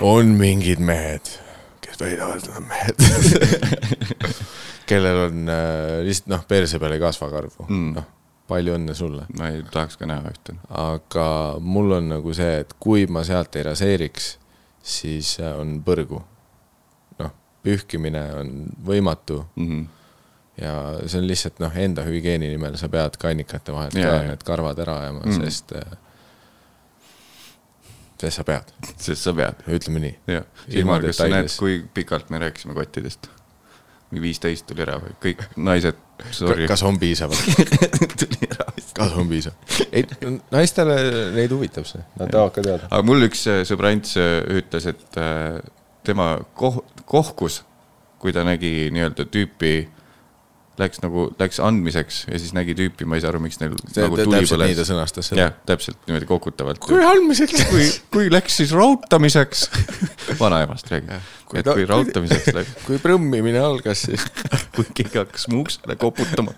[0.00, 1.34] on mingid mehed,
[2.06, 2.96] et nad on mehed.
[4.90, 7.92] kellel on äh, lihtsalt noh, perse peal ei kasva karvu Mm.
[7.96, 8.04] noh,
[8.50, 9.24] palju õnne sulle.
[9.38, 10.56] ma ei tahaks ka näha ühte.
[10.70, 11.26] aga
[11.60, 14.36] mul on nagu see, et kui ma sealt ei raseeriks,
[14.82, 16.22] siis äh, on põrgu.
[17.22, 17.30] noh,
[17.64, 18.52] pühkimine on
[18.84, 19.86] võimatu Mm -hmm.
[20.62, 20.74] ja
[21.06, 24.78] see on lihtsalt noh, enda hügieeni nimel sa pead kannikate vahelt Jaa, ka need karvad
[24.78, 25.30] ära ajama Mm.
[25.32, 25.72] mm., sest,
[28.22, 29.62] sest sa pead, sest sa pead.
[29.66, 30.16] ütleme nii.
[30.30, 33.30] jah, Ilma Ilmar, kas sa näed kui pikalt me rääkisime kottidest?
[34.12, 35.96] mingi viisteist tuli ära või kõik naised,
[36.36, 36.66] sorry.
[36.68, 37.40] kas on piisavalt?
[38.20, 38.92] tuli ära vist.
[38.96, 39.56] kas on piisav?
[39.88, 40.04] ei,
[40.52, 40.98] naistele
[41.32, 42.90] neid huvitab see, nad tahavad ka teada.
[42.90, 45.62] aga mul üks äh, sõbrants äh, ütles, et äh,
[46.04, 47.62] tema koh-, kohkus,
[48.20, 49.74] kui ta nägi nii-öelda tüüpi,
[50.80, 54.16] läks nagu, läks andmiseks ja siis nägi tüüpi, ma ei saa aru, miks neil nagu
[54.16, 54.88] tuli täpselt nii ta põles.
[54.88, 55.40] sõnastas seda.
[55.42, 56.80] jah, täpselt niimoodi kokutavalt.
[56.80, 59.66] kui andmiseks kui, kui läks siis rautamiseks,
[60.42, 64.24] vanaemast räägib, Kui et kui rautamiseks läks, kui prõmmimine algas, siis
[64.72, 66.54] kui keegi hakkas mu uksele koputama.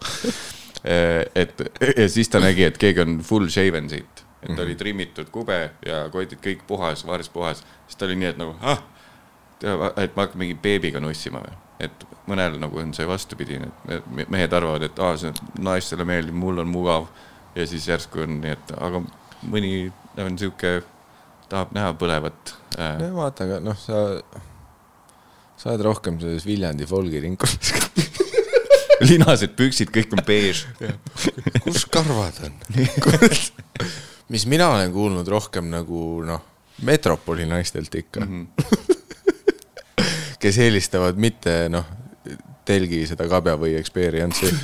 [0.84, 1.62] et
[1.96, 4.60] ja siis ta nägi, et keegi on full shaven siit, et Mhm.
[4.60, 8.54] oli trimmitud kube ja kotid kõik puhas, varis puhas, siis ta oli nii, et nagu
[8.62, 8.82] ah,
[9.96, 11.54] et ma hakkan mingi beebiga nussima või,
[11.88, 15.32] et mõnel nagu on see vastupidine, et me- mehed arvavad, et aa, see
[15.64, 17.06] naistele meeldib, mul on mugav.
[17.54, 19.02] ja siis järsku on nii, et aga
[19.46, 20.80] mõni on sihuke,
[21.48, 24.00] tahab näha põlevat äh, no vaata, aga noh, sa,
[25.56, 27.74] sa oled rohkem selles Viljandi folgi ringkonnas.
[29.10, 30.64] linased püksid, kõik on beež.
[31.64, 32.58] kus karvad on?
[34.32, 36.42] mis mina olen kuulnud rohkem nagu noh,
[36.82, 38.46] metropoli naistelt ikka mm.
[38.46, 39.00] -hmm.
[40.44, 41.86] kes eelistavad mitte noh,
[42.68, 44.52] telgi seda kabja või experience'i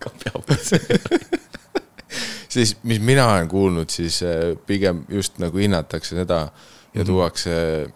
[2.54, 4.28] siis mis mina olen kuulnud, siis äh,
[4.66, 6.52] pigem just nagu hinnatakse seda ja mm
[7.00, 7.06] -hmm.
[7.06, 7.88] tuuakse äh,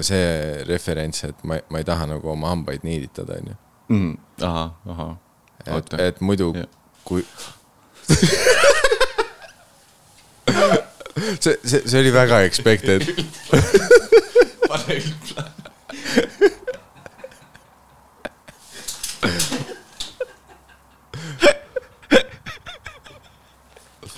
[0.00, 3.54] see referents, et ma, ma ei taha nagu oma hambaid niiditada, onju.
[3.88, 4.18] mm,.
[4.42, 5.16] ahah, ahah.
[5.66, 6.66] et, et muidu Jah.
[7.04, 7.26] kui
[11.40, 13.02] see, see, see oli väga expected.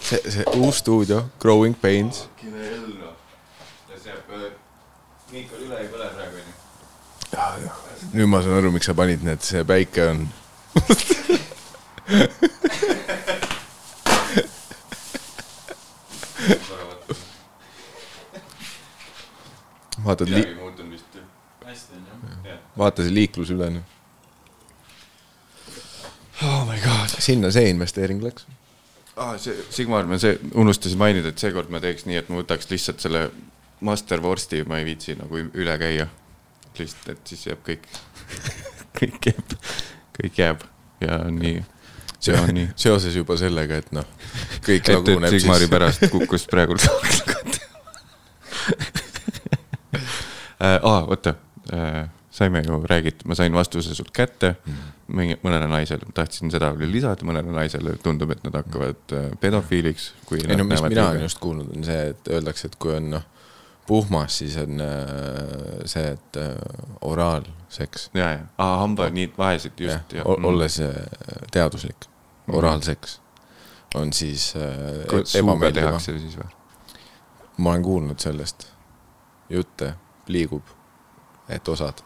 [0.04, 2.28] see, see uus stuudio, Growing Pains,
[5.34, 6.52] Miikal üle ei põle praegu onju.
[8.14, 10.20] nüüd ma saan aru, miks sa panid need, see päike on.
[20.04, 21.18] vaatad, midagi muutunud vist.
[21.66, 22.06] hästi on
[22.46, 22.63] jah.
[22.78, 23.90] Vaata see liiklus üle nüüd.
[26.42, 27.14] oh my god.
[27.18, 28.46] sinna see investeering läks.
[29.16, 29.36] ah,.
[29.38, 33.04] see Sigmar, ma see unustasin mainida, et seekord ma teeks nii, et ma võtaks lihtsalt
[33.04, 33.28] selle
[33.84, 36.08] master vorsti, ma ei viitsi nagu üle käia.
[36.78, 37.86] lihtsalt, et siis jääb kõik,
[38.98, 39.54] kõik jääb,
[40.18, 40.66] kõik jääb
[41.04, 41.62] ja nii,
[42.18, 42.68] see on nii.
[42.86, 44.08] seoses juba sellega, et noh,
[44.66, 45.70] kõik laguneb Sigmari siis.
[45.76, 47.60] pärast kukkus praegu tagant.
[50.64, 51.36] aa, oota,
[52.34, 54.56] saime ju räägitud, ma sain vastuse sult kätte
[55.06, 60.10] mingi, mõnele naisele, tahtsin seda veel lisada, mõnele naisele tundub, et nad hakkavad äh, pedofiiliks,
[60.28, 63.10] kui ei no mis mina olen just kuulnud, on see, et öeldakse, et kui on
[63.16, 63.26] noh,
[63.86, 64.96] puhmas, siis on äh,
[65.90, 66.54] see, et äh,
[67.04, 68.08] oraalseks.
[68.14, 70.16] ja, ja, aa, hambaniid vahesid just.
[70.24, 70.96] olles äh,
[71.52, 72.08] teaduslik,
[72.48, 73.20] oraalseks
[73.94, 74.62] on siis äh,
[75.08, 75.82] suuga ebameeldiv.
[75.82, 76.48] tehakse siis või?
[77.58, 78.66] ma olen kuulnud sellest
[79.50, 79.94] jutte,
[80.26, 80.64] liigub,
[81.48, 82.00] et osad.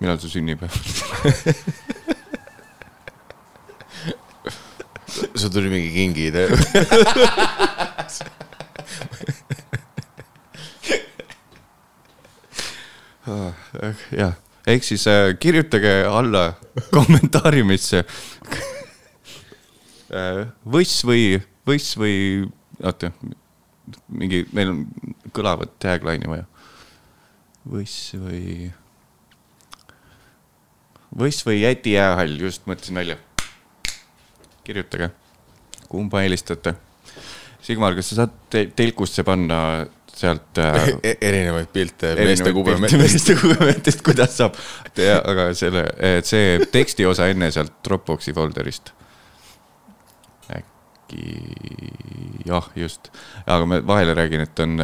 [0.00, 0.72] Millal su sünnipäev?
[5.34, 6.48] sul tuli mingi kingiidee.
[14.10, 14.34] jah,
[14.66, 16.54] ehk siis äh, kirjutage alla
[16.94, 18.02] kommentaariumisse
[20.10, 22.48] äh, võss või, võss või,
[22.82, 23.12] oota,
[24.08, 24.84] mingi, meil on
[25.36, 26.46] kõlavat tagline'i vaja.
[27.70, 28.70] võss või,
[31.18, 33.16] võss või jäti jäähall, just mõtlesin välja.
[34.64, 35.10] kirjutage,
[35.88, 36.74] kumba eelistate.
[37.64, 39.86] Sigmar, kas sa saad te telkusse panna
[40.20, 43.00] sealt äh, erinevaid pilte meeste erinevaid pilte kubemetest.
[43.00, 44.56] meeste kubemetest, kuidas saab,
[45.30, 45.84] aga selle,
[46.26, 48.92] see teksti osa enne sealt Dropboxi folder'ist.
[50.50, 51.24] äkki
[52.46, 53.10] jah, just,
[53.46, 54.76] aga ma vahele räägin, et on,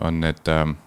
[0.00, 0.78] on need ähm,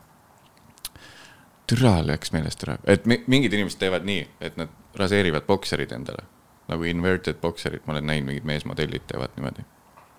[1.67, 6.25] türa läks meelest ära, et mi- mingid inimesed teevad nii, et nad raseerivad bokserid endale
[6.71, 9.65] nagu inverted bokserid, ma olen näinud, mingid meesmodellid teevad niimoodi.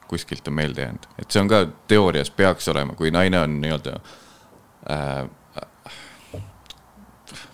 [0.08, 3.94] kuskilt on meelde jäänud, et see on ka teoorias peaks olema, kui naine on nii-öelda
[4.90, 5.30] äh,.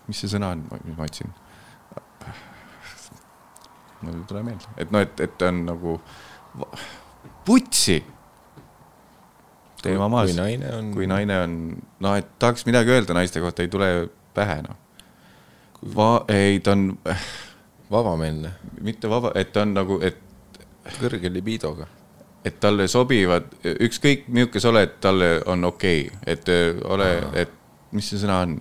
[0.08, 1.30] mis see sõna on, mis ma otsin?
[4.02, 6.00] mul ei tule meelde, et noh, et, et on nagu
[7.44, 8.00] putsi.
[9.82, 10.90] Teema maas kui, naine on.
[10.94, 11.58] kui naine on,
[12.04, 13.90] noh, et tahaks midagi öelda naiste kohta, ei tule
[14.34, 14.78] pähe noh.
[15.96, 16.90] Va-, ei, ta on
[17.90, 20.20] vabameelne, mitte vaba, et ta on nagu, et
[21.00, 21.86] kõrge libidoga.
[22.44, 23.50] et talle sobivad,
[23.84, 26.48] ükskõik milline sa oled, talle on okei okay., et
[26.88, 27.50] ole, et
[27.92, 28.60] mis see sõna on?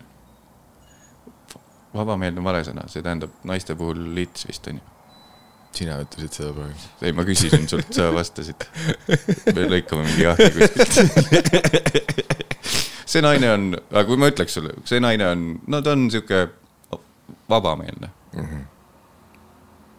[1.93, 4.98] vabameelne on vale sõna, see tähendab naiste puhul lits vist on ju.
[5.75, 6.87] Sina ütlesid seda praegu.
[7.01, 8.65] ei, ma küsisin sult, sa vastasid.
[9.55, 10.91] me lõikame mingi jahti kuskilt.
[13.09, 16.47] see naine on, aga kui ma ütleks sulle, see naine on, no ta on sihuke
[17.49, 18.45] vabameelne mm.
[18.45, 18.67] -hmm.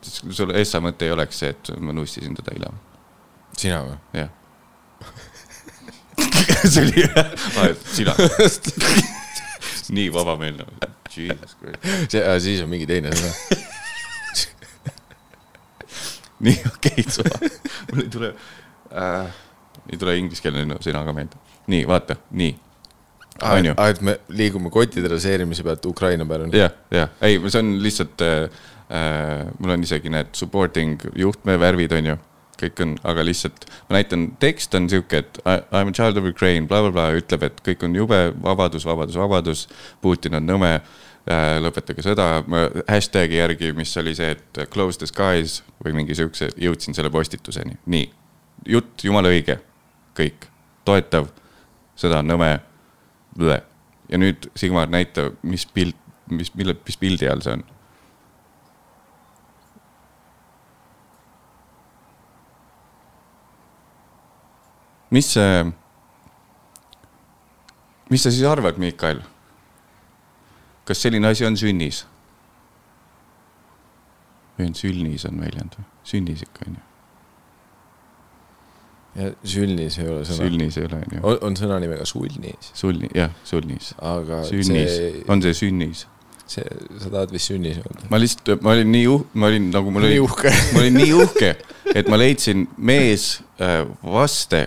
[0.02, 2.70] siis sul essa mõte ei oleks see, et ma nussisin teda eile
[3.60, 3.96] sina või?
[4.14, 4.30] jah.
[6.72, 7.26] see oli jah,
[7.92, 8.14] sina.
[9.96, 10.64] nii vabameelne.
[11.10, 12.10] Jesus Christ.
[12.12, 13.70] see, siis on mingi teine sõna.
[16.46, 17.36] nii okei okay,, suva.
[17.92, 18.32] mul ei tule
[18.92, 19.38] äh,,
[19.90, 21.40] ei tule ingliskeelne sõna ka meelde.
[21.70, 22.56] nii, vaata, nii
[23.64, 23.74] ju.
[23.76, 28.64] et me liigume kotide raseerimise pealt Ukraina peale jah, jah, ei, see on lihtsalt äh,,
[28.88, 32.16] äh, mul on isegi need supporting juhtme värvid, on ju,
[32.60, 36.20] kõik on, aga lihtsalt ma näitan, tekst on sihuke, et I I m a child
[36.20, 39.68] of Ukraine bla,, blablabla, ütleb, et kõik on jube, vabadus, vabadus, vabadus,
[40.04, 42.28] Putin on nõme äh,, lõpetage sõda,
[42.88, 47.76] hashtag'i järgi, mis oli see, et close the skies või mingi siukse, jõudsin selle postituseni,
[47.86, 48.06] nii.
[48.72, 49.60] jutt jumala õige,
[50.16, 50.48] kõik,
[50.88, 51.28] toetav,
[51.98, 52.54] sõda on nõme,
[54.10, 55.98] ja nüüd Sigmar näita, mis pilt,
[56.30, 57.66] mis, mille, mis pildi all see on.
[65.10, 65.32] Mis
[68.10, 69.22] mis sa siis arvad, Miikael?
[70.90, 72.04] Kas selline asi on sünnis?
[74.60, 75.88] või on sülnis on väljend või?
[76.10, 76.86] sünnis ikka on ju,
[79.20, 80.38] ja sülnis ei ole sõna.
[80.44, 85.22] sülnis ei ole on ju, on, sõna nimega sulnis, sulni, jah, sulnis, aga sünnis, see,
[85.32, 86.04] on see sünnis?
[86.50, 86.66] see,
[86.98, 88.10] sa tahad vist sünnis öelda?
[88.12, 91.54] ma lihtsalt, ma olin nii uh-, ma olin nagu mul oli ma olin nii uhke,
[91.94, 94.66] et ma leidsin mees äh, vaste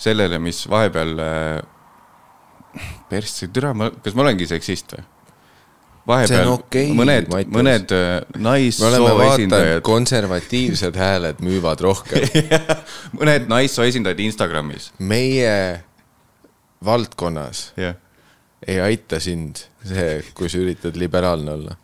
[0.00, 5.10] sellele, mis vahepeal äh, persse, türa, ma, kas ma olengi seksist või?
[6.08, 8.92] Vahepeal okei, mõned, mõned äh, naissoo
[9.30, 12.26] esindajad, konservatiivsed hääled müüvad rohkem.
[13.18, 15.84] mõned naissoo esindajad Instagramis, meie
[16.84, 17.96] valdkonnas jah.
[18.66, 21.78] ei aita sind see, kui sa üritad liberaalne olla.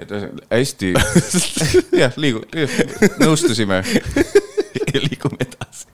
[0.00, 0.94] et ühesõnaga hästi,
[2.02, 2.40] jah, liigu,
[3.20, 3.82] nõustusime
[4.94, 5.90] ja liigume edasi.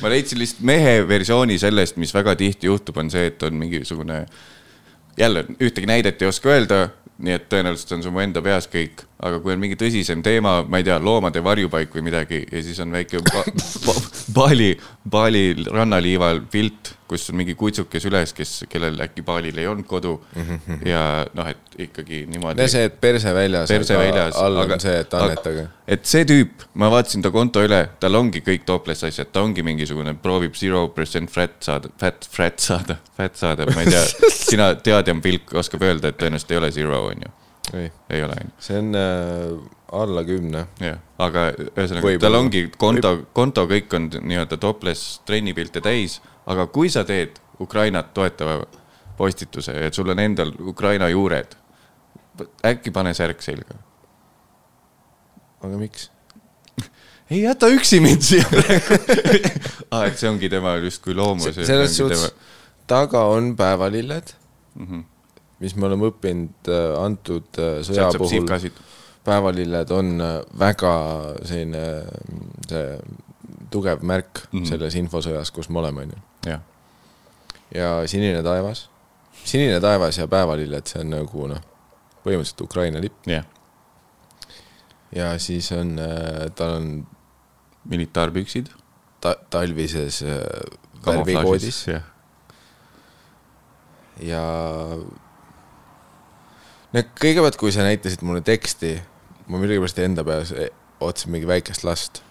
[0.00, 4.24] ma leidsin lihtsalt mehe versiooni sellest, mis väga tihti juhtub, on see, et on mingisugune,
[5.16, 6.88] jälle ühtegi näidet ei oska öelda,
[7.18, 10.58] nii et tõenäoliselt on see mu enda peas kõik, aga kui on mingi tõsisem teema,
[10.68, 13.44] ma ei tea, loomade varjupaik või midagi ja siis on väike ba
[13.86, 13.94] ba
[14.34, 14.72] Bali,
[15.10, 20.14] Bali rannaliival pilt, kus on mingi kutsuke süles, kes, kellel äkki Balil ei olnud kodu
[20.88, 24.38] ja noh, et ikkagi niimoodi see, et perse väljas, perse väljas.
[24.40, 25.66] all on see, et annetage.
[25.96, 29.64] et see tüüp, ma vaatasin ta konto üle, tal ongi kõik topless asjad, ta ongi
[29.66, 34.04] mingisugune, proovib zero percent fat saada, fat, fat saada, fat saada, ma ei tea,
[34.50, 37.34] sina teadjam pilk oskab öelda, et tõenäoliselt ei ole zero, on ju,
[37.72, 39.54] ei, ei ole, see on äh,
[39.92, 40.66] alla kümne.
[40.80, 46.92] jah, aga ühesõnaga, tal ongi konto, konto kõik on nii-öelda topless trennipilte täis, aga kui
[46.92, 48.60] sa teed Ukrainat toetava
[49.16, 51.54] postituse, et sul on endal Ukraina juured,
[52.66, 53.78] äkki pane särk selga
[55.64, 56.08] aga miks?
[57.32, 58.98] ei jäta üksi mind siia praegu
[59.94, 60.04] ah,.
[60.08, 61.56] et see ongi tema justkui loomus.
[61.56, 62.28] selles suhtes
[62.90, 64.34] taga on päevalilled
[64.74, 64.86] mm.
[64.86, 65.02] -hmm.
[65.64, 68.48] Mis me oleme õppinud äh, antud äh, sõja puhul.
[69.24, 70.94] päevalilled on äh, väga
[71.48, 72.98] selline mm, see
[73.72, 74.58] tugev märk mm.
[74.58, 74.68] -hmm.
[74.68, 76.20] selles infosõjas, kus me oleme, onju.
[76.46, 76.60] jah,
[77.74, 78.88] ja sinine taevas,
[79.44, 81.64] sinine taevas ja päevalilled, see on nagu noh,
[82.26, 83.48] põhimõtteliselt Ukraina lipp jah,
[85.16, 85.96] ja siis on
[86.54, 86.88] tal on
[87.84, 88.68] militaarpüksid.
[89.20, 90.24] ta talvises
[91.06, 92.04] värvikoodis jah,
[94.20, 94.44] ja
[96.94, 98.94] no kõigepealt, kui sa näitasid mulle teksti,
[99.50, 100.70] ma millegipärast enda peas e-
[101.04, 102.22] otsin mingi väikest last.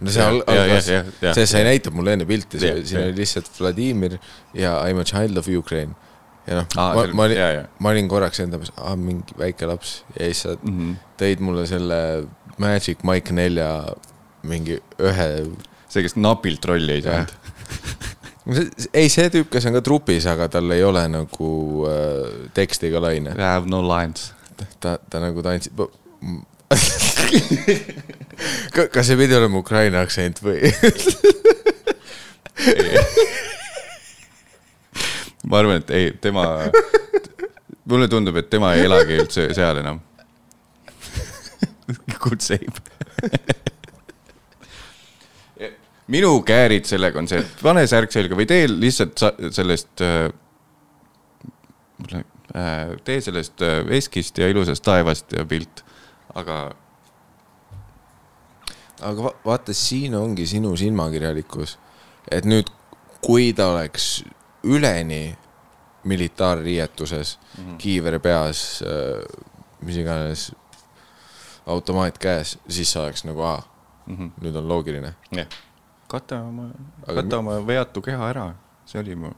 [0.00, 0.88] no see Ja, al- ja, algas
[1.38, 4.18] see, sa ei näita mulle enne pilti, siin oli lihtsalt Vladimir
[4.54, 5.94] ja I m a child of Ukraine.
[6.46, 10.04] ja noh, Aa, ma, ma olin ma olin korraks enda peas, aa mingi väike laps
[10.18, 10.76] ja siis sa mm.
[10.78, 10.92] -hmm.
[11.22, 12.28] tõid mulle selle
[12.58, 13.70] Magic Mike nelja
[14.46, 15.26] mingi ühe
[15.88, 17.32] see, kes napilt rolli ei saanud.
[18.46, 21.50] ei, see tüüp, kes on ka trupis, aga tal ei ole nagu
[21.90, 23.30] äh, teksti ka laine.
[23.34, 24.32] I have no lines.
[24.80, 25.80] ta, ta nagu tantsib.
[28.94, 30.58] kas see pidi olema Ukraina aktsent või?
[35.46, 36.44] ma arvan, et ei, tema,
[37.86, 39.98] mulle tundub, et tema ei elagi üldse seal enam.
[42.22, 42.76] Good save.
[46.12, 50.30] minu käärid sellega on see, et pane särk selga või tee lihtsalt sa- sellest äh,,
[53.04, 55.84] tee sellest äh, veskist ja ilusast taevast ja pilt,
[56.34, 56.74] aga
[59.04, 61.78] aga va vaata, siin ongi sinu silmakirjalikkus.
[62.30, 62.70] et nüüd,
[63.22, 64.24] kui ta oleks
[64.64, 65.36] üleni
[66.04, 67.76] militaarriietuses mm, -hmm.
[67.78, 68.82] kiiver peas,
[69.80, 70.52] mis iganes,
[71.66, 73.62] automaat käes, siis sa oleks nagu, aa
[74.08, 74.30] -hmm.
[74.40, 75.14] nüüd on loogiline.
[75.30, 75.46] jah,
[76.16, 76.70] kata oma,
[77.06, 78.46] kata oma veatu keha ära,
[78.88, 79.32] see oli mu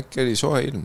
[0.00, 0.84] äkki oli soe ilm?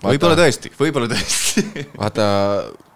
[0.00, 1.64] võib-olla tõesti, võib-olla tõesti
[2.00, 2.26] vaata,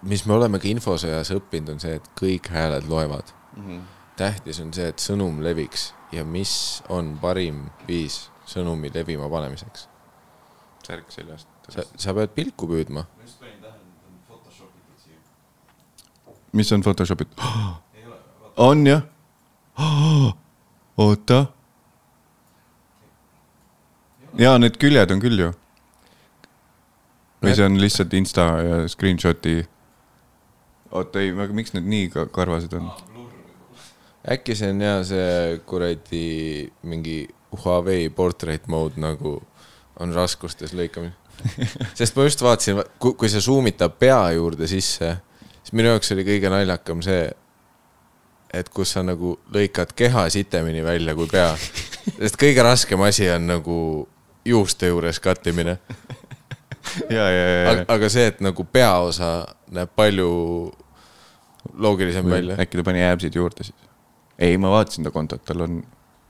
[0.09, 3.79] mis me oleme ka infosõjas õppinud, on see, et kõik hääled loevad Mhm.
[4.19, 9.87] tähtis on see, et sõnum leviks ja mis on parim viis sõnumi levima panemiseks.
[10.83, 11.47] särk seljast.
[11.69, 13.05] sa, sa pead pilku püüdma.
[13.05, 15.19] ma just panin tähele, et on photoshopitud siia.
[16.55, 17.27] Mis on Photoshopid?
[18.57, 19.03] on jah?
[20.97, 21.45] oota.
[24.39, 25.51] jaa, need küljed on küll ju.
[27.43, 29.57] või see on lihtsalt insta ja screenshot'i.
[30.91, 32.89] oota ei, aga miks need nii ka- karvased on?
[34.31, 36.25] äkki see on ja see kuradi
[36.83, 37.25] mingi
[37.55, 39.37] Huawei portrait mode nagu
[39.99, 41.13] on raskustes lõikamine.
[41.97, 45.13] sest ma just vaatasin, kui, see zoom itab pea juurde sisse,
[45.65, 47.25] siis minu jaoks oli kõige naljakam see,
[48.53, 51.49] et kus sa nagu lõikad keha sitemini välja kui pea.
[52.19, 53.77] sest kõige raskem asi on nagu
[54.45, 55.79] juuste juures kattimine.
[57.09, 59.31] ja, ja, ja, aga, aga see, et nagu peaosa
[59.73, 60.29] näeb palju
[61.73, 62.57] loogilisem ja välja.
[62.61, 63.89] äkki ta pani jääbsid juurde siis?
[64.37, 65.79] ei, ma vaatasin ta kontot, tal on,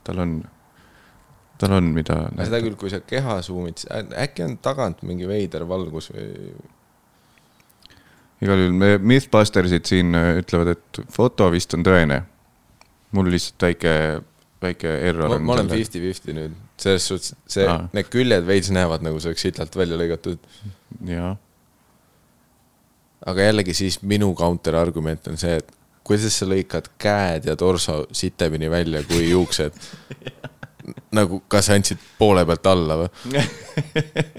[0.07, 0.37] tal on,
[1.59, 2.21] tal on, mida.
[2.39, 3.83] seda küll, kui sa keha suumid,
[4.15, 6.55] äkki on tagant mingi veider valgus või
[8.43, 12.23] igal juhul me Mythbustersid siin äh, ütlevad, et foto vist on tõene.
[13.15, 13.93] mul lihtsalt väike,
[14.63, 15.47] väike error ma, on.
[15.47, 19.45] ma olen fifty-fifty nüüd, selles suhtes, see Aa., need küljed veits näevad nagu see oleks
[19.47, 20.41] sitalt välja lõigatud.
[21.07, 21.31] jaa,
[23.25, 25.71] aga jällegi siis minu counter argument on see, et
[26.05, 29.79] kuidas sa lõikad käed ja torso sitemini välja kui juuksed.
[31.17, 33.41] nagu, kas andsid poole pealt alla või?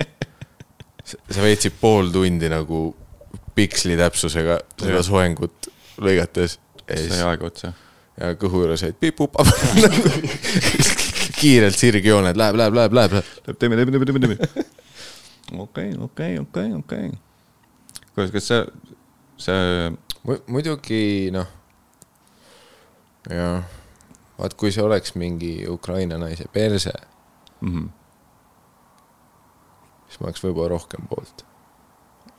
[1.35, 2.85] sa veetsid pool tundi nagu
[3.57, 5.70] piksli täpsusega seda soengut
[6.03, 6.59] lõigates.
[6.87, 7.73] sai aega otsa.
[8.20, 9.49] ja kõhu juures olid pipupap
[11.41, 13.59] kiirelt sirgjooned, läheb, läheb, läheb, läheb, läheb.
[13.59, 14.66] teeme, teeme, teeme, teeme, teeme.
[15.65, 17.11] okei, okei, okei, okei.
[18.15, 18.62] kuule, kas see,
[19.49, 19.91] see,
[20.49, 21.03] muidugi
[21.35, 21.51] noh,
[23.31, 23.66] jah,
[24.39, 26.95] vaat kui see oleks mingi Ukraina naise perse,
[27.61, 27.91] mhm,
[30.07, 31.45] siis ma oleks võib-olla rohkem poolt.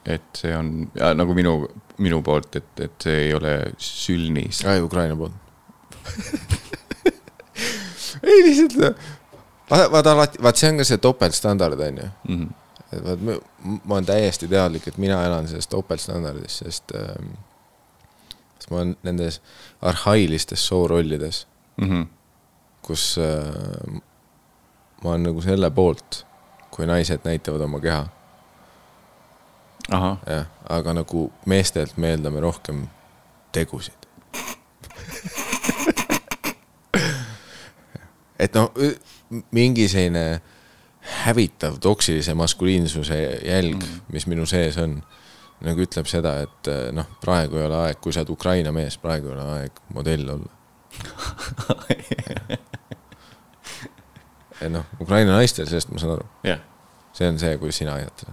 [0.07, 1.57] Et see on ja, nagu minu,
[1.99, 4.61] minu poolt, et, et see ei ole sülnis.
[4.65, 5.33] ai, Ukraina poolt.
[8.23, 8.95] ei lihtsalt,
[9.69, 12.07] vaata, vaata alati, vaat see on ka see topeltstandard on ju.
[12.29, 12.47] Mhm.
[12.91, 13.33] et vaat ma,
[13.83, 17.33] ma olen täiesti teadlik, et mina elan selles topeltstandardis, sest ähm,
[18.57, 19.41] sest ma olen nendes
[19.81, 21.45] arhailistes soorollides,
[21.81, 22.07] Mhm.
[22.81, 23.99] kus äh,
[25.03, 26.23] ma olen nagu selle poolt,
[26.71, 28.07] kui naised näitavad oma keha,
[29.91, 32.87] jah, aga nagu meestelt me eeldame rohkem
[33.55, 33.97] tegusid.
[38.43, 38.67] et noh,
[39.55, 40.41] mingi selline
[41.23, 45.03] hävitav toksilise maskuliinsuse jälg mm, mis minu sees on,
[45.63, 49.25] nagu ütleb seda, et noh, praegu ei ole aeg, kui sa oled Ukraina mees, praegu
[49.31, 50.51] ei ole aeg modell olla.
[54.75, 56.61] noh, Ukraina naistel, sellest ma saan aru, jah.
[57.15, 58.25] see on see, kuidas sina aidata.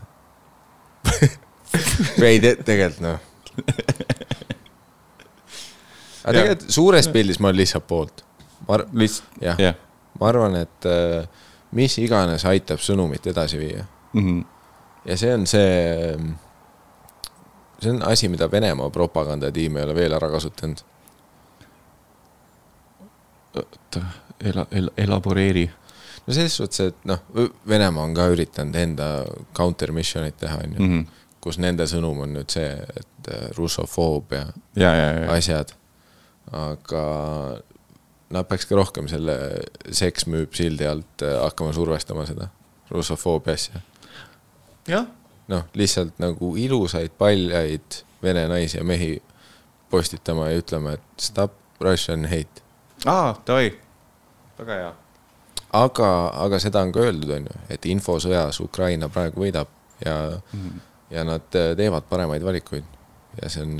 [2.28, 3.18] ei te,, tegelikult noh.
[6.24, 8.22] aga tegelikult suures pildis ma olen lihtsalt poolt.
[8.68, 9.76] ma ar-, lihtsalt, jah, jah.
[10.20, 11.26] ma arvan, et äh,
[11.74, 13.84] mis iganes aitab sõnumit edasi viia
[14.14, 14.44] Mhm.
[15.10, 16.16] ja see on see,
[17.82, 20.78] see on asi, mida Venemaa propagandatiim ei ole veel ära kasutanud.
[23.59, 24.01] oota,
[24.40, 25.66] ela-, ela-, elaboreeri.
[26.26, 27.20] no selles suhtes, et noh,
[27.68, 29.09] Venemaa on ka üritanud enda
[29.56, 31.05] counter mission'it teha, onju, Mhm.
[31.44, 34.46] Kus nende sõnum on nüüd see, et äh, russofoobia
[34.80, 35.74] ja, ja, ja, asjad,
[36.52, 37.04] aga
[38.34, 39.36] nad peaks ka rohkem selle
[39.92, 42.48] seks müüb sildi alt äh, hakkama survestama seda
[42.92, 43.82] russofoobia asja.
[44.88, 45.06] jah,
[45.52, 49.18] noh, lihtsalt nagu ilusaid paljaid vene naisi ja mehi
[49.92, 52.64] postitama ja ütlema, et stop Russian hate.
[53.06, 53.70] aa, davai,
[54.58, 54.90] väga hea.
[55.84, 56.10] aga,
[56.46, 59.70] aga seda on ka öeldud, on ju, et infosõjas Ukraina praegu võidab
[60.04, 60.82] ja mm, -hmm.
[61.15, 62.91] Ja nad äh, teevad paremaid valikuid
[63.43, 63.78] ja see on,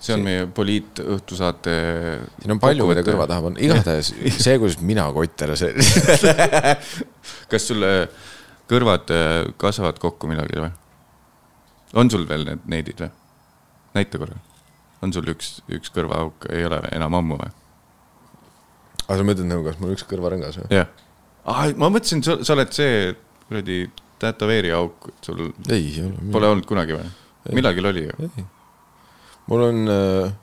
[0.00, 1.74] see on meie poliitõhtusaate.
[2.42, 4.12] siin on palju, mida kõrva taha panna, igatahes
[4.44, 5.74] see, kuidas mina kott ära see,
[7.52, 8.06] kas sul äh,
[8.70, 10.72] kõrvad äh, kasvavad kokku millalgi või?
[11.94, 13.12] on sul veel need neidid või?
[13.94, 14.38] näita korra.
[15.04, 17.52] on sul üks, üks kõrvaauk, ei ole enam ammu või?
[19.04, 20.70] aga sa mõtled nagu, kas mul üks kõrvarõngas või?
[20.80, 20.88] jah.
[21.76, 23.12] ma mõtlesin, sa oled see
[23.48, 23.84] kuradi
[24.22, 26.30] tätoveerija auk, et sul ei, ei ole.
[26.32, 27.10] pole olnud kunagi või?
[27.52, 28.44] millalgi oli ju.
[29.50, 30.34] mul on äh,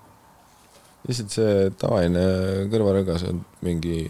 [1.07, 2.25] lihtsalt see tavaline
[2.71, 4.05] kõrvarõngas on mingi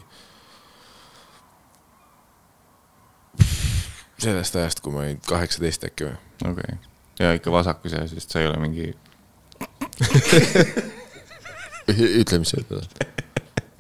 [4.22, 6.18] sellest ajast, kui ma olin kaheksateist äkki või.
[6.42, 6.80] okei okay.,
[7.22, 8.92] ja ikka vasakus ja, sest sa ei ole mingi,
[12.22, 13.06] ütle, mis sa tahad.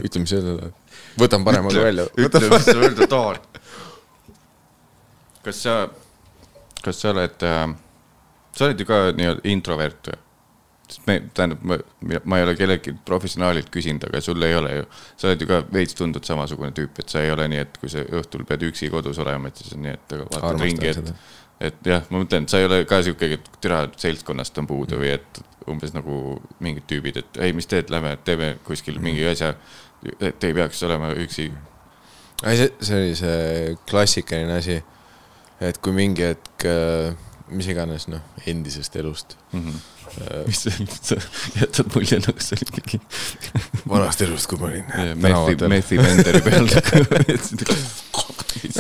[0.02, 0.76] ütle, mis sa tahad.
[1.22, 2.08] võtan paremaga välja.
[2.18, 3.51] ütle, mis sa öelda tahad.
[5.46, 5.78] Kas sa,
[6.84, 7.64] kas sa oled äh,,
[8.58, 10.20] sa oled ju ka nii-öelda introvert või?
[10.92, 11.78] sest me, tähendab, ma,
[12.28, 15.62] ma ei ole kellelgi professionaalilt küsinud, aga sul ei ole ju, sa oled ju ka
[15.72, 18.90] veits tundnud samasugune tüüp, et sa ei ole nii, et kui sa õhtul pead üksi
[18.92, 21.14] kodus olema, et siis on nii, et vaatad Armastan ringi, et
[21.62, 24.98] et jah, ma mõtlen, et sa ei ole ka sihuke, et türa seltskonnast on puudu
[24.98, 29.54] või et umbes nagu mingid tüübid, et ei, mis teed, lähme teeme kuskil mingi asja.
[30.18, 31.52] et ei peaks olema üksi.
[32.44, 34.80] ei, see, see oli see klassikaline asi,
[35.62, 36.66] et kui mingi hetk,
[37.52, 39.36] mis iganes, noh, endisest elust,
[40.48, 41.16] mis see, sa
[41.56, 43.00] jätad mulje nagu see oli mingi
[43.92, 44.86] vanast elust, kui ma olin
[45.22, 46.68] methi, methi venderi peal.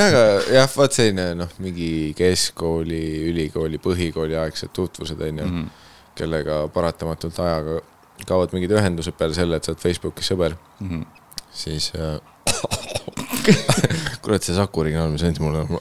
[0.05, 5.61] aga jah, vaat selline noh, mingi keskkooli, ülikooli, põhikooli aegsed tutvused onju mm.
[5.61, 5.67] -hmm.
[6.15, 7.79] kellega paratamatult ajaga
[8.27, 11.01] kaovad mingid ühendused peale selle, et sa oled Facebookis sõber, Mhm.
[11.53, 12.19] siis äh.
[14.21, 15.61] kurat, see Saku originaal, mis andis mulle.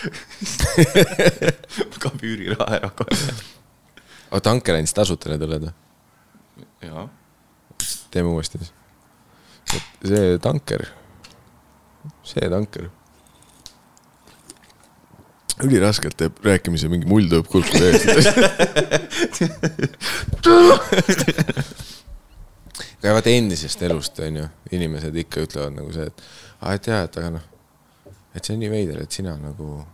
[2.00, 3.16] ka üüriraha ära kohe.
[4.30, 5.74] oota, Anker andis tasuta need õlled või?
[6.86, 7.04] jaa.
[8.10, 8.72] teeme uuesti siis.
[10.04, 10.82] see tanker,
[12.24, 12.84] see tanker.
[15.64, 18.10] üliraskelt teeb rääkimise mingi mull tõob kulku täiesti.
[23.00, 26.16] aga vaata endisest elust onju, inimesed ikka ütlevad nagu see, et
[26.60, 27.46] aa, et jaa, et aga noh,
[28.34, 29.84] et see on nii veider, et sina nagu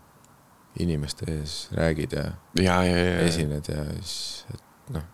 [0.83, 2.25] inimeste ees räägid ja
[2.61, 3.27] ja, ja, ja, ja.
[3.27, 5.05] esined ja siis, et noh,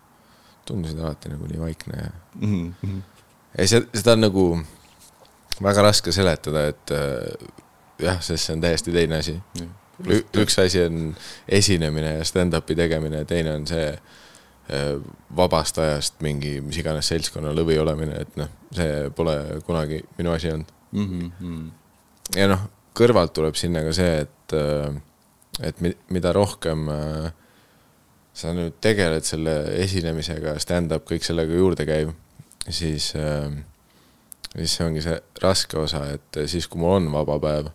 [0.67, 2.99] tundusid alati nagu nii vaikne ja Mhm,
[3.57, 4.47] ei, see, seda on nagu
[5.63, 7.47] väga raske seletada, et äh,
[8.01, 9.37] jah, sest see on täiesti teine asi.
[10.41, 11.15] üks asi on
[11.47, 14.95] esinemine ja stand-up'i tegemine ja teine on see äh,
[15.37, 20.51] vabast ajast mingi mis iganes seltskonna lõvi olemine, et noh, see pole kunagi minu asi
[20.51, 20.71] olnud.
[20.93, 21.69] Mhm,
[22.37, 24.53] ja noh, kõrvalt tuleb sinna ka see, et,
[25.65, 27.31] et mi- mida rohkem äh,
[28.33, 32.13] sa nüüd tegeled selle esinemisega, stand-up, kõik sellega juurde käib,
[32.69, 37.69] siis, siis see ongi see raske osa, et siis, kui mul on vaba päev,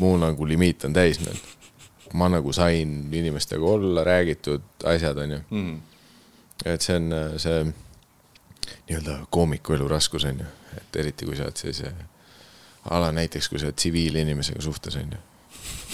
[0.00, 1.40] mul nagu limiit on täis nüüd.
[2.12, 5.40] ma nagu sain inimestega olla, räägitud asjad, onju.
[5.50, 5.76] mhm.
[6.64, 7.60] et see on äh, see
[8.88, 10.46] nii-öelda koomiku elu raskus, onju.
[10.78, 11.92] et eriti, kui sa oled sellise
[12.90, 15.18] ala näiteks, kui sa oled tsiviilinimesega suhtes, onju.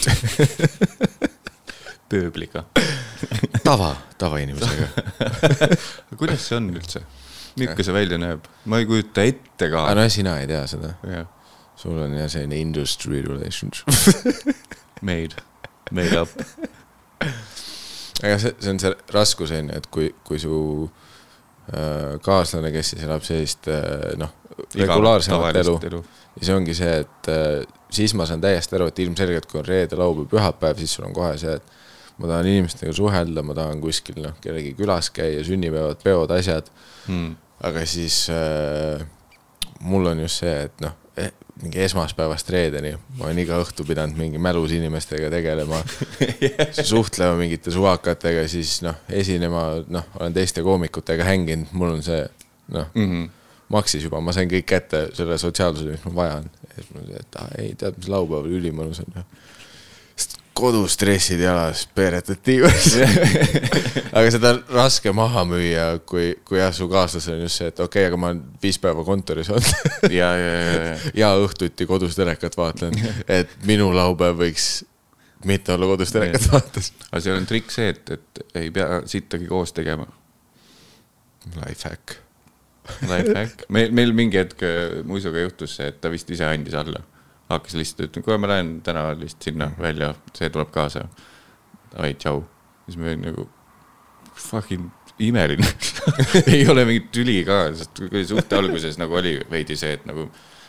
[2.10, 2.64] pööbliga.
[3.64, 4.88] tava, tavainimesega.
[6.20, 7.02] kuidas see on üldse?
[7.56, 8.46] milline see välja näeb?
[8.68, 9.96] ma ei kujuta ette ka aga.
[9.96, 10.92] no sina ei tea seda.
[11.08, 11.26] jah,
[11.80, 13.82] sul on jah selline industry relations.
[15.08, 15.42] made,
[15.90, 16.28] made up.
[18.22, 20.56] aga see, see on see raskus on ju, et kui, kui su
[22.22, 24.34] kaaslane, kes siis elab sellist äh, noh,
[24.74, 26.02] regulaarsemat elu, elu.
[26.38, 29.98] siis ongi see, et äh, siis ma saan täiesti aru, et ilmselgelt kui on reede,
[29.98, 31.74] laupäev, pühapäev, siis sul on kohe see, et
[32.22, 36.70] ma tahan inimestega suhelda, ma tahan kuskil noh, kellegi külas käia, sünnipäevad, peod, asjad,
[37.06, 37.36] Hmm.
[37.62, 39.02] aga siis äh,
[39.86, 41.30] mul on just see, et noh eh,,
[41.62, 45.80] mingi esmaspäevast reedeni ma olen iga õhtu pidanud mingi mälus inimestega tegelema,
[46.92, 52.20] suhtlema mingite suvakatega, siis noh, esinema, noh, olen teiste koomikutega hänginud, mul on see
[52.74, 53.08] noh mm.
[53.10, 53.28] -hmm.
[53.72, 56.50] maksis juba, ma sain kõik kätte selle sotsiaalsuse, mis ma vajan.
[56.68, 59.24] ja siis ma ütlesin, et ah, ei, tead, mis laupäeval ülimõnus on
[60.56, 60.62] ju.
[60.62, 62.96] kodus stressid jalas, peeretad tiivas.
[64.16, 67.80] aga seda on raske maha müüa, kui, kui jah, su kaaslasel on just see, et
[67.80, 70.98] okei okay,, aga ma olen viis päeva kontoris olnud ja, ja, ja, ja.
[71.22, 72.96] ja õhtuti kodus telekat vaatan,
[73.38, 74.70] et minu laupäev võiks
[75.46, 76.92] mitte olla kodus telekat vaatamas.
[77.10, 80.06] aga seal on trikk see, et, et ei pea sittagi koos tegema.
[81.54, 82.16] Lifehack.
[83.02, 83.66] Lifehack.
[83.68, 87.02] meil, meil mingi hetk äh, Muisuga juhtus see, et ta vist ise andis alla.
[87.50, 91.06] Hakkas lihtsalt ütlema, kuule, ma lähen täna lihtsalt sinna välja, see tuleb kaasa.
[91.92, 92.44] Davai, tšau.
[92.86, 93.48] siis me nagu
[94.36, 95.66] fucking imeline
[96.52, 100.28] ei ole mingit tüli ka, sest kui suhte alguses nagu oli veidi see, et nagu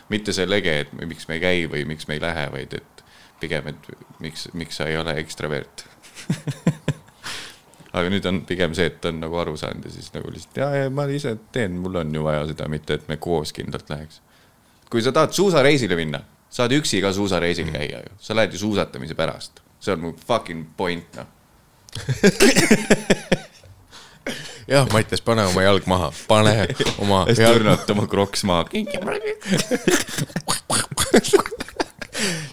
[0.10, 3.04] mitte see lege, et miks me ei käi või miks me ei lähe, vaid et
[3.41, 3.90] pigem, et
[4.24, 5.86] miks, miks sa ei ole ekstravert
[7.98, 10.62] aga nüüd on pigem see, et ta on nagu aru saanud ja siis nagu lihtsalt
[10.62, 13.91] ja, ja ma ise teen, mul on ju vaja seda, mitte et me koos kindlalt
[13.91, 14.22] läheks.
[14.90, 19.15] kui sa tahad suusareisile minna, saad üksi ka suusareisil käia ju, sa lähed ju suusatamise
[19.18, 21.28] pärast, see on mu fucking point noh.
[24.68, 26.68] jah, Mattias, pane oma jalg maha, pane
[27.03, 28.64] oma siis jalg tõrnata oma kroks maha.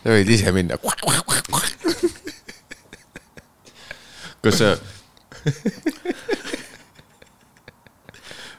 [0.03, 0.75] sa võid ise minna.
[4.45, 4.69] kas sa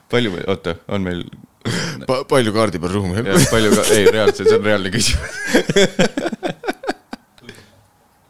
[0.10, 1.26] palju, oota, on meil
[2.10, 2.24] pa,.
[2.30, 3.30] palju kaardi peal ruumi on?
[3.30, 5.32] jah, palju ka, ei reaalselt, see on reaalne küsimus.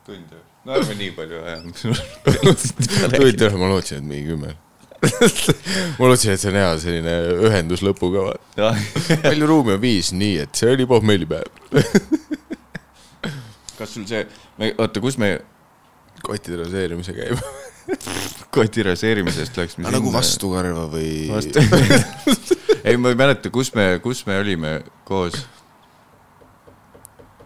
[0.06, 0.44] tund või?
[0.66, 1.57] no ärme nii palju aja.
[3.18, 4.56] tund ühe, ma lootsin, et mingi kümme.
[5.99, 7.18] ma lootsin, et see on hea selline
[7.49, 8.32] ühendus lõpuga.
[9.26, 11.52] palju ruumi on viis, nii et see oli pohmellipäev.
[13.76, 14.24] kas sul see,
[14.62, 15.36] me, oota, kus me
[16.26, 17.41] kottide raseerimise käib.
[18.56, 21.62] koti raseerimisest läksime nagu vastukarva või vastu.
[22.88, 25.45] ei, ma ei mäleta, kus me, kus me olime koos.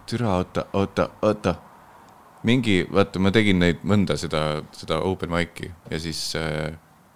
[0.09, 1.55] türa, oota, oota, oota.
[2.43, 6.71] mingi, vaata, ma tegin neid mõnda seda, seda open mic'i ja siis äh,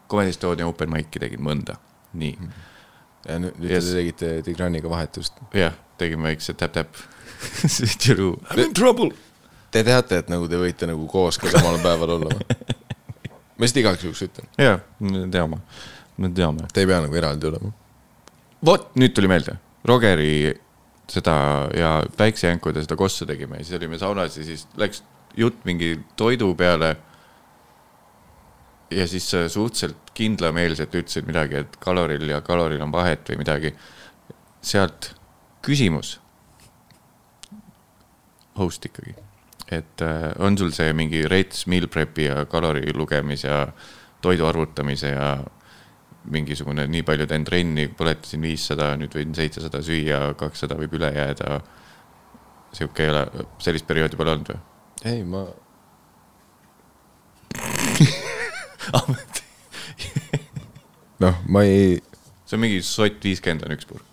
[0.10, 1.78] Comedy Estonia open mic'i tegin mõnda,
[2.14, 2.36] nii.
[3.28, 3.90] ja nüüd, nüüd Yes.
[3.90, 5.40] te tegite Tigraniga vahetust.
[5.56, 6.94] jah, tegime väikse täp-täp.
[7.44, 9.12] Tšuru, I m in trouble.
[9.74, 12.46] Te teate, et nagu te võite nagu koos ka samal päeval olla või?
[13.54, 15.62] ma lihtsalt igaks juhuks ütlen, jaa, me teame,
[16.18, 16.68] me teame.
[16.74, 17.72] te ei pea nagu eraldi olema.
[18.66, 19.58] vot, nüüd tuli meelde,
[19.88, 20.54] Rogeri
[21.12, 21.36] seda
[21.76, 25.04] ja päiksejänkude seda kossu tegime ja siis olime saunas ja siis läks
[25.38, 26.96] jutt mingi toidu peale.
[28.92, 33.76] ja siis suhteliselt kindlameelselt ütlesid midagi, et kaloril ja kaloril on vahet või midagi.
[34.62, 35.16] sealt
[35.62, 36.20] küsimus.
[38.58, 39.16] Host ikkagi,
[39.72, 43.68] et äh, on sul see mingi rets meal prep'i ja kalori lugemis ja
[44.24, 45.38] toidu arvutamise ja
[46.32, 51.62] mingisugune nii palju teen trenni, põletasin viissada, nüüd võin seitsesada süüa, kakssada võib üle jääda.
[52.74, 53.24] sihuke ei ole,
[53.62, 54.60] sellist perioodi pole olnud või?
[55.04, 55.44] ei, ma,
[61.24, 62.02] noh, ma ei,
[62.48, 64.13] see on mingi sott viiskümmend on üks purk.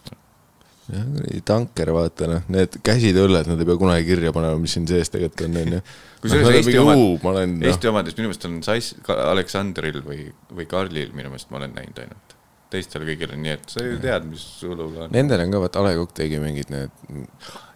[0.90, 4.74] jah, kuradi tanker, vaata noh, need käsid õlled, nad ei pea kunagi kirja panema, mis
[4.76, 5.80] siin sees tegelikult on, onju.
[6.24, 10.68] kusjuures Eesti omad, ma olen, noh, Eesti omades minu meelest on Sais-, Aleksandril või, või
[10.70, 12.36] Karlil minu meelest ma olen näinud ainult.
[12.70, 15.12] teistel kõigil on nii, et sa ju tead, mis õlul on.
[15.14, 17.18] nendel on ka, vaata, A Le Coq tegi mingid need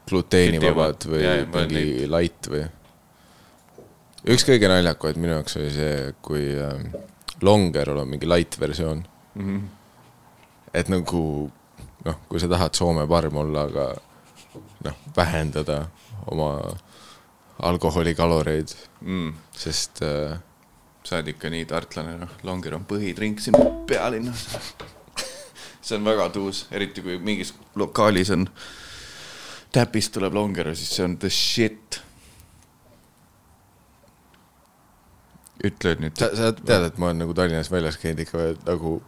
[0.09, 2.67] gluteenivabad või olen mingi light või.
[4.35, 6.89] üks kõige naljakaid minu jaoks oli see, kui ähm,
[7.45, 9.05] Longerol on mingi light versioon.
[9.35, 9.63] Mhm.
[10.75, 11.21] et nagu
[12.05, 13.87] noh, kui sa tahad Soome parm olla, aga
[14.85, 15.85] noh, vähendada
[16.31, 16.57] oma
[17.65, 19.35] alkoholikaloreid, mm..
[19.57, 20.37] sest äh,
[21.05, 23.57] sa oled ikka nii tartlane, noh, Longer on põhitrink siin
[23.89, 24.47] pealinnas.
[25.85, 28.49] see on väga tuus, eriti kui mingis lokaalis on,
[29.75, 32.01] täpist tuleb Longer siis see on the shit.
[35.65, 38.99] ütle nüüd sa, sa tead, et ma olen nagu Tallinnas väljas käinud ikka nagu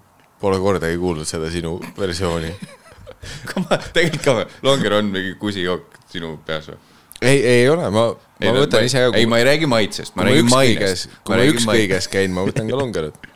[0.41, 2.55] pole kordagi kuulnud seda sinu versiooni.
[3.97, 6.79] tegelikult ka või, Longer on mingi kusijook sinu peas või?
[7.23, 8.09] ei, ei ole, ma,
[8.43, 9.15] ma võtan ise ka.
[9.19, 12.69] ei, ma ei räägi maitsest, ma ma räägin mainest., kui ma ükskõiges käin, ma võtan
[12.71, 13.29] ka longerat.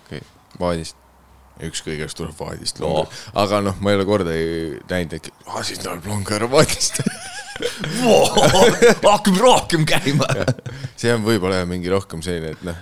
[0.00, 0.24] okei,
[0.60, 0.98] vaadist.
[1.64, 3.22] ükskõiges tuleb vaadist longer oh..
[3.44, 7.00] aga noh, ma ei ole kordagi näinud, et ah, siis tuleb longer vaadist.
[9.04, 10.26] hakkame rohkem käima.
[10.98, 12.78] see on võib-olla mingi rohkem selline, et noh,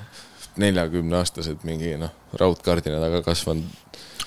[0.62, 3.81] neljakümneaastased mingi noh, raudkardina taga kasvanud.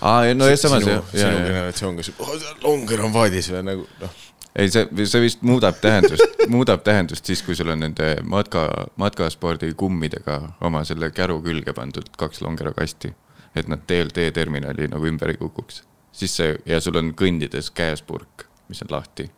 [0.05, 4.21] aa, no ja samas jah, sinu generatsioon, kes oh,, longer on vaadis või nagu noh,
[4.55, 8.65] ei, see, see vist muudab tähendust, muudab tähendust siis, kui sul on nende matka,
[9.01, 13.13] matkaspordi kummidega oma selle käru külge pandud kaks Longero kasti.
[13.55, 15.83] et nad teel teeterminali nagu ümber ei kukuks.
[16.11, 19.29] siis see ja sul on kõndides käes purk, mis on lahti.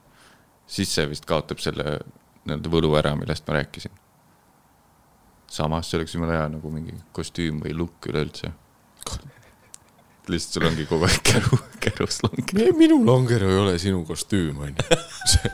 [0.68, 1.99] siis see vist kaotab selle
[2.45, 3.91] nii-öelda võlu ära, millest ma rääkisin.
[5.48, 8.53] samas see oleks jumala hea nagu mingi kostüüm või lukk üleüldse.
[10.31, 12.71] Lihtsalt sul ongi kogu aeg käru, kärus longer.
[12.77, 15.01] minu longer ei ole sinu kostüüm, onju.
[15.31, 15.51] see,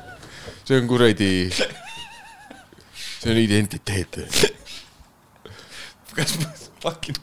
[0.64, 4.22] see on kuradi, see on identiteet.
[6.14, 7.18] kas ma fucking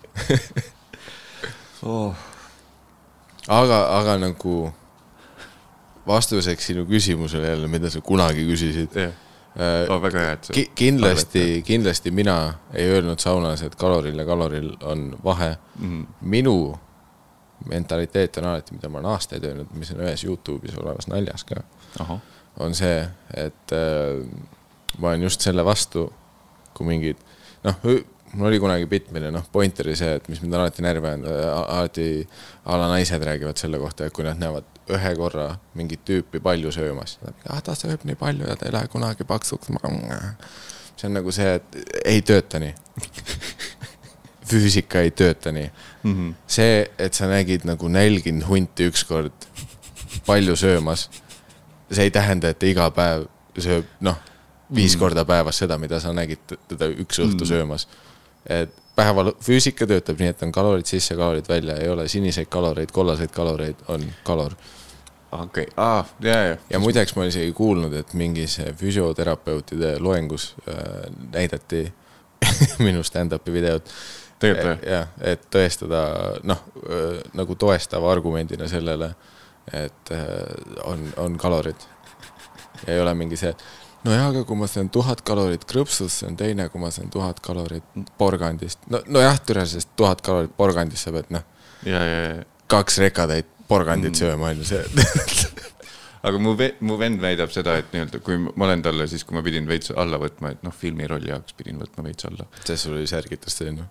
[1.83, 2.15] oh.?
[3.49, 4.59] aga, aga nagu
[6.07, 9.13] vastuseks sinu küsimusele jälle, mida sa kunagi küsisid jah,
[9.57, 10.67] äh, oh, väga hea, et sa ki.
[10.79, 12.37] kindlasti, kindlasti mina
[12.75, 16.07] ei öelnud saunas, et kaloril ja kaloril on vahe mm,.
[16.21, 16.57] minu
[17.69, 21.63] mentaliteet on alati, mida ma olen aastaid öelnud, mis on ühes Youtube'is olevas naljas ka,
[22.61, 23.03] on see,
[23.37, 24.23] et äh,
[24.99, 26.09] ma olen just selle vastu,
[26.75, 27.21] kui mingid
[27.65, 27.77] noh,
[28.33, 31.31] mul oli kunagi bitt, mille noh, point oli see, et mis mind alati närvi ajanud,
[31.61, 32.07] alati
[32.65, 35.47] a la naised räägivad selle kohta, et kui nad näevad ühe korra
[35.79, 37.19] mingit tüüpi palju söömas,
[37.49, 39.71] ah ta sööb nii palju ja ta ei lähe kunagi paksuks.
[40.97, 42.75] see on nagu see, et ei tööta nii.
[44.51, 46.35] füüsika ei tööta nii mm -hmm.
[46.47, 49.47] see, et sa nägid nagu nälginud hunti ükskord
[50.27, 51.09] palju söömas,
[51.91, 53.27] see ei tähenda, et ta iga päev
[53.59, 54.19] sööb, noh,
[54.75, 55.01] viis mm.
[55.01, 57.49] korda päevas seda, mida sa nägid teda üks õhtu mm.
[57.49, 57.89] söömas.
[58.47, 62.93] et päeval füüsika töötab nii, et on kalorid sisse, kalorid välja, ei ole siniseid kaloreid,
[62.93, 64.55] kollaseid kaloreid, on kalor.
[65.33, 66.57] okei okay., aa, ja, ja.
[66.71, 71.93] ja muideks ma isegi kuulnud, et mingis füsioterapeutide loengus äh, näidati
[72.87, 73.93] minu stand-up'i videot.
[74.41, 74.93] Tegelikult või?
[74.93, 76.01] jah, et tõestada,
[76.49, 76.65] noh,
[77.39, 79.13] nagu toestava argumendina sellele,
[79.77, 80.25] et äh,
[80.89, 81.89] on, on kalorid.
[82.87, 83.53] ei ole mingi see,
[84.05, 87.41] nojah, aga kui ma söön tuhat kalorit krõpsust, see on teine, kui ma söön tuhat
[87.45, 87.85] kalorit
[88.19, 88.83] porgandist.
[88.91, 91.47] no, nojah, türa, sest tuhat kalorit porgandist sa pead, noh,
[92.71, 94.21] kaks rekatäit porgandit mm.
[94.25, 95.59] sööma, on ju see
[96.27, 99.45] aga mu mu vend väidab seda, et nii-öelda, kui ma olen talle siis, kui ma
[99.45, 102.49] pidin veits alla võtma, et noh, filmirolli jaoks pidin võtma veits alla.
[102.65, 103.89] see sul oli särgitas selline?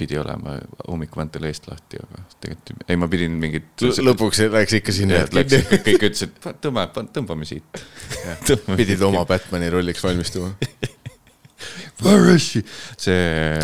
[0.00, 0.56] Pidi olema
[0.86, 3.84] hommikuvantel eest lahti, aga tegelikult ei, ma pidin mingit.
[4.00, 5.24] lõpuks läks ikka sinna.
[5.30, 7.84] Kõik ütlesid, tõmba, tõmbame siit.
[8.80, 10.54] pidid oma Batman'i rolliks valmistuma
[12.02, 12.62] Where is she?
[12.96, 13.12] see.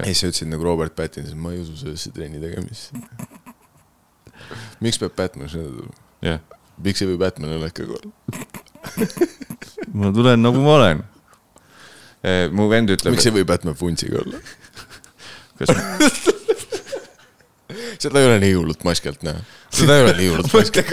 [0.05, 2.97] ei, sa ütlesid nagu Robert Pattinson, ma ei usu sellesse trenni tegemisse.
[4.85, 5.97] miks peab Batman sinna tulema?
[6.27, 6.43] jah.
[6.85, 8.13] miks ei või Batman olla ikka kohal?
[9.97, 11.03] ma tulen nagu ma olen.
[12.53, 13.17] mu vend ütleb.
[13.17, 14.43] miks ei või Batman vuntsiga olla?
[15.59, 15.69] Kas
[18.03, 19.41] seda ei ole nii hullult maskilt näha.
[19.73, 20.91] seda ei ole nii hullult maskilt.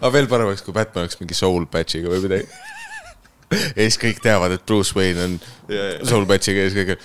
[0.00, 2.46] aga veel parem oleks, kui Batman oleks mingi soul patch'iga või midagi.
[3.52, 5.32] ja siis kõik teavad, et Bruce Wayne on
[5.70, 6.06] yeah, yeah.
[6.08, 7.02] soul patch'iga ja siis kõik.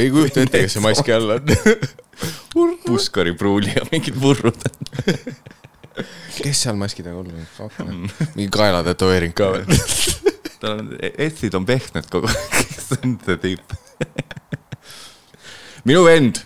[0.00, 1.44] ei kujuta ette, kes see maski all on.
[2.84, 4.60] Puskari pruuli ja mingid purrud
[6.40, 7.32] kes seal maski taga olla
[7.84, 8.10] on?
[8.34, 9.66] mingi kaelatätoveering ka veel
[10.60, 10.92] tal on,
[11.28, 13.76] S-id on pehmed kogu aeg, see on see tüüp
[15.88, 16.44] minu vend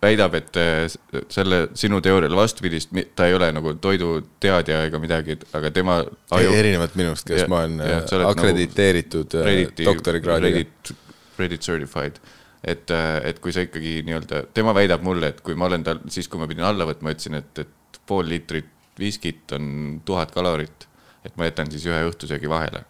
[0.00, 0.86] väidab, et äh,
[1.32, 5.98] selle sinu teooriale vastupidist, ta ei ole nagu toiduteadja ega midagi, aga tema
[6.36, 6.52] aju....
[6.56, 10.62] erinevalt minust, kes ja, ma olen ja, nagu akrediteeritud nagu doktorikraadiga.
[10.62, 10.92] Reddit,
[11.40, 12.20] Reddit certified,
[12.64, 16.00] et, äh, et kui sa ikkagi nii-öelda, tema väidab mulle, et kui ma olen tal,
[16.12, 20.88] siis kui ma pidin alla võtma, ütlesin, et, et pool liitrit viskit on tuhat kalorit,
[21.24, 22.84] et ma jätan siis ühe õhtusöögi vahele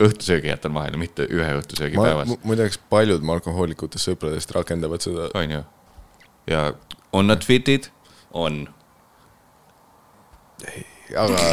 [0.00, 2.32] õhtusöögi jätan vahele, mitte ühe õhtusöögi ma, päevas.
[2.44, 5.28] muideks paljud mu alkohoolikutest sõpradest rakendavad seda.
[5.36, 5.62] on ju?
[6.50, 6.64] ja
[7.12, 7.90] on nad fit'id?
[8.32, 8.62] on.
[11.16, 11.44] aga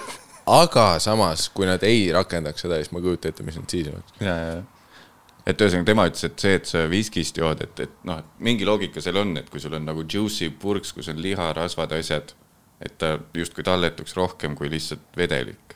[0.62, 3.90] aga samas, kui nad ei rakendaks seda, siis ma ei kujuta ette, mis nad siis
[3.90, 4.16] oleks.
[4.20, 5.04] ja, ja, ja.
[5.46, 9.02] et ühesõnaga tema ütles, et see, et sa viskist jood, et, et noh, mingi loogika
[9.02, 12.36] seal on, et kui sul on nagu juicy purks, kus on liha, rasvad, asjad,
[12.78, 15.75] et ta justkui talletuks rohkem kui lihtsalt vedelik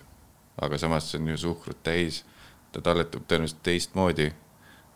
[0.58, 2.22] aga samas see on ju suhkrut täis,
[2.72, 4.30] ta talletub tõenäoliselt teistmoodi.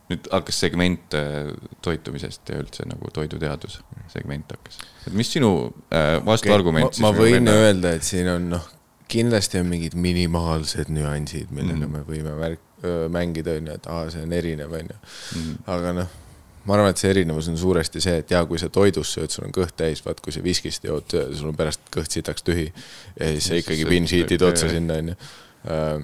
[0.05, 1.47] nüüd hakkas segment äh,
[1.83, 3.79] toitumisest ja üldse nagu toiduteadus,
[4.13, 4.79] segment hakkas.
[5.07, 7.55] et mis sinu äh, vastuargument okay, ma, ma võin venna...
[7.63, 8.67] öelda, et siin on noh,
[9.09, 11.97] kindlasti on mingid minimaalsed nüansid, millega mm.
[11.97, 12.69] me võime värk,
[13.09, 15.01] mängida, on ju, et aa, see on erinev, on ju.
[15.39, 15.65] Mhm.
[15.73, 16.21] aga noh
[16.65, 19.47] ma arvan, et see erinevus on suuresti see, et jaa, kui sa toidust sööd, sul
[19.49, 22.71] on kõht täis, vaat kui sa viskist jood, sul on pärast kõht sitaks tühi.
[23.19, 25.17] ja siis sa ikkagi binge-eat'id otsa sinna, onju.
[25.65, 25.99] Äh,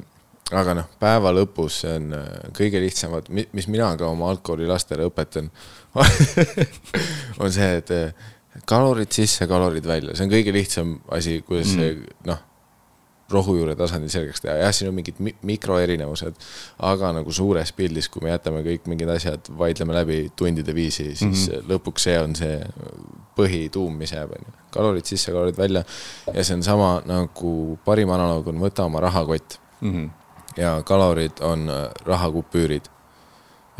[0.56, 5.50] aga noh, päeva lõpus see on äh, kõige lihtsamad, mis mina ka oma algkoolilastele õpetan
[7.42, 8.28] on see, et äh,
[8.68, 11.76] kalorid sisse, kalorid välja, see on kõige lihtsam asi, kuidas mm.
[11.78, 12.42] see noh,
[13.30, 16.38] rohujuure tasandil selgeks teha, jah, siin on mingid mikroerinevused,
[16.90, 21.48] aga nagu suures pildis, kui me jätame kõik mingid asjad, vaidleme läbi tundide viisi, siis
[21.48, 21.70] mm -hmm.
[21.72, 22.58] lõpuks see on see
[23.38, 24.54] põhituum, mis jääb, on ju.
[24.74, 25.84] kalorid sisse, kalorid välja
[26.34, 29.92] ja see on sama nagu parim analoog on võta oma rahakott mm.
[29.92, 30.10] -hmm.
[30.56, 32.88] ja kalorid on äh, rahakupüürid.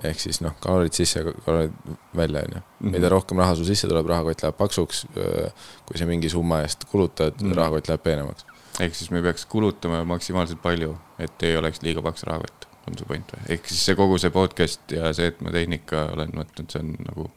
[0.05, 1.73] ehk siis noh, kalorid sisse, kalorid
[2.17, 2.61] välja, on ju.
[2.81, 2.91] Mhm.
[2.91, 5.07] mida rohkem raha sul sisse tuleb, rahakott läheb paksuks.
[5.17, 5.53] Äh,
[5.87, 7.57] kui sa mingi summa eest kulutad mm, -hmm.
[7.57, 8.45] rahakott läheb peenemaks.
[8.81, 13.07] Ehk siis me peaks kulutama maksimaalselt palju, et ei oleks liiga paks rahakott, on su
[13.09, 13.45] point või?
[13.57, 16.97] ehk siis see kogu see podcast ja see, et ma tehnika olen võtnud, see on
[17.07, 17.31] nagu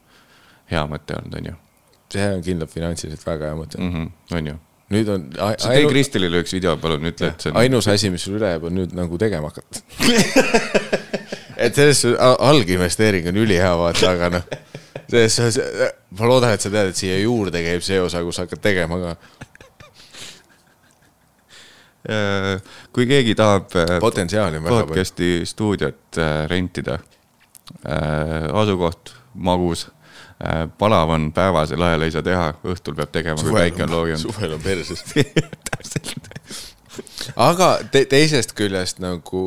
[0.72, 1.60] hea mõte olnud, on ju
[2.14, 3.94] see on kindlalt finantsiliselt väga hea mõte mm.
[3.94, 4.60] -hmm, on ju.
[4.94, 5.26] nüüd on.
[5.64, 7.60] tee Kristelile üks video, palun, ütle, et see on.
[7.64, 9.82] ainus asi, mis sul üle jääb, on nüüd nagu tegema hakata
[11.66, 14.50] et selles suhtes alginvesteering on ülihea vaata, aga noh,
[15.10, 15.60] selles suhtes,
[16.20, 19.16] ma loodan, et sa tead, et siia juurde käib see osa, kus hakkad tegema ka
[22.94, 24.88] kui keegi tahab äh, potentsiaali on väga palju.
[24.92, 27.00] podcast'i stuudiot äh, rentida,
[27.88, 29.88] äh, asukoht magus
[30.44, 34.20] Äh, palav on päevasel ajal ei saa teha, õhtul peab tegema, kui päike on looginud.
[34.20, 35.04] suvel on perses
[35.70, 36.26] täpselt.
[37.40, 39.44] aga te, teisest küljest nagu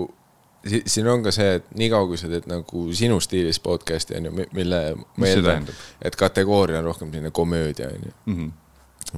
[0.65, 4.47] siin on ka see, et niikaua kui sa teed nagu sinu stiilis podcast'i on ju,
[4.57, 5.69] mille ma eeldan,
[6.01, 8.15] et kategooria on rohkem selline komöödia on ju.
[8.33, 8.49] Mhm.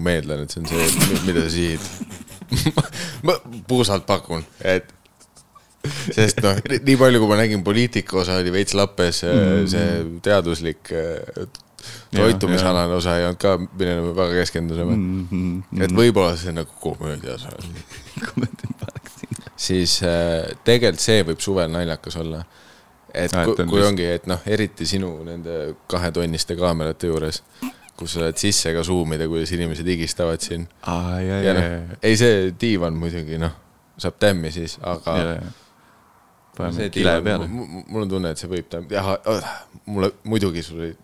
[0.03, 1.87] ma eeldan, et see on see, mida sa sihid
[3.27, 3.37] ma
[3.69, 4.95] puusalt pakun, et
[6.13, 10.93] sest noh, nii palju, kui ma nägin poliitika osa oli veits lappes mm., see teaduslik
[10.93, 11.47] äh,
[12.15, 15.83] toitumisalane osa ei olnud ka, millele me väga keskendusime mm..
[15.87, 17.85] et võib-olla see nagu komöödia osa oli.
[19.69, 22.45] siis äh, tegelikult see võib suvel naljakas olla.
[23.15, 25.59] et et kui, kui ongi, et noh, eriti sinu nende
[25.91, 27.43] kahetonniste kaamerate juures,
[27.99, 30.69] kus sa oled sisse ka zoom ida, kuidas inimesed higistavad siin.
[30.87, 33.55] aa, ja, noh, ei see diivan muidugi noh,
[33.99, 35.17] saab tämmi siis, aga
[36.59, 37.47] paneme kile peale.
[37.51, 39.11] mul on tunne, et see võib tämmi, jah,
[39.87, 40.95] mulle muidugi sul oli,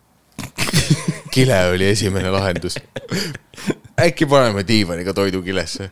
[1.34, 2.78] kile oli esimene lahendus.
[4.00, 5.90] äkki paneme diivani ka toidukilesse.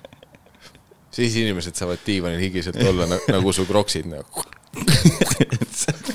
[1.10, 4.46] siis inimesed saavad diivanil higiselt olla na- nagu su kroksid nagu.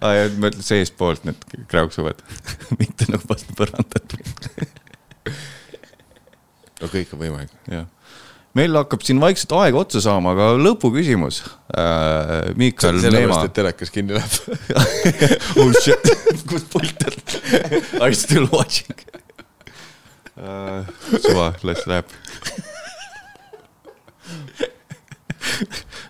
[0.00, 1.38] aa, ma ütlen seestpoolt need
[1.70, 2.22] kräuksuvad,
[2.80, 4.16] mitte nagu vastu põrandat.
[6.80, 7.52] no kõik on võimalik.
[7.72, 7.86] jah.
[8.56, 11.36] meil hakkab siin vaikselt aeg otsa saama, aga lõpuküsimus
[11.76, 12.52] äh,.
[12.58, 14.34] Miikal sellepärast, et telekas kinni läheb.
[15.60, 16.04] oh shit,
[16.48, 17.16] kus pult on?
[18.06, 18.98] I still watching
[20.36, 20.82] uh,.
[21.20, 22.06] suva, las läheb.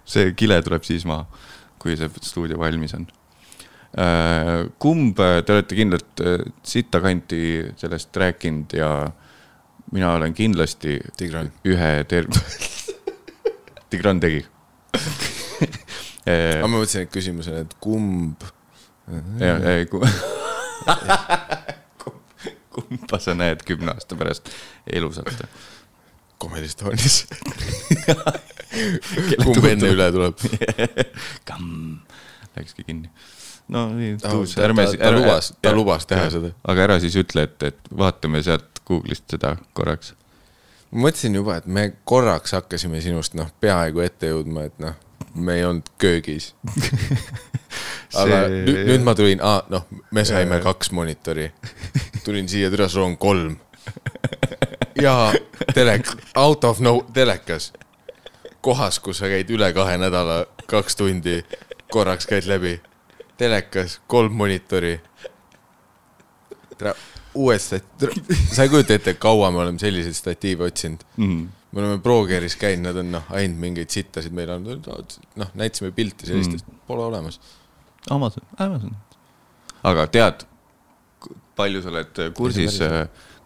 [0.07, 1.25] see kile tuleb siis maha,
[1.83, 3.05] kui see stuudio valmis on.
[4.83, 7.39] kumb, te olete kindlalt uh, sitta kanti
[7.81, 8.91] sellest rääkinud ja
[9.93, 11.49] mina olen kindlasti Tigran.
[11.65, 12.37] ühe terv-,
[13.91, 14.45] Tigran tegi
[16.27, 18.45] aga ma mõtlesin, et küsimus on, et kumb,
[19.41, 19.87] ja, ei,
[22.77, 24.51] kumba sa näed kümne aasta pärast
[24.87, 25.47] elusalt?
[26.37, 27.25] Comedy Estonias.
[29.41, 30.37] kumb enne üle tuleb?
[32.57, 33.09] läkski kinni.
[33.69, 34.69] No nii, ta, ta,
[34.99, 36.53] ta lubas, ta lubas teha seda.
[36.65, 40.15] aga ära siis ütle, et, et vaatame sealt Google'ist seda korraks.
[40.93, 44.95] ma mõtlesin juba, et me korraks hakkasime sinust noh, peaaegu ette jõudma, et noh,
[45.35, 46.53] me ei olnud köögis.
[48.21, 51.51] aga See- nüüd, nüüd ma tulin, noh, me saime kaks monitori.
[52.25, 53.57] tulin siia, türa, sul on kolm.
[55.03, 55.33] ja
[55.75, 57.73] telek, out of no telekas.
[58.61, 61.43] kohas, kus sa käid üle kahe nädala, kaks tundi,
[61.91, 62.81] korraks käid läbi.
[63.39, 65.01] telekas, kolm monitori.
[66.77, 68.17] stat-,
[68.53, 71.49] sa ei kujuta ette, kaua me oleme selliseid statiive otsinud Mm.
[71.73, 74.87] me oleme Progeris käinud, nad on noh, ainult mingeid sittasid meile andnud,
[75.37, 77.41] noh, näitasime pilti sellistest mm., pole olemas.
[78.11, 78.97] Amazon, Amazon.
[79.83, 80.47] aga tead,
[81.57, 82.79] palju sa oled kursis,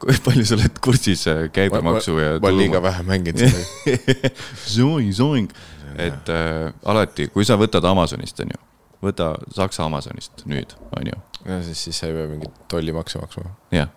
[0.00, 4.30] kui palju sa oled kursis äh, käibemaksu ja ma olen liiga vähe mänginud seda.
[4.74, 5.50] Zoing, zoing,
[5.96, 8.58] et äh, alati, kui sa võtad Amazonist, onju,
[9.04, 13.54] võta Saksa Amazonist nüüd, onju, no siis, siis sa ei pea mingit tollimakse maksma.
[13.74, 13.92] jah.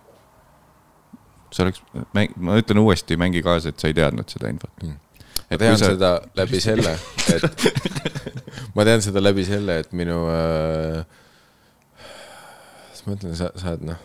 [1.54, 5.60] see oleks, ma ütlen uuesti, mängi kaasa, et sa ei teadnud seda infot Mm.
[5.60, 5.92] ma tean sa...
[5.92, 6.96] seda läbi selle,
[7.36, 7.68] et
[8.76, 11.04] ma tean seda läbi selle, et minu äh,,
[13.06, 14.00] ma ütlen, sa, sa oled noh,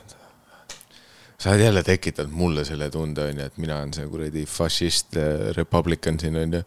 [1.38, 5.52] sa oled jälle tekitanud mulle selle tunde, onju, et mina olen see kuradi fašist äh,
[5.56, 6.64] republican siin, onju.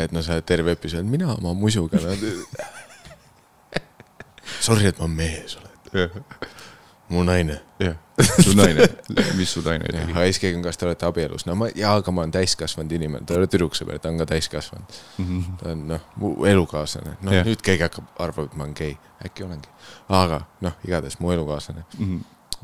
[0.00, 2.16] et no sa oled terve episood, mina oma musuga no,.
[4.60, 6.10] Sorry, et ma mees olen,
[7.08, 7.60] mu naine.
[7.80, 7.96] jah,
[8.44, 8.86] su naine,
[9.38, 10.12] mis su naine tegi?
[10.14, 12.92] aga siis keegi on, kas te olete abielus, no ma, jaa, aga ma olen täiskasvanud
[12.96, 14.96] inimene, ta ei ole tüdruksõber, ta on ka täiskasvanud.
[15.60, 18.94] ta on noh, mu elukaaslane, noh nüüd keegi hakkab, arvab, et ma olen gei,
[19.26, 19.68] äkki olengi.
[20.08, 22.20] aga noh, igatahes mu elukaaslane Mhm.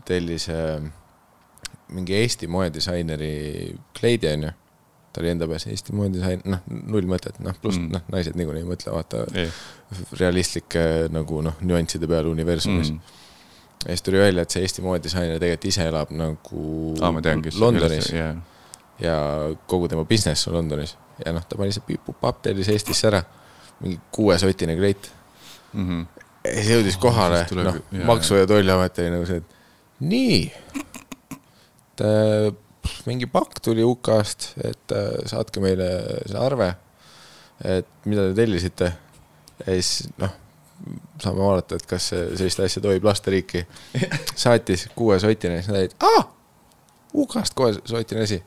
[0.09, 0.81] tellis äh,
[1.91, 4.51] mingi Eesti moedisaineri kleidi, onju.
[5.13, 7.87] Ta oli enda peas Eesti moedisain, noh, null mõtet, noh, pluss Mm.
[7.89, 7.93] mm.
[7.97, 9.49] noh, naised niikuinii ei mõtle, vaata ei,
[10.21, 13.17] realistlike nagu noh, nüansside peale universumis mm..
[13.87, 16.65] ja siis tuli välja, et see Eesti moedisainer tegelikult ise elab nagu
[17.01, 17.59] ma tean, kes.
[17.59, 18.37] Londonis jah,
[19.03, 19.17] ja
[19.67, 23.23] kogu tema business on Londonis ja noh, ta pani see pipupapp tellis Eestisse ära,
[23.81, 25.11] mingi kuuesotine kleit.
[25.73, 26.07] Mhm.
[26.45, 29.59] ja siis jõudis kohale tuleb- noh maksu- ja tolliamet oli nagu see, et
[30.01, 30.39] nii,
[32.01, 32.05] et
[33.09, 35.89] mingi pakk tuli UK-st, et äh, saatke meile
[36.27, 36.71] see arve,
[37.65, 38.93] et mida te tellisite.
[39.67, 40.33] ja siis noh,
[41.21, 43.65] saame vaadata, et kas sellist asja tohib lasta riiki.
[44.45, 46.23] saatis kuuesotine, siis nad olid, aa,
[47.25, 48.41] UK-st kuuesotine asi.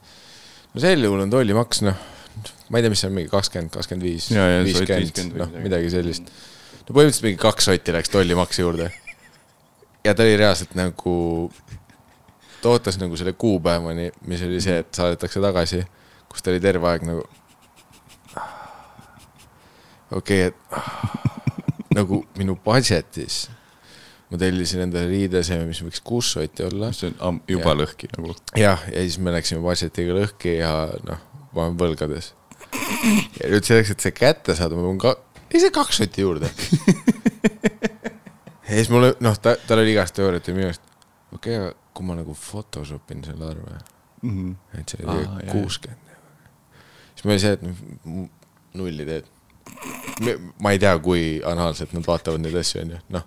[0.74, 2.00] no sel juhul on tollimaks, noh,
[2.70, 5.94] ma ei tea, mis see on, mingi kakskümmend, kakskümmend viis, viiskümmend 50, või noh, midagi.
[5.94, 6.34] sellist.
[6.88, 8.90] no põhimõtteliselt mingi kaks sotti läks tollimaksu juurde.
[10.06, 11.16] ja ta oli reaalselt nagu,
[12.64, 15.82] ta ootas nagu selle kuupäevani, mis oli see, et saadetakse tagasi,
[16.32, 17.26] kus ta oli terve aeg nagu.
[20.14, 23.44] okei okay,, et nagu minu budget'is
[24.34, 26.92] ma tellisin endale riideseme, mis võiks kuus sotti olla.
[26.96, 27.80] see on am- juba Jah.
[27.84, 28.36] lõhki nagu.
[28.58, 30.72] jah, ja siis me läksime budget'iga lõhki ja
[31.06, 31.22] noh,
[31.54, 32.32] ma olen võlgades.
[33.38, 35.14] ja nüüd selleks, et see kätte saada, ma pean ka,
[35.54, 36.50] lihtsalt kaks sotti juurde.
[38.66, 40.86] ja siis mulle, noh, ta, tal oli igast teooriat ja minu arust,
[41.36, 43.78] okei okay,, aga kui ma nagu Photoshop in selle arve,
[44.24, 44.56] Mhm.
[44.80, 46.00] et see oli kuuskümmend.
[47.16, 47.62] siis ma olin see, et
[48.74, 49.26] nulli teed.
[50.60, 53.24] ma ei tea, kui anaalselt nad vaatavad neid asju, onju, noh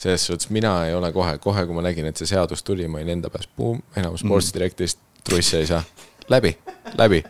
[0.00, 2.98] selles suhtes mina ei ole kohe, kohe kui ma nägin, et see seadus tuli, ma
[2.98, 5.82] olin enda pääs, buum, enam Sports Directist trusse ei saa.
[6.30, 6.54] läbi,
[6.96, 7.22] läbi.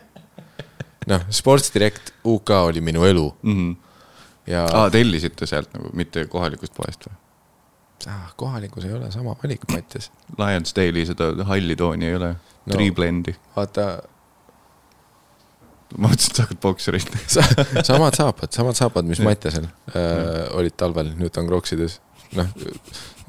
[1.07, 3.75] noh, Sports Direct UK oli minu elu Mhm.
[4.47, 7.15] ja aa, tellisite sealt nagu, mitte kohalikust poest või?
[8.09, 10.11] Ah, kohalikus ei ole sama valik, Mattias.
[10.37, 12.73] Lions Dale'i seda halli tooni ei ole No.
[12.73, 13.33] no., Three Blendi.
[13.55, 13.85] vaata,
[15.97, 17.07] ma mõtlesin, et sa hakkad bokserit.
[17.89, 19.27] samad saapad, samad saapad, mis Jah.
[19.27, 21.99] Mattiasel äh, olid talvel, nüüd on Croxides.
[22.37, 22.47] noh,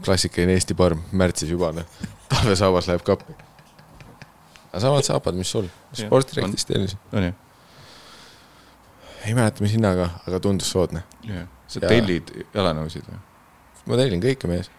[0.04, 1.88] klassikaline Eesti parm, märtsis juba, noh,
[2.30, 3.34] talvesaabas läheb kappi.
[4.70, 5.66] aga samad saapad, mis sul,
[5.96, 7.00] Jah, Sports Directist tellisin.
[7.12, 7.32] on ju?
[9.26, 11.02] ei mäleta, mis hinnaga, aga tundus soodne.
[11.26, 11.48] jah.
[11.72, 13.18] sa tellid jalanõusid või?
[13.86, 14.70] Ma tellin kõike, mees.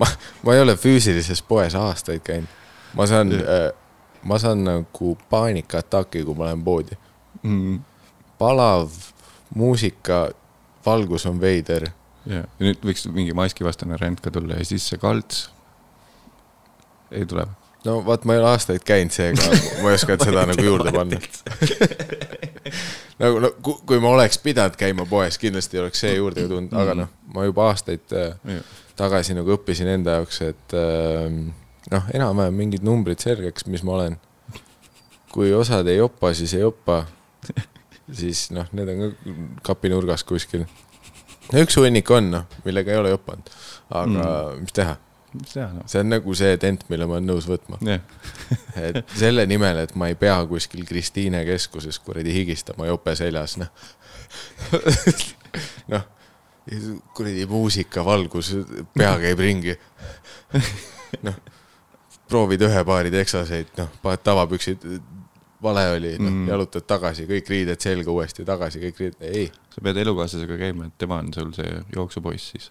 [0.00, 0.08] ma,
[0.42, 2.60] ma ei ole füüsilises poes aastaid käinud.
[2.94, 3.70] ma saan äh,,
[4.24, 6.96] ma saan nagu paanikaataki, kui ma lähen poodi.
[7.42, 7.82] Mm.
[8.38, 8.90] palav
[9.54, 10.30] muusika,
[10.86, 11.90] valgus on veider.
[12.26, 15.50] ja nüüd võiks mingi maskivastane ränd ka tulla ja siis see kalts.
[17.10, 17.46] ei tule.
[17.84, 19.48] No vaat, ma ei ole aastaid käinud, seega
[19.82, 21.20] ma ei oska seda nagu juurde panna.
[23.22, 27.12] nagu no kui, ma oleks pidanud käima poes, kindlasti oleks see juurde tulnud, aga noh,
[27.34, 28.62] ma juba aastaid äh,
[28.98, 31.28] tagasi nagu õppisin enda jaoks, et äh,
[31.92, 34.18] noh, enam-vähem mingid numbrid selgeks, mis ma olen.
[35.34, 37.04] kui osad ei jopa, siis ei jopa.
[38.20, 39.36] siis noh, need on ka
[39.72, 40.66] kapinurgas kuskil.
[41.52, 43.50] no üks hunnik on noh, millega ei ole jopanud,
[43.90, 44.62] aga mm.
[44.64, 44.96] mis teha,
[45.40, 45.86] mis teha noh.
[45.90, 47.78] see on nagu see tent, mille ma olen nõus võtma.
[47.84, 48.02] jah,
[48.80, 53.72] et selle nimel, et ma ei pea kuskil Kristiine keskuses kuradi higistama jope seljas, noh.
[55.94, 56.06] noh,
[57.14, 58.54] kuradi muusika, valgus,
[58.96, 59.76] pea käib ringi.
[61.26, 61.40] noh,
[62.30, 64.86] proovid ühe paari teksaseid, noh, paned tavapüksid,
[65.64, 69.48] vale oli, noh Mm., jalutad tagasi, kõik riided selga uuesti tagasi, kõik riided, ei.
[69.74, 72.70] sa pead elukaaslasega käima, et tema on sul see jooksupoiss siis.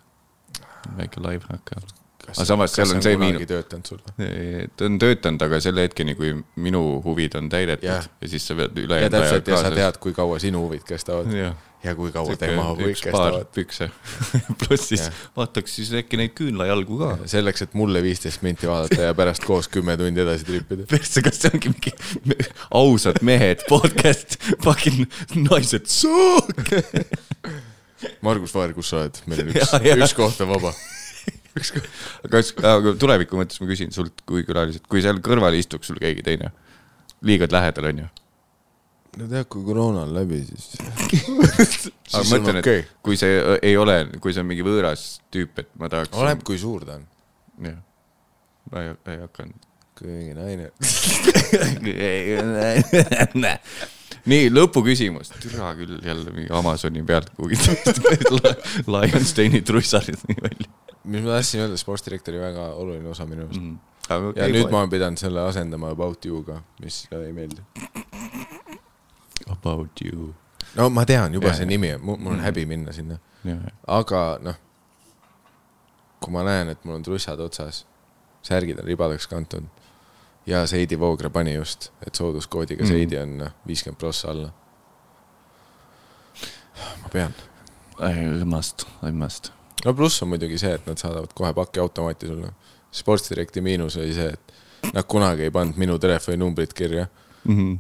[0.98, 1.76] väike lifehack.
[2.24, 6.32] Aga samas seal on see miinus- töötanud sul ta on töötanud, aga selle hetkeni, kui
[6.56, 8.08] minu huvid on täidetud Jah.
[8.22, 11.28] ja siis sa pead ja ülejäänud täpselt ja sa tead, kui kaua sinu huvid kestavad
[11.36, 13.50] jah, ja kui kaua tema huvid kestavad.
[13.56, 13.90] pükse.
[14.64, 15.20] pluss siis Jah.
[15.36, 17.12] vaataks siis äkki neid küünlajalgu ka.
[17.36, 20.88] selleks, et mulle viisteist minti vaadata ja pärast koos kümme tundi edasi tripida.
[20.90, 21.94] persse, kas see ongi mingi
[22.72, 25.04] ausad mehed podcast, fucking
[25.44, 26.56] naised suuk.
[28.24, 29.20] Margus Vaher, kus sa oled?
[29.28, 29.76] meil on üks
[30.08, 30.72] üks koht on vaba.
[32.32, 36.26] kas, aga tuleviku mõttes ma küsin sult kui külaliselt, kui seal kõrval istuks sul keegi
[36.26, 36.52] teine,
[37.26, 38.08] liiga lähedal on ju.
[39.22, 40.66] no tead, kui koroona on läbi, siis.
[42.14, 42.80] aga ma ütlen, okei.
[42.86, 45.02] et kui see äh, ei ole, kui see on mingi võõras
[45.34, 46.16] tüüp, et ma tahaks.
[46.18, 47.06] oleneb, kui suur ta on.
[47.70, 47.80] jah,
[48.72, 49.70] ma ei, ei hakanud.
[50.00, 50.66] kui mingi naine.
[54.32, 57.60] nii, lõpuküsimus, türa küll jälle mingi Amazoni pealt kuhugi
[58.94, 60.72] Lionsteini trussarid nii välja
[61.04, 63.62] mis ma tahtsin öelda, spordirektori väga oluline osa minu arust.
[63.62, 63.78] mm..
[64.10, 67.62] aga ja nüüd ma olen pidanud selle asendama About You'ga, mis ei meeldi.
[69.52, 70.34] About you.
[70.76, 71.76] no ma tean juba Jaa, see jaa.
[71.76, 73.20] nimi, mul on häbi minna sinna.
[73.88, 74.60] aga noh,
[76.24, 77.86] kui ma näen, et mul on trussad otsas,
[78.44, 79.68] särgid on ribadeks kantud
[80.46, 82.88] ja Seidi Voogre pani just, et sooduskoodiga Mm.
[82.88, 82.92] mm.
[82.92, 84.52] Seidi on noh, viiskümmend prossa alla.
[87.02, 87.34] ma pean.
[88.00, 89.52] I must, I must.
[89.86, 92.52] No pluss on muidugi see, et nad saadavad kohe pakiautomaati sulle.
[92.94, 97.08] Sports Directi miinus oli see, et nad kunagi ei pannud minu telefoninumbrit kirja
[97.46, 97.74] Mhm.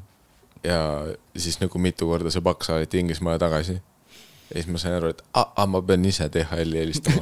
[0.64, 1.06] ja
[1.38, 3.74] siis nagu mitu korda see pakk saadeti Inglismaale tagasi.
[3.74, 7.22] ja siis ma sain aru, et aa, ma pean ise DHL-i helistama.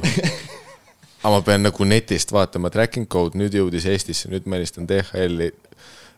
[1.22, 5.52] aga ma pean nagu netist vaatama, tracking code nüüd jõudis Eestisse, nüüd ma helistan DHL-i.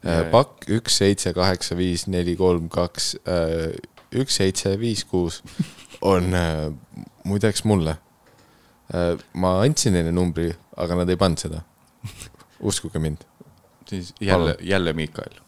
[0.04, 0.24] Jaa.
[0.32, 3.14] pakk üks, seitse, kaheksa, viis, neli, kolm, kaks,
[4.12, 5.38] üks, seitse, viis, kuus
[6.04, 6.66] on äh,
[7.24, 7.96] muideks mulle.
[9.32, 11.62] Ma andsin neile numbri, aga nad ei pannud seda.
[12.60, 13.24] uskuge mind,
[13.88, 15.40] siis jälle jälle Miikael.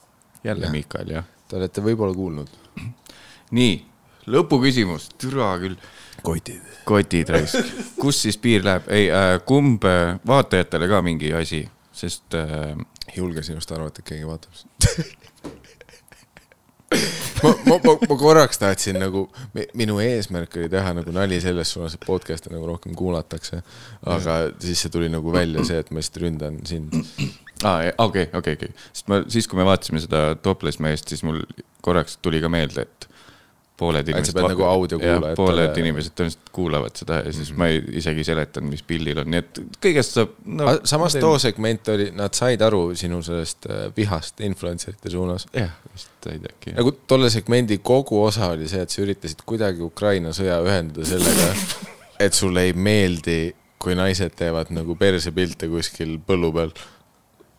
[0.44, 0.72] jälle Jah.
[0.72, 1.24] Miikael, jah.
[1.48, 2.48] te olete võib-olla kuulnud.
[3.50, 3.76] nii,
[4.26, 5.76] lõpuküsimus, türa küll.
[6.22, 6.62] kotid.
[6.84, 12.34] kotid raisk, kus siis piir läheb, ei äh,, kumb äh, vaatajatele ka mingi asi, sest
[12.34, 12.76] äh,
[13.16, 14.52] julge sinust arvata, et keegi vaatab.
[17.42, 19.26] ma, ma, ma, ma korraks tahtsin nagu,
[19.76, 23.62] minu eesmärk oli teha nagu nali selles suunas, et podcast'e nagu rohkem kuulatakse.
[24.16, 26.94] aga siis see tuli nagu välja see, et ma lihtsalt ründan sind.
[27.64, 31.42] aa, okei, okei, okei, sest ma siis, kui me vaatasime seda Topless meest, siis mul
[31.84, 33.08] korraks tuli ka meelde, et
[33.76, 34.38] pooled inimesed.
[34.40, 35.36] nagu audiokuulajatele.
[35.36, 37.58] pooled inimesed tõenäoliselt kuulavad seda ja siis mm -hmm.
[37.58, 40.78] ma ei, isegi ei seletanud, mis pildil on, nii et kõigest saab no,.
[40.84, 45.46] samas too segment oli, nad said aru sinu sellest äh, vihast influencerite suunas.
[45.52, 46.72] jah, vist said äkki.
[46.78, 51.52] nagu tolle segmendi kogu osa oli see, et sa üritasid kuidagi Ukraina sõja ühendada sellega,
[52.26, 56.72] et sulle ei meeldi, kui naised teevad nagu persepilte kuskil põllu peal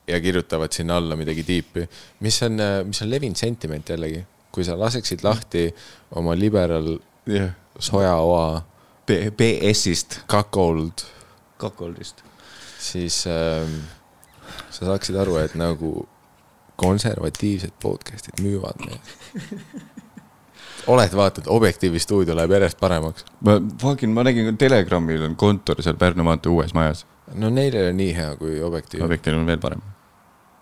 [0.07, 1.85] ja kirjutavad sinna alla midagi tiipi,
[2.25, 5.67] mis on, äh, mis on levinud sentiment jällegi kui sa laseksid lahti
[6.15, 6.97] oma liberal
[7.29, 7.51] yeah.
[7.79, 8.61] sojaoa
[9.07, 10.21] BS-ist.
[10.27, 11.05] Kakold.
[11.57, 12.23] Kakoldist.
[12.79, 13.67] siis äh,
[14.69, 16.07] sa saaksid aru, et nagu
[16.77, 19.95] konservatiivsed podcast'id müüvad neid
[20.87, 23.25] oled vaatanud, Objektiivi stuudio läheb järjest paremaks.
[23.41, 27.05] ma, fucking, ma nägin, Telegramil on kontor seal Pärnu maantee uues majas.
[27.33, 29.03] no neil ei ole nii hea kui Objektiiv.
[29.03, 29.81] Objektiivil on veel parem.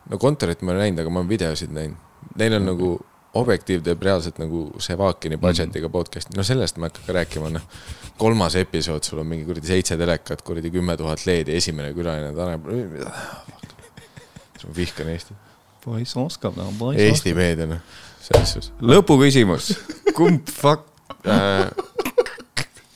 [0.10, 1.98] no kontorit ma olen näinud, aga ma olen videosid näinud.
[2.36, 2.72] Neil on mm -hmm.
[2.72, 3.06] nagu
[3.36, 7.66] Objektiiv teeb reaalselt nagu Sevakini budget'iga podcast'i, no sellest ma ei hakka ka rääkima, noh.
[8.18, 12.62] kolmas episood, sul on mingi kuradi seitse telekat, kuradi kümme tuhat leedi, esimene külaline Tanel.
[14.64, 15.38] ma vihkan Eestit.
[15.84, 17.12] poiss oskab, no poiss oskab.
[17.12, 17.84] Eesti meedia, noh,
[18.22, 18.72] selles suhtes.
[18.82, 19.74] lõpuküsimus,
[20.16, 20.88] kumb fuck
[21.28, 21.68] äh,,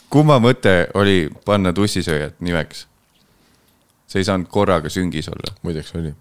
[0.09, 2.87] kumma mõte oli panna tussisööjad nimeks?
[4.09, 5.53] see ei saanud korraga süngis olla.
[5.61, 6.15] muideks oli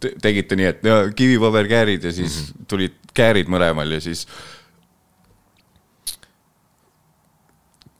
[0.00, 0.82] tegite nii, et
[1.16, 2.66] kivipaberkäärid ja siis mm -hmm.
[2.68, 4.26] tulid käärid mõlemal ja siis.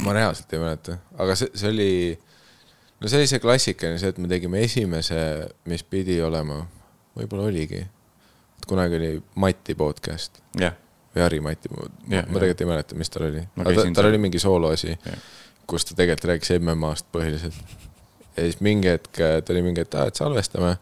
[0.03, 2.19] ma reaalselt ei mäleta, aga see, see oli,
[3.01, 5.19] no see oli see klassikaline, see, et me tegime esimese,
[5.71, 6.57] mis pidi olema,
[7.15, 7.85] võib-olla oligi,
[8.67, 10.75] kunagi oli Mati podcast yeah.
[11.15, 14.43] või Harri Mati, ma tegelikult ei mäleta, mis tal oli, aga ta, tal oli mingi
[14.43, 15.23] sooloasi yeah.,
[15.71, 17.55] kus ta tegelikult rääkis MM-ast põhiliselt.
[18.37, 20.75] ja siis mingi hetk ta oli mingi, et aa, et salvestame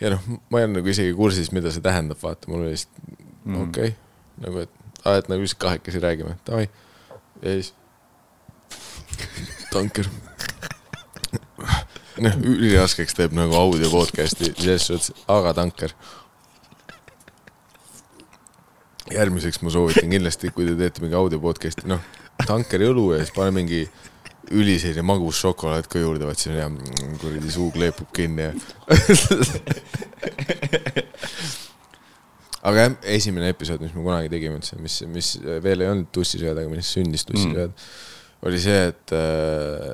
[0.00, 2.98] ja noh, ma ei olnud nagu isegi kursis, mida see tähendab, vaata, mul oli lihtsalt
[3.44, 3.60] mm.
[3.62, 3.96] okei okay,,
[4.44, 4.72] nagu et,
[5.04, 6.68] aa, et nagu lihtsalt kahekesi räägime, davai.
[7.42, 7.72] ja siis,
[9.72, 10.10] tanker.
[12.24, 15.94] noh, üliraskeks teeb nagu audio podcast'i selles suhtes, aga tanker.
[19.14, 22.02] järgmiseks ma soovitan kindlasti, kui te teete mingi audio podcast'i, noh,
[22.48, 23.84] tankeri õlu ja siis pane mingi
[24.52, 28.52] üliselline magus šokolaad ka juurde, vaat on hea, mm, kuradi suu kleepub kinni ja
[32.64, 35.34] aga jah, esimene episood, mis me kunagi tegime üldse, mis, mis
[35.64, 37.78] veel ei olnud tussisööd, aga millest sündis tussisööd mm.,
[38.44, 39.92] oli see, et, äh,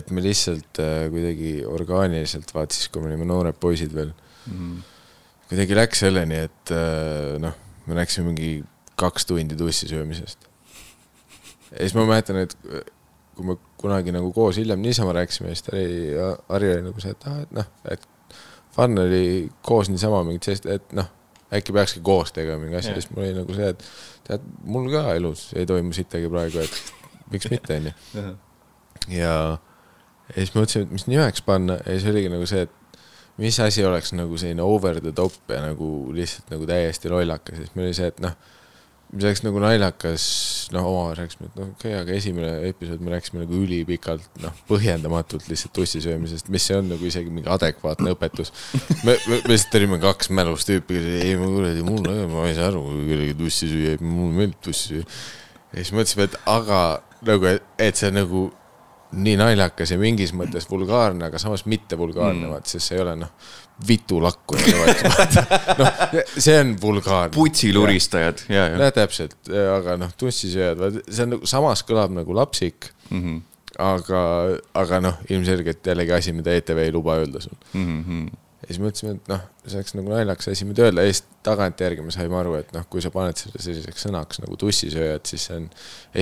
[0.00, 4.12] et me lihtsalt äh, kuidagi orgaaniliselt, vaat siis, kui me olime noored poisid veel
[4.50, 4.76] mm.,
[5.50, 7.56] kuidagi läks selleni, et äh, noh,
[7.88, 8.50] me rääkisime mingi
[9.00, 10.48] kaks tundi tussisöömisest.
[11.70, 12.56] ja siis ma mäletan, et
[13.36, 16.10] kui me kunagi nagu koos hiljem niisama rääkisime, siis ta oli,
[16.48, 18.06] Harri oli nagu see, et ah, et noh, et
[18.74, 19.24] fun oli
[19.66, 21.08] koos niisama mingit sellist, et noh,
[21.54, 23.86] äkki peakski koos tegema mingi asja, siis mul oli nagu see, et
[24.28, 28.26] tead, mul ka elus ei toimu sittagi praegu, et miks mitte, onju.
[29.16, 29.34] ja,
[30.28, 33.02] ja siis mõtlesime, et mis nimeks panna ja siis oligi nagu see, et
[33.40, 37.74] mis asi oleks nagu selline over the top ja nagu lihtsalt nagu täiesti lollakas, siis
[37.74, 38.36] meil oli see, et noh
[39.10, 40.24] mis oleks nagu naljakas,
[40.74, 44.54] noh, omavahel rääkisime, et noh, okei okay,, aga esimene episood me rääkisime nagu ülipikalt, noh,
[44.68, 48.52] põhjendamatult lihtsalt tussi söömisest, mis ei olnud nagu isegi mingi adekvaatne õpetus.
[49.02, 52.54] me, me, me lihtsalt olime kaks mälus tüüpi, kes ei, ma kuradi, mul, ma ei
[52.58, 55.18] saa aru, kui kellegi tussi süüa, mulle meeldib tussi süüa.
[55.72, 56.80] ja siis mõtlesime, et aga
[57.26, 58.46] nagu, et see nagu
[59.10, 63.02] nii naljakas ja mingis mõttes vulgaarne, aga samas mitte vulgaarne mm., vaat, sest see ei
[63.02, 63.32] ole noh,
[63.88, 64.58] vitulakku
[65.80, 66.02] noh,
[66.36, 67.34] see on vulgaarne.
[67.34, 68.82] putsiluristajad ja, ja.
[68.86, 69.38] jah, täpselt,
[69.76, 73.22] aga noh, tussisööjad, see on nagu, samas kõlab nagu lapsik mm.
[73.22, 73.40] -hmm.
[73.86, 74.22] aga,
[74.82, 78.04] aga noh, ilmselgelt jällegi asi, mida ETV ei luba öelda sul mm.
[78.04, 78.30] -hmm
[78.60, 82.04] ja siis mõtlesime, et noh, see oleks nagu naljakas asi, mida öelda ja siis tagantjärgi
[82.04, 85.56] me saime aru, et noh, kui sa paned selle selliseks sõnaks nagu tussisööjad, siis see
[85.62, 85.68] on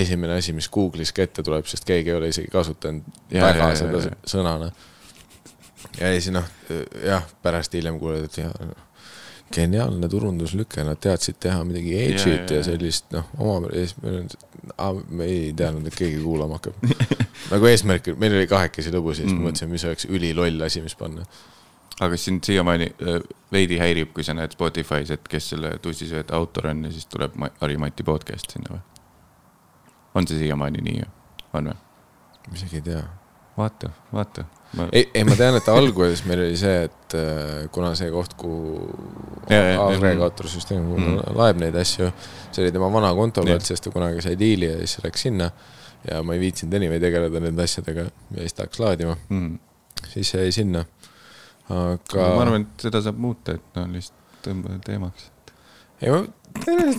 [0.03, 3.67] esimene asi, mis Google'is ka ette tuleb, sest keegi ei ole isegi kasutanud ja, väga
[3.73, 4.71] ja, seda ja, sõnana.
[5.99, 6.45] Ja siis noh,
[7.05, 8.53] jah, pärast hiljem kuuled, et jah,
[9.53, 13.95] geniaalne turunduslüke, nad teadsid teha midagi edge'it ja, ja, ja sellist noh, oma, ja siis
[14.03, 14.19] meil
[14.77, 16.83] on, me ei teadnud, et keegi kuulama hakkab
[17.53, 19.47] nagu eesmärk, meil oli kahekesi ja siis mm.
[19.47, 21.25] mõtlesime, mis oleks üliloll asi, mis panna
[21.99, 26.37] aga kas sind siiamaani äh, veidi häirib, kui sa näed Spotify's, et kes selle tussisööta
[26.37, 28.83] autor on ja siis tuleb Harri-Mati podcast sinna või?
[30.19, 31.07] on see siiamaani nii,
[31.59, 31.79] on või?
[32.47, 33.03] ma isegi ei tea.
[33.59, 34.45] vaata, vaata.
[34.91, 38.85] ei, ei ma tean, et alguses meil oli see, et äh, kuna see koht, kuhu
[39.49, 41.17] agregaatorsüsteem mm.
[41.37, 42.11] laeb neid asju,
[42.51, 45.49] see oli tema vana konto pealt, sest ta kunagi sai diili ja siis läks sinna.
[46.07, 49.57] ja ma ei viitsinud anyway tegeleda nende asjadega ja siis ta hakkas laadima, mm..
[50.13, 50.85] siis jäi sinna.
[51.69, 55.31] aga ma arvan, et seda saab muuta, et no lihtsalt tõmba teemaks.
[55.99, 56.23] ei, ma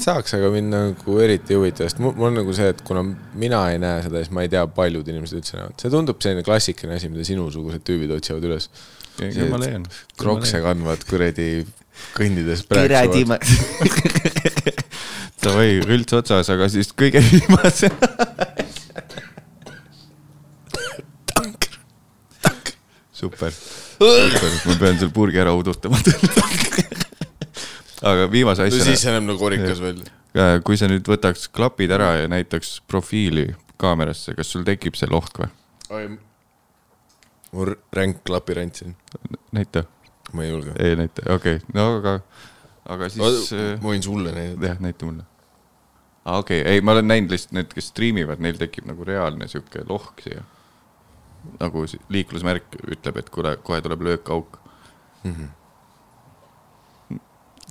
[0.01, 3.03] saaks, aga mind nagu eriti ei huvita, sest mul, on nagu see, et kuna
[3.39, 5.77] mina ei näe seda, siis ma ei tea, paljud inimesed üldse näevad.
[5.81, 8.71] see tundub selline klassikaline asi, mida sinusugused tüübid otsivad üles.
[10.21, 11.51] Krokse kandvad kuradi
[12.17, 12.65] kõndides.
[13.29, 13.41] ma.
[15.41, 17.89] Davai, rülts otsas, aga siis kõige viimase.
[23.21, 26.01] super, super, ma pean selle purgi ära udutama.
[28.03, 30.61] aga viimase no siis asjana, näeb nagu korikas välja.
[30.65, 33.51] kui sa nüüd võtaks klapid ära ja näitaks profiili
[33.81, 36.19] kaamerasse, kas sul tekib see lohk või?
[37.53, 38.95] mul ränk klapirant siin,
[39.57, 39.85] näita,
[40.33, 40.75] ma ei julge.
[40.79, 42.21] ei näita, okei okay., no aga,
[42.95, 44.71] aga siis äh, ma võin sulle näidata.
[44.71, 45.27] jah, näita mulle.
[46.25, 49.51] aa, okei okay., ei, ma olen näinud lihtsalt need, kes striimivad, neil tekib nagu reaalne
[49.51, 50.47] sihuke lohk siia.
[51.59, 54.59] nagu liiklusmärk ütleb, et kuule, kohe tuleb löökauk.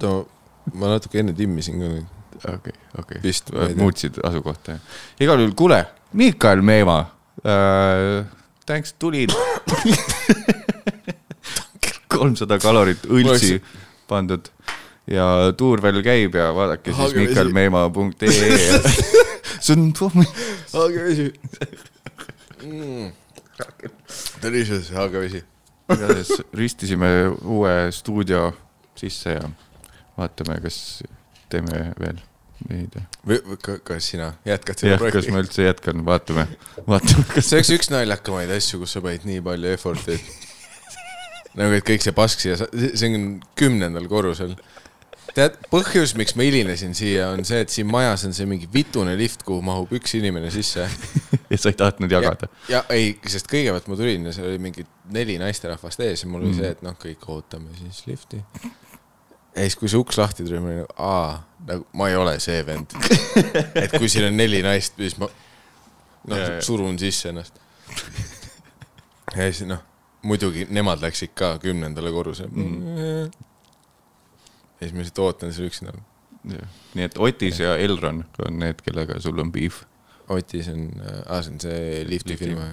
[0.03, 0.27] No
[0.73, 2.17] ma natuke enne timmisin ka nüüd.
[2.55, 3.21] okei, okei.
[3.23, 3.83] Vist, ma ei tea.
[3.83, 4.99] muutsid asukohta, jah.
[5.19, 7.05] igal juhul, kuule, Miikael Meemaa
[7.45, 8.25] äh,.
[8.69, 9.33] Thanks, tulid.
[12.09, 13.59] kolmsada kalorit õltsi
[14.09, 14.49] pandud
[15.09, 15.25] ja
[15.57, 17.27] tuur veel käib ja vaadake siis vesi.
[17.27, 18.81] miikaelmeemaa.ee.
[19.65, 19.93] see on
[20.73, 21.31] haagevesi
[22.63, 23.09] mm..
[24.43, 25.43] Delicious haagevesi.
[25.89, 27.09] igatahes ristisime
[27.41, 28.51] uue stuudio
[28.97, 29.49] sisse ja
[30.19, 30.79] vaatame, kas
[31.49, 32.19] teeme veel
[32.67, 32.97] neid.
[33.27, 33.39] või
[33.87, 35.43] kas sina jätkad seda jah, kas projekti ma?
[35.45, 36.45] üldse jätkan, vaatame,
[36.87, 40.17] vaatame, kas see oleks üks naljakamaid asju, kus sa panid nii palju effort'i,
[41.59, 44.57] nagu, et kõik see pask siia, see on kümnendal korrusel.
[45.35, 49.13] tead, põhjus, miks ma hilinesin siia, on see, et siin majas on see mingi vitune
[49.19, 50.87] lift, kuhu mahub üks inimene sisse.
[51.51, 52.49] ja sa ei tahtnud jagada.
[52.69, 54.83] ja ei, sest kõigepealt ma tulin ja seal oli mingi
[55.15, 56.59] neli naisterahvast ees ja mul oli Mm.
[56.59, 58.41] see, et noh, kõik ootame siis lifti.
[59.59, 61.35] Ja siis, kui see uks lahti tuli, ma olin nagu, aa,
[61.67, 62.95] nagu ma ei ole see vend.
[63.83, 65.27] et kui siin on neli naist, siis ma
[66.29, 67.59] noh surun sisse ennast.
[69.35, 69.81] ja siis noh,
[70.27, 73.31] muidugi nemad läksid ka kümnendale korrusele mm..
[74.79, 75.95] ja siis ma lihtsalt ootan seal üksinda.
[76.95, 79.83] nii et Otis ja Elron on need, kellega sul on beef.
[80.29, 80.87] Otis on,
[81.25, 82.45] aa, see on see lifti Lifti.
[82.45, 82.69] firma.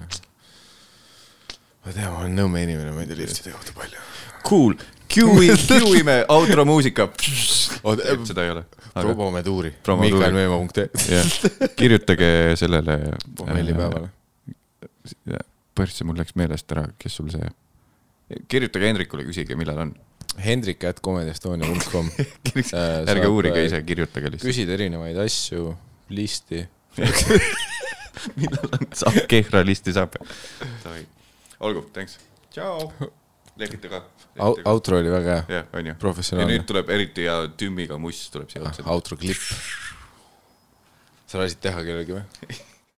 [1.85, 4.05] ma tean, ma olen Nõmme inimene, ma ei tea liftide kohta palju.
[4.47, 4.77] Cool,
[5.07, 7.07] Q-i, Q-ime outro muusika.
[7.17, 8.63] Seda ei ole.
[8.93, 10.13] promometuuri, Promotuuri.
[10.17, 10.89] miikaelmeemaa.ee.
[11.15, 11.37] jah,
[11.79, 12.29] kirjutage
[12.59, 12.97] sellele.
[13.37, 14.09] pommellipäevale.
[15.77, 17.49] põhimõtteliselt mul läks meelest ära, kes sul see,
[18.51, 19.93] kirjutage Hendrikule, küsige, millal on.
[20.41, 22.09] Hendrik at comedyestonia.com.
[23.13, 24.49] ärge uurige ise, kirjutage lihtsalt.
[24.51, 25.71] küsida erinevaid asju,
[26.13, 26.65] listi.
[28.41, 30.17] millal on, saab kehra listi saab.
[31.61, 32.19] olgu, thanks.
[32.53, 32.91] tšau.
[33.59, 34.03] Lehvita ka.
[34.65, 35.93] outro oli väga hea, jah, onju.
[35.93, 36.67] ja professionaalne nüüd.
[36.69, 38.87] tuleb eriti hea tümmiga muss tuleb siia otsa.
[38.93, 39.41] outro klipp.
[41.29, 42.57] sa lasid teha kellelegi või?